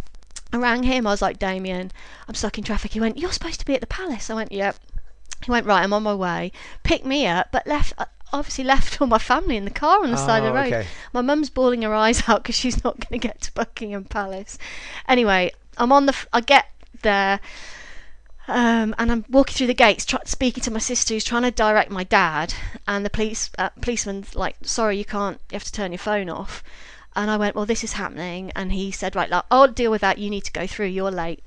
I 0.53 0.57
rang 0.57 0.83
him. 0.83 1.05
I 1.07 1.11
was 1.11 1.21
like, 1.21 1.39
"Damien, 1.39 1.91
I'm 2.27 2.35
stuck 2.35 2.57
in 2.57 2.63
traffic." 2.63 2.93
He 2.93 2.99
went, 2.99 3.17
"You're 3.17 3.31
supposed 3.31 3.59
to 3.59 3.65
be 3.65 3.75
at 3.75 3.81
the 3.81 3.87
palace." 3.87 4.29
I 4.29 4.35
went, 4.35 4.51
"Yep." 4.51 4.75
He 5.45 5.51
went, 5.51 5.65
"Right, 5.65 5.83
I'm 5.83 5.93
on 5.93 6.03
my 6.03 6.13
way." 6.15 6.51
Picked 6.83 7.05
me 7.05 7.25
up, 7.27 7.47
but 7.51 7.65
left. 7.67 7.93
uh, 7.97 8.05
Obviously, 8.31 8.63
left 8.63 9.01
all 9.01 9.07
my 9.07 9.17
family 9.17 9.57
in 9.57 9.65
the 9.65 9.71
car 9.71 10.03
on 10.03 10.11
the 10.11 10.17
side 10.17 10.43
of 10.43 10.43
the 10.43 10.49
Oh, 10.51 10.53
road. 10.63 10.67
okay. 10.71 10.87
My 11.13 11.21
mum's 11.21 11.49
bawling 11.49 11.81
her 11.81 11.95
eyes 11.95 12.21
out 12.29 12.43
because 12.43 12.53
she's 12.53 12.83
not 12.83 12.99
going 12.99 13.19
to 13.19 13.27
get 13.27 13.41
to 13.41 13.51
Buckingham 13.53 14.03
Palace. 14.03 14.59
Anyway, 15.07 15.49
I'm 15.79 15.91
on 15.91 16.05
the. 16.05 16.11
F- 16.13 16.27
I 16.33 16.41
get 16.41 16.65
there, 17.01 17.39
um, 18.47 18.95
and 18.97 19.11
I'm 19.11 19.25
walking 19.29 19.53
through 19.55 19.67
the 19.67 19.73
gates, 19.73 20.05
try- 20.05 20.21
speaking 20.25 20.63
to 20.63 20.71
my 20.71 20.79
sister 20.79 21.13
who's 21.13 21.23
trying 21.23 21.43
to 21.43 21.51
direct 21.51 21.91
my 21.91 22.03
dad, 22.03 22.53
and 22.87 23.05
the 23.05 23.09
police 23.09 23.49
uh, 23.57 23.69
policeman's 23.81 24.35
like, 24.35 24.55
"Sorry, 24.63 24.97
you 24.97 25.05
can't. 25.05 25.39
You 25.51 25.55
have 25.55 25.63
to 25.63 25.71
turn 25.71 25.91
your 25.91 25.99
phone 25.99 26.29
off." 26.29 26.63
And 27.15 27.29
I 27.31 27.37
went, 27.37 27.55
"Well, 27.55 27.65
this 27.65 27.83
is 27.83 27.93
happening," 27.93 28.51
and 28.55 28.71
he 28.71 28.91
said, 28.91 29.15
"Right, 29.15 29.29
like, 29.29 29.43
I'll 29.51 29.67
deal 29.67 29.91
with 29.91 30.01
that. 30.01 30.17
You 30.17 30.29
need 30.29 30.45
to 30.45 30.51
go 30.51 30.65
through. 30.67 30.87
You're 30.87 31.11
late." 31.11 31.43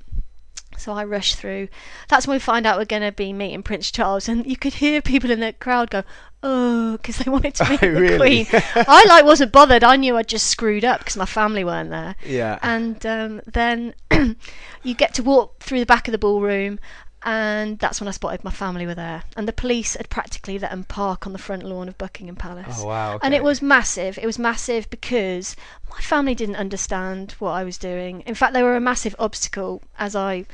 So 0.75 0.91
I 0.93 1.03
rushed 1.03 1.35
through. 1.35 1.67
That's 2.09 2.25
when 2.25 2.35
we 2.35 2.39
find 2.39 2.65
out 2.65 2.79
we're 2.79 2.85
going 2.85 3.03
to 3.03 3.11
be 3.11 3.31
meeting 3.31 3.61
Prince 3.61 3.91
Charles, 3.91 4.27
and 4.27 4.45
you 4.47 4.57
could 4.57 4.73
hear 4.75 5.01
people 5.03 5.29
in 5.29 5.39
the 5.39 5.53
crowd 5.53 5.91
go, 5.91 6.03
"Oh," 6.41 6.93
because 6.93 7.17
they 7.17 7.29
wanted 7.29 7.53
to 7.55 7.63
meet 7.69 7.83
Oh, 7.83 7.93
the 7.93 8.01
really? 8.01 8.45
Queen. 8.45 8.61
I 8.75 9.05
like 9.07 9.23
wasn't 9.25 9.51
bothered. 9.51 9.83
I 9.83 9.97
knew 9.97 10.17
I'd 10.17 10.27
just 10.27 10.47
screwed 10.47 10.83
up 10.83 10.99
because 10.99 11.15
my 11.17 11.25
family 11.27 11.63
weren't 11.63 11.91
there. 11.91 12.15
Yeah. 12.25 12.57
And 12.63 13.05
um, 13.05 13.41
then 13.45 13.93
you 14.83 14.93
get 14.93 15.13
to 15.15 15.23
walk 15.23 15.59
through 15.59 15.79
the 15.79 15.85
back 15.85 16.07
of 16.07 16.11
the 16.11 16.17
ballroom, 16.17 16.79
and 17.23 17.79
that's 17.79 18.01
when 18.01 18.07
I 18.07 18.11
spotted 18.11 18.43
my 18.43 18.51
family 18.51 18.85
were 18.85 18.95
there, 18.95 19.23
and 19.37 19.47
the 19.47 19.53
police 19.53 19.95
had 19.95 20.09
practically 20.09 20.59
let 20.59 20.71
them 20.71 20.83
park 20.83 21.25
on 21.25 21.33
the 21.33 21.39
front 21.39 21.63
lawn 21.63 21.87
of 21.87 21.97
Buckingham 21.97 22.35
Palace. 22.35 22.79
Oh 22.81 22.87
wow. 22.87 23.19
And 23.21 23.33
it 23.33 23.43
was 23.43 23.61
massive. 23.61 24.17
It 24.17 24.25
was 24.25 24.37
massive 24.37 24.89
because 24.89 25.55
my 25.89 25.99
family 25.99 26.35
didn't 26.35 26.57
understand 26.57 27.33
what 27.39 27.51
I 27.51 27.63
was 27.63 27.77
doing. 27.77 28.21
In 28.21 28.35
fact, 28.35 28.53
they 28.53 28.63
were 28.63 28.75
a 28.75 28.81
massive 28.81 29.15
obstacle 29.19 29.81
as 29.97 30.15
I, 30.15 30.45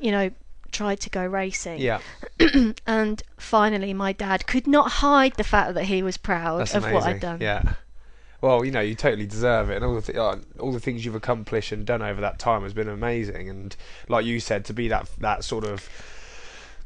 you 0.00 0.10
know, 0.10 0.30
tried 0.72 1.00
to 1.00 1.10
go 1.10 1.24
racing. 1.24 1.80
Yeah. 1.80 2.00
and 2.86 3.22
finally, 3.36 3.92
my 3.92 4.12
dad 4.12 4.46
could 4.46 4.66
not 4.66 4.90
hide 4.90 5.34
the 5.34 5.44
fact 5.44 5.74
that 5.74 5.84
he 5.84 6.02
was 6.02 6.16
proud 6.16 6.60
That's 6.60 6.74
of 6.74 6.84
amazing. 6.84 6.94
what 6.94 7.04
I'd 7.04 7.20
done. 7.20 7.40
Yeah. 7.40 7.74
Well, 8.44 8.62
you 8.62 8.72
know, 8.72 8.80
you 8.82 8.94
totally 8.94 9.24
deserve 9.24 9.70
it, 9.70 9.76
and 9.76 9.84
all 9.86 9.94
the 9.98 10.12
th- 10.12 10.44
all 10.60 10.70
the 10.70 10.78
things 10.78 11.02
you've 11.02 11.14
accomplished 11.14 11.72
and 11.72 11.86
done 11.86 12.02
over 12.02 12.20
that 12.20 12.38
time 12.38 12.62
has 12.62 12.74
been 12.74 12.90
amazing. 12.90 13.48
And 13.48 13.74
like 14.06 14.26
you 14.26 14.38
said, 14.38 14.66
to 14.66 14.74
be 14.74 14.86
that 14.88 15.08
that 15.16 15.44
sort 15.44 15.64
of 15.64 15.88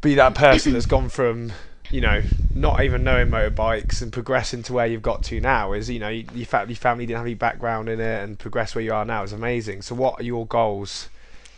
be 0.01 0.15
that 0.15 0.37
person 0.37 0.73
that's 0.73 0.87
gone 0.87 1.09
from 1.09 1.51
you 1.91 2.01
know 2.01 2.23
not 2.55 2.83
even 2.85 3.03
knowing 3.03 3.27
motorbikes 3.29 4.01
and 4.01 4.13
progressing 4.13 4.63
to 4.63 4.73
where 4.73 4.87
you've 4.87 5.03
got 5.03 5.25
to 5.25 5.41
now 5.41 5.73
is 5.73 5.91
you 5.91 5.99
know 5.99 6.09
you, 6.09 6.25
your, 6.33 6.47
fa- 6.47 6.65
your 6.69 6.77
family 6.77 7.07
didn't 7.07 7.17
have 7.17 7.27
any 7.27 7.35
background 7.35 7.89
in 7.89 7.99
it 7.99 8.23
and 8.23 8.39
progress 8.39 8.77
where 8.77 8.85
you 8.85 8.93
are 8.93 9.05
now 9.05 9.25
is 9.25 9.33
amazing. 9.33 9.83
So 9.83 9.97
what 9.97 10.21
are 10.21 10.23
your 10.23 10.47
goals? 10.47 11.09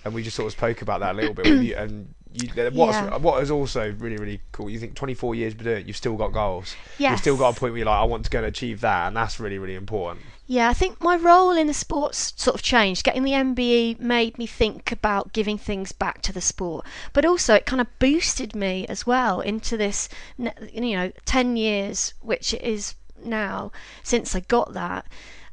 And 0.02 0.14
we 0.14 0.22
just 0.22 0.34
sort 0.34 0.46
of 0.46 0.52
spoke 0.52 0.80
about 0.80 1.00
that 1.00 1.12
a 1.14 1.18
little 1.18 1.34
bit 1.34 1.44
with 1.44 1.60
you 1.62 1.76
and. 1.76 2.14
You, 2.32 2.48
what's, 2.72 2.96
Yeah. 2.96 3.16
What 3.16 3.42
is 3.42 3.50
also 3.50 3.92
really 3.98 4.16
really 4.16 4.40
cool? 4.52 4.70
You 4.70 4.78
think 4.78 4.94
24 4.94 5.34
years 5.34 5.54
doing 5.54 5.78
it, 5.78 5.86
you've 5.86 5.96
still 5.96 6.16
got 6.16 6.28
goals 6.28 6.76
Yes. 6.98 7.10
you've 7.10 7.20
still 7.20 7.36
got 7.36 7.56
a 7.56 7.58
point 7.60 7.72
where 7.72 7.78
you're 7.78 7.86
like, 7.86 7.98
I 7.98 8.04
want 8.04 8.24
to 8.24 8.30
go 8.30 8.38
and 8.38 8.46
achieve 8.46 8.80
that, 8.82 9.08
and 9.08 9.16
that's 9.16 9.40
really, 9.40 9.58
really 9.58 9.74
important. 9.74 10.24
Yeah, 10.46 10.68
I 10.68 10.74
think 10.74 11.00
my 11.00 11.16
role 11.16 11.52
in 11.52 11.66
the 11.68 11.74
sports 11.74 12.32
sort 12.36 12.56
of 12.56 12.62
changed. 12.62 13.04
Getting 13.04 13.22
the 13.22 13.32
MBE 13.32 14.00
made 14.00 14.36
me 14.36 14.46
think 14.46 14.90
about 14.90 15.32
giving 15.32 15.58
things 15.58 15.92
back 15.92 16.22
to 16.22 16.32
the 16.32 16.40
sport, 16.40 16.84
but 17.12 17.24
also 17.24 17.54
it 17.54 17.66
kind 17.66 17.80
of 17.80 17.86
boosted 17.98 18.54
me 18.54 18.86
as 18.88 19.06
well 19.06 19.40
into 19.40 19.76
this, 19.76 20.08
you 20.38 20.96
know, 20.96 21.12
10 21.24 21.56
years, 21.56 22.14
which 22.20 22.52
it 22.52 22.62
is 22.62 22.94
now 23.24 23.70
since 24.02 24.34
I 24.34 24.40
got 24.40 24.72
that. 24.74 25.06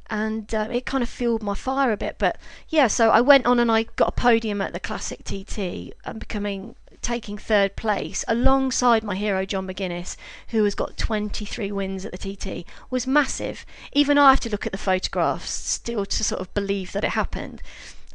And 0.09 0.53
uh, 0.55 0.69
it 0.71 0.85
kind 0.85 1.03
of 1.03 1.09
fueled 1.09 1.43
my 1.43 1.53
fire 1.53 1.91
a 1.91 1.97
bit. 1.97 2.15
But 2.17 2.37
yeah, 2.69 2.87
so 2.87 3.09
I 3.09 3.21
went 3.21 3.45
on 3.45 3.59
and 3.59 3.71
I 3.71 3.83
got 3.83 4.09
a 4.09 4.11
podium 4.11 4.61
at 4.61 4.73
the 4.73 4.79
Classic 4.79 5.23
TT 5.23 5.93
and 6.05 6.19
becoming 6.19 6.75
taking 7.01 7.37
third 7.37 7.75
place 7.75 8.25
alongside 8.27 9.03
my 9.03 9.15
hero 9.15 9.45
John 9.45 9.67
McGuinness, 9.67 10.17
who 10.49 10.63
has 10.63 10.75
got 10.75 10.97
23 10.97 11.71
wins 11.71 12.05
at 12.05 12.11
the 12.11 12.17
TT, 12.17 12.65
was 12.89 13.07
massive. 13.07 13.65
Even 13.93 14.17
I 14.17 14.31
have 14.31 14.39
to 14.41 14.49
look 14.49 14.65
at 14.65 14.71
the 14.71 14.77
photographs 14.77 15.51
still 15.51 16.05
to 16.05 16.23
sort 16.23 16.41
of 16.41 16.53
believe 16.53 16.91
that 16.91 17.03
it 17.03 17.11
happened. 17.11 17.61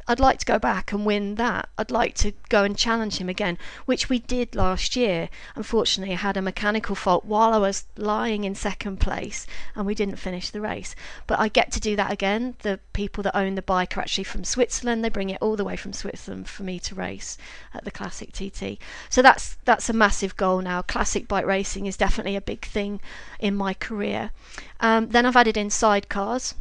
I'd 0.07 0.19
like 0.19 0.39
to 0.39 0.45
go 0.45 0.59
back 0.59 0.91
and 0.91 1.05
win 1.05 1.35
that. 1.35 1.69
I'd 1.77 1.91
like 1.91 2.15
to 2.15 2.33
go 2.49 2.63
and 2.63 2.77
challenge 2.77 3.17
him 3.17 3.29
again, 3.29 3.57
which 3.85 4.09
we 4.09 4.19
did 4.19 4.55
last 4.55 4.95
year. 4.95 5.29
Unfortunately, 5.55 6.13
I 6.13 6.17
had 6.17 6.37
a 6.37 6.41
mechanical 6.41 6.95
fault 6.95 7.25
while 7.25 7.53
I 7.53 7.57
was 7.57 7.85
lying 7.97 8.43
in 8.43 8.55
second 8.55 8.99
place 8.99 9.47
and 9.75 9.85
we 9.85 9.95
didn't 9.95 10.17
finish 10.17 10.49
the 10.49 10.61
race. 10.61 10.95
But 11.27 11.39
I 11.39 11.47
get 11.47 11.71
to 11.73 11.79
do 11.79 11.95
that 11.95 12.11
again. 12.11 12.55
The 12.59 12.79
people 12.93 13.23
that 13.23 13.35
own 13.35 13.55
the 13.55 13.61
bike 13.61 13.97
are 13.97 14.01
actually 14.01 14.25
from 14.25 14.43
Switzerland. 14.43 15.03
They 15.03 15.09
bring 15.09 15.29
it 15.29 15.41
all 15.41 15.55
the 15.55 15.63
way 15.63 15.75
from 15.75 15.93
Switzerland 15.93 16.47
for 16.49 16.63
me 16.63 16.79
to 16.79 16.95
race 16.95 17.37
at 17.73 17.85
the 17.85 17.91
Classic 17.91 18.31
TT. 18.31 18.79
So 19.09 19.21
that's 19.21 19.57
that's 19.65 19.89
a 19.89 19.93
massive 19.93 20.35
goal 20.35 20.61
now. 20.61 20.81
Classic 20.81 21.27
bike 21.27 21.45
racing 21.45 21.85
is 21.85 21.97
definitely 21.97 22.35
a 22.35 22.41
big 22.41 22.65
thing 22.65 22.99
in 23.39 23.55
my 23.55 23.73
career. 23.73 24.31
Um, 24.79 25.09
then 25.09 25.25
I've 25.25 25.35
added 25.35 25.57
in 25.57 25.69
sidecars. 25.69 26.55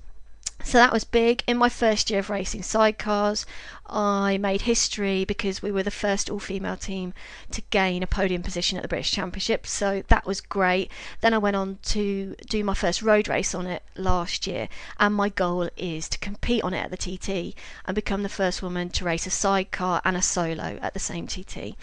So 0.64 0.78
that 0.78 0.92
was 0.92 1.04
big. 1.04 1.42
In 1.46 1.58
my 1.58 1.68
first 1.68 2.10
year 2.10 2.20
of 2.20 2.30
racing 2.30 2.62
sidecars, 2.62 3.44
I 3.86 4.38
made 4.38 4.62
history 4.62 5.24
because 5.24 5.60
we 5.60 5.70
were 5.70 5.82
the 5.82 5.90
first 5.90 6.30
all 6.30 6.38
female 6.38 6.76
team 6.76 7.12
to 7.50 7.60
gain 7.70 8.02
a 8.02 8.06
podium 8.06 8.42
position 8.42 8.78
at 8.78 8.82
the 8.82 8.88
British 8.88 9.10
Championship. 9.10 9.66
So 9.66 10.02
that 10.08 10.24
was 10.24 10.40
great. 10.40 10.90
Then 11.20 11.34
I 11.34 11.38
went 11.38 11.56
on 11.56 11.78
to 11.86 12.36
do 12.48 12.64
my 12.64 12.74
first 12.74 13.02
road 13.02 13.28
race 13.28 13.54
on 13.54 13.66
it 13.66 13.82
last 13.96 14.46
year. 14.46 14.68
And 14.98 15.14
my 15.14 15.28
goal 15.28 15.68
is 15.76 16.08
to 16.08 16.18
compete 16.18 16.62
on 16.62 16.72
it 16.72 16.84
at 16.84 16.90
the 16.90 16.96
TT 16.96 17.54
and 17.84 17.94
become 17.94 18.22
the 18.22 18.28
first 18.28 18.62
woman 18.62 18.88
to 18.90 19.04
race 19.04 19.26
a 19.26 19.30
sidecar 19.30 20.00
and 20.04 20.16
a 20.16 20.22
solo 20.22 20.78
at 20.80 20.94
the 20.94 21.00
same 21.00 21.26
TT. 21.26 21.76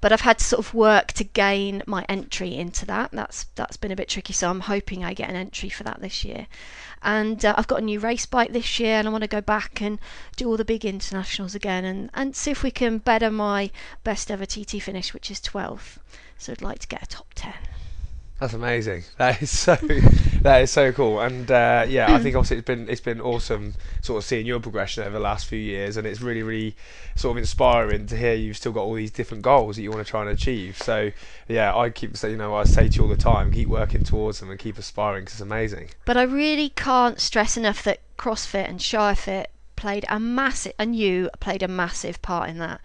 But 0.00 0.12
I've 0.12 0.22
had 0.22 0.38
to 0.38 0.44
sort 0.44 0.66
of 0.66 0.74
work 0.74 1.12
to 1.12 1.24
gain 1.24 1.82
my 1.86 2.04
entry 2.08 2.54
into 2.54 2.84
that. 2.86 3.12
That's 3.12 3.44
that's 3.54 3.78
been 3.78 3.92
a 3.92 3.96
bit 3.96 4.08
tricky. 4.08 4.32
So 4.32 4.50
I'm 4.50 4.60
hoping 4.60 5.04
I 5.04 5.14
get 5.14 5.30
an 5.30 5.36
entry 5.36 5.70
for 5.70 5.84
that 5.84 6.00
this 6.00 6.24
year 6.24 6.46
and 7.04 7.44
uh, 7.44 7.54
I've 7.56 7.66
got 7.66 7.82
a 7.82 7.84
new 7.84 8.00
race 8.00 8.23
bike 8.26 8.52
this 8.52 8.78
year, 8.78 8.98
and 8.98 9.08
I 9.08 9.10
want 9.10 9.22
to 9.22 9.28
go 9.28 9.40
back 9.40 9.80
and 9.80 9.98
do 10.36 10.48
all 10.48 10.56
the 10.56 10.64
big 10.64 10.84
internationals 10.84 11.54
again, 11.54 11.84
and 11.84 12.10
and 12.14 12.34
see 12.36 12.50
if 12.50 12.62
we 12.62 12.70
can 12.70 12.98
better 12.98 13.30
my 13.30 13.70
best 14.02 14.30
ever 14.30 14.46
TT 14.46 14.82
finish, 14.82 15.14
which 15.14 15.30
is 15.30 15.40
12th. 15.40 15.98
So 16.38 16.52
I'd 16.52 16.62
like 16.62 16.80
to 16.80 16.88
get 16.88 17.02
a 17.02 17.06
top 17.06 17.28
10. 17.34 17.54
That's 18.40 18.52
amazing. 18.52 19.04
That 19.16 19.40
is 19.40 19.56
so. 19.56 19.76
that 20.42 20.62
is 20.62 20.70
so 20.70 20.92
cool. 20.92 21.20
And 21.20 21.50
uh, 21.50 21.86
yeah, 21.88 22.12
I 22.12 22.18
think 22.18 22.34
obviously 22.34 22.58
it's 22.58 22.66
been 22.66 22.88
it's 22.88 23.00
been 23.00 23.20
awesome, 23.20 23.74
sort 24.02 24.18
of 24.18 24.24
seeing 24.24 24.44
your 24.44 24.58
progression 24.58 25.04
over 25.04 25.12
the 25.12 25.20
last 25.20 25.46
few 25.46 25.58
years, 25.58 25.96
and 25.96 26.06
it's 26.06 26.20
really 26.20 26.42
really 26.42 26.76
sort 27.14 27.36
of 27.36 27.38
inspiring 27.38 28.06
to 28.06 28.16
hear 28.16 28.34
you've 28.34 28.56
still 28.56 28.72
got 28.72 28.82
all 28.82 28.94
these 28.94 29.12
different 29.12 29.44
goals 29.44 29.76
that 29.76 29.82
you 29.82 29.90
want 29.90 30.04
to 30.04 30.10
try 30.10 30.20
and 30.20 30.30
achieve. 30.30 30.76
So 30.76 31.12
yeah, 31.48 31.74
I 31.76 31.90
keep 31.90 32.16
saying, 32.16 32.32
you 32.32 32.38
know, 32.38 32.56
I 32.56 32.64
say 32.64 32.88
to 32.88 32.96
you 32.96 33.02
all 33.04 33.08
the 33.08 33.16
time, 33.16 33.52
keep 33.52 33.68
working 33.68 34.02
towards 34.02 34.40
them 34.40 34.50
and 34.50 34.58
keep 34.58 34.78
aspiring 34.78 35.22
because 35.22 35.34
it's 35.34 35.40
amazing. 35.40 35.90
But 36.04 36.16
I 36.16 36.24
really 36.24 36.70
can't 36.70 37.20
stress 37.20 37.56
enough 37.56 37.84
that 37.84 38.00
CrossFit 38.16 38.68
and 38.68 38.80
ShireFit 38.80 39.46
played 39.76 40.04
a 40.08 40.18
massive, 40.20 40.72
and 40.78 40.96
you 40.96 41.30
played 41.40 41.62
a 41.62 41.68
massive 41.68 42.22
part 42.22 42.48
in 42.48 42.58
that. 42.58 42.80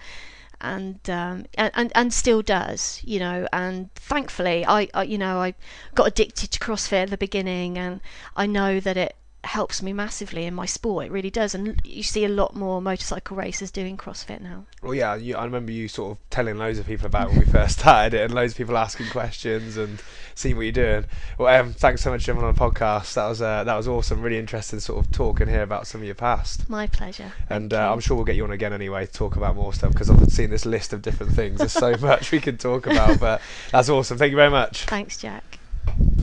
And, 0.62 1.00
um, 1.10 1.46
and 1.58 1.90
and 1.96 2.14
still 2.14 2.42
does, 2.42 3.02
you 3.06 3.20
know. 3.20 3.48
And 3.54 3.94
thankfully, 3.96 4.66
I, 4.66 4.90
I 4.94 5.04
you 5.04 5.18
know 5.18 5.40
I 5.40 5.54
got 5.96 6.08
addicted 6.08 6.52
to 6.52 6.60
CrossFit 6.60 7.04
at 7.04 7.10
the 7.12 7.18
beginning, 7.18 7.78
and 7.78 8.02
I 8.36 8.46
know 8.46 8.82
that 8.82 8.98
it 8.98 9.16
helps 9.44 9.82
me 9.82 9.94
massively 9.94 10.46
in 10.46 10.54
my 10.54 10.66
sport. 10.66 11.06
It 11.06 11.12
really 11.12 11.30
does, 11.30 11.56
and 11.56 11.80
you 11.84 12.04
see 12.04 12.26
a 12.26 12.30
lot 12.30 12.56
more 12.56 12.82
motorcycle 12.82 13.38
racers 13.38 13.72
doing 13.72 13.98
CrossFit 13.98 14.42
now. 14.42 14.66
Well, 14.82 14.94
yeah, 14.94 15.16
you, 15.16 15.36
I 15.36 15.46
remember 15.46 15.72
you 15.72 15.88
sort 15.88 16.12
of 16.12 16.30
telling 16.30 16.58
loads 16.58 16.80
of 16.80 16.86
people 16.86 17.06
about 17.08 17.28
it 17.28 17.32
when 17.32 17.40
we 17.40 17.46
first 17.46 17.80
started 17.80 18.18
it, 18.18 18.26
and 18.26 18.34
loads 18.34 18.54
of 18.54 18.58
people 18.58 18.78
asking 18.78 19.10
questions 19.10 19.78
and 19.78 20.02
seeing 20.36 20.56
what 20.56 20.64
you're 20.64 20.72
doing. 20.72 21.06
Well, 21.38 21.62
um, 21.62 21.74
thanks 21.74 22.02
so 22.02 22.12
much 22.12 22.22
for 22.22 22.28
jumping 22.28 22.46
on 22.46 22.54
the 22.54 22.60
podcast. 22.60 23.14
That 23.14 23.28
was 23.28 23.42
uh, 23.42 23.64
that 23.64 23.76
was 23.76 23.88
awesome. 23.88 24.22
Really 24.22 24.40
interesting 24.40 24.80
sort 24.80 25.06
of 25.06 25.12
talk 25.12 25.40
and 25.40 25.50
hear 25.50 25.64
about 25.64 25.88
some 25.88 26.02
of 26.02 26.06
your 26.06 26.16
past. 26.16 26.70
My 26.70 26.88
pleasure. 26.88 27.32
And 27.50 27.74
uh. 27.74 27.92
I'm 27.92 28.00
sure 28.00 28.16
we'll 28.16 28.26
get 28.26 28.36
you 28.36 28.44
on 28.44 28.52
again 28.52 28.74
anyway 28.74 29.06
to 29.06 29.12
talk 29.12 29.36
about 29.36 29.56
more 29.56 29.74
stuff 29.74 29.94
because 29.94 30.10
I've 30.10 30.30
seen 30.30 30.50
this 30.50 30.66
list 30.66 30.94
of 30.94 31.02
different 31.02 31.34
things. 31.34 31.60
There's 31.60 31.72
so 31.72 31.96
much 32.02 32.32
we 32.32 32.40
could 32.40 32.60
talk 32.60 32.88
about, 32.88 33.20
but 33.20 33.42
that's 33.72 33.90
awesome. 33.90 34.18
Thank 34.18 34.32
you 34.32 34.38
very 34.38 34.52
much. 34.52 34.86
Thanks, 34.86 35.18
Jack. 35.18 35.60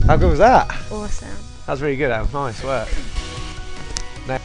How 0.05 0.15
good 0.17 0.29
was 0.29 0.39
that? 0.39 0.69
Awesome. 0.91 1.56
That 1.67 1.73
was 1.73 1.81
really 1.81 1.97
good, 1.97 2.11
Em. 2.11 2.27
Nice 2.33 2.63
work. 2.63 2.87
Ne- 4.25 4.39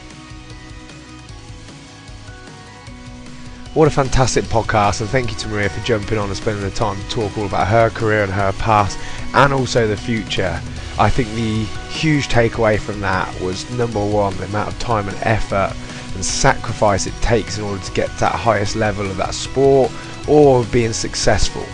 What 3.75 3.87
a 3.87 3.93
fantastic 3.93 4.45
podcast, 4.47 5.01
and 5.01 5.09
thank 5.09 5.31
you 5.31 5.37
to 5.39 5.49
Maria 5.49 5.69
for 5.71 5.81
jumping 5.87 6.19
on 6.19 6.27
and 6.29 6.37
spending 6.37 6.65
the 6.65 6.71
time 6.73 7.01
to 7.01 7.09
talk 7.09 7.39
all 7.39 7.47
about 7.47 7.69
her 7.69 7.91
career 7.91 8.25
and 8.25 8.33
her 8.33 8.53
past 8.55 8.99
and 9.35 9.53
also 9.53 9.87
the 9.87 9.97
future. 9.97 10.61
I 10.99 11.09
think 11.09 11.29
the 11.31 11.65
huge 11.91 12.27
takeaway 12.29 12.79
from 12.79 13.01
that 13.01 13.41
was 13.41 13.71
number 13.71 14.05
one, 14.05 14.37
the 14.39 14.45
amount 14.47 14.69
of 14.73 14.79
time 14.81 15.09
and 15.09 15.17
effort 15.23 15.73
and 16.15 16.25
sacrifice 16.25 17.07
it 17.07 17.15
takes 17.23 17.57
in 17.57 17.63
order 17.65 17.83
to 17.83 17.93
get 17.93 18.11
to 18.11 18.21
that 18.21 18.35
highest 18.35 18.75
level 18.75 19.07
of 19.07 19.17
that 19.17 19.33
sport 19.33 19.93
or 20.29 20.59
of 20.59 20.71
being 20.73 20.93
successful. 20.93 21.65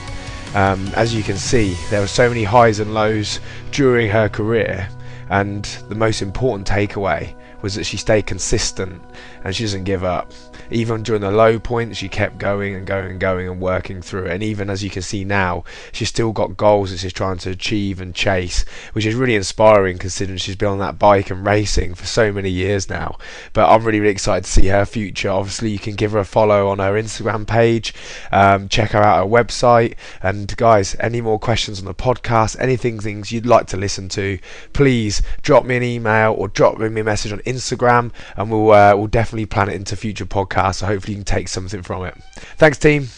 Um, 0.55 0.86
as 0.94 1.14
you 1.14 1.22
can 1.22 1.36
see, 1.38 1.74
there 1.90 2.01
were 2.03 2.07
so 2.07 2.28
many 2.28 2.44
highs 2.44 2.80
and 2.80 2.92
lows 2.94 3.40
during 3.72 4.09
her 4.11 4.28
career, 4.28 4.88
and 5.31 5.64
the 5.89 5.95
most 5.95 6.22
important 6.22 6.66
takeaway 6.66 7.35
was 7.62 7.74
that 7.74 7.85
she 7.85 7.97
stayed 7.97 8.26
consistent 8.26 9.03
and 9.45 9.55
she 9.55 9.64
doesn't 9.64 9.85
give 9.85 10.05
up. 10.05 10.33
Even 10.71 11.03
during 11.03 11.23
the 11.23 11.31
low 11.31 11.59
points, 11.59 11.99
she 11.99 12.09
kept 12.09 12.39
going 12.39 12.75
and 12.75 12.87
going 12.87 13.11
and 13.11 13.21
going 13.21 13.49
and 13.49 13.61
working 13.61 14.03
through 14.03 14.27
it. 14.27 14.33
And 14.33 14.43
even 14.43 14.69
as 14.69 14.85
you 14.85 14.91
can 14.91 15.03
see 15.03 15.25
now, 15.25 15.64
she's 15.93 16.09
still 16.09 16.33
got 16.33 16.57
goals 16.57 16.91
that 16.91 16.99
she's 16.99 17.12
trying 17.12 17.39
to 17.39 17.51
achieve 17.51 18.01
and 18.01 18.14
chase, 18.14 18.64
which 18.93 19.07
is 19.07 19.14
really 19.14 19.35
inspiring 19.35 19.99
considering 19.99 20.39
she's 20.39 20.57
been 20.57 20.69
on 20.69 20.79
that 20.79 20.99
bike 20.99 21.31
and 21.31 21.47
racing 21.47 21.95
for 21.95 22.07
so 22.07 22.33
many 22.33 22.51
years 22.51 22.89
now. 22.91 23.16
But 23.53 23.69
I'm 23.69 23.85
really, 23.85 24.01
really 24.01 24.12
excited 24.12 24.45
to 24.45 24.51
see 24.51 24.66
her 24.66 24.85
future. 24.85 25.31
Obviously, 25.31 25.71
you 25.71 25.79
can 25.79 25.95
give 25.95 26.12
her 26.12 26.19
a 26.19 26.25
follow 26.25 26.69
on 26.69 26.79
her 26.79 26.93
Instagram 26.93 27.47
page, 27.47 27.95
um, 28.31 28.69
check 28.69 28.91
her 28.91 29.03
out 29.03 29.25
her 29.25 29.31
website. 29.31 29.95
And 30.23 30.55
guys, 30.57 30.97
any 31.01 31.21
more 31.21 31.39
questions 31.39 31.79
on 31.79 31.87
the 31.87 31.95
podcast, 31.95 32.57
anything 32.61 33.01
things 33.01 33.33
you'd 33.33 33.47
like 33.47 33.66
to 33.69 33.77
listen 33.77 34.09
to, 34.11 34.39
please 34.73 35.23
drop 35.43 35.64
me 35.64 35.77
an 35.77 35.83
email 35.83 36.35
or 36.37 36.49
drop 36.49 36.79
me 36.79 37.01
a 37.01 37.05
message 37.05 37.33
on 37.33 37.39
Instagram, 37.41 38.12
and 38.37 38.51
we'll 38.51 38.71
uh, 38.73 38.95
we'll 38.95 39.07
definitely 39.07 39.47
plan 39.47 39.69
it 39.69 39.75
into 39.75 39.97
future 39.97 40.27
podcasts. 40.27 40.58
So 40.73 40.87
hopefully 40.87 41.15
you 41.15 41.19
can 41.19 41.25
take 41.25 41.49
something 41.49 41.83
from 41.83 42.05
it. 42.05 42.15
Thanks, 42.57 42.79
team. 42.79 43.09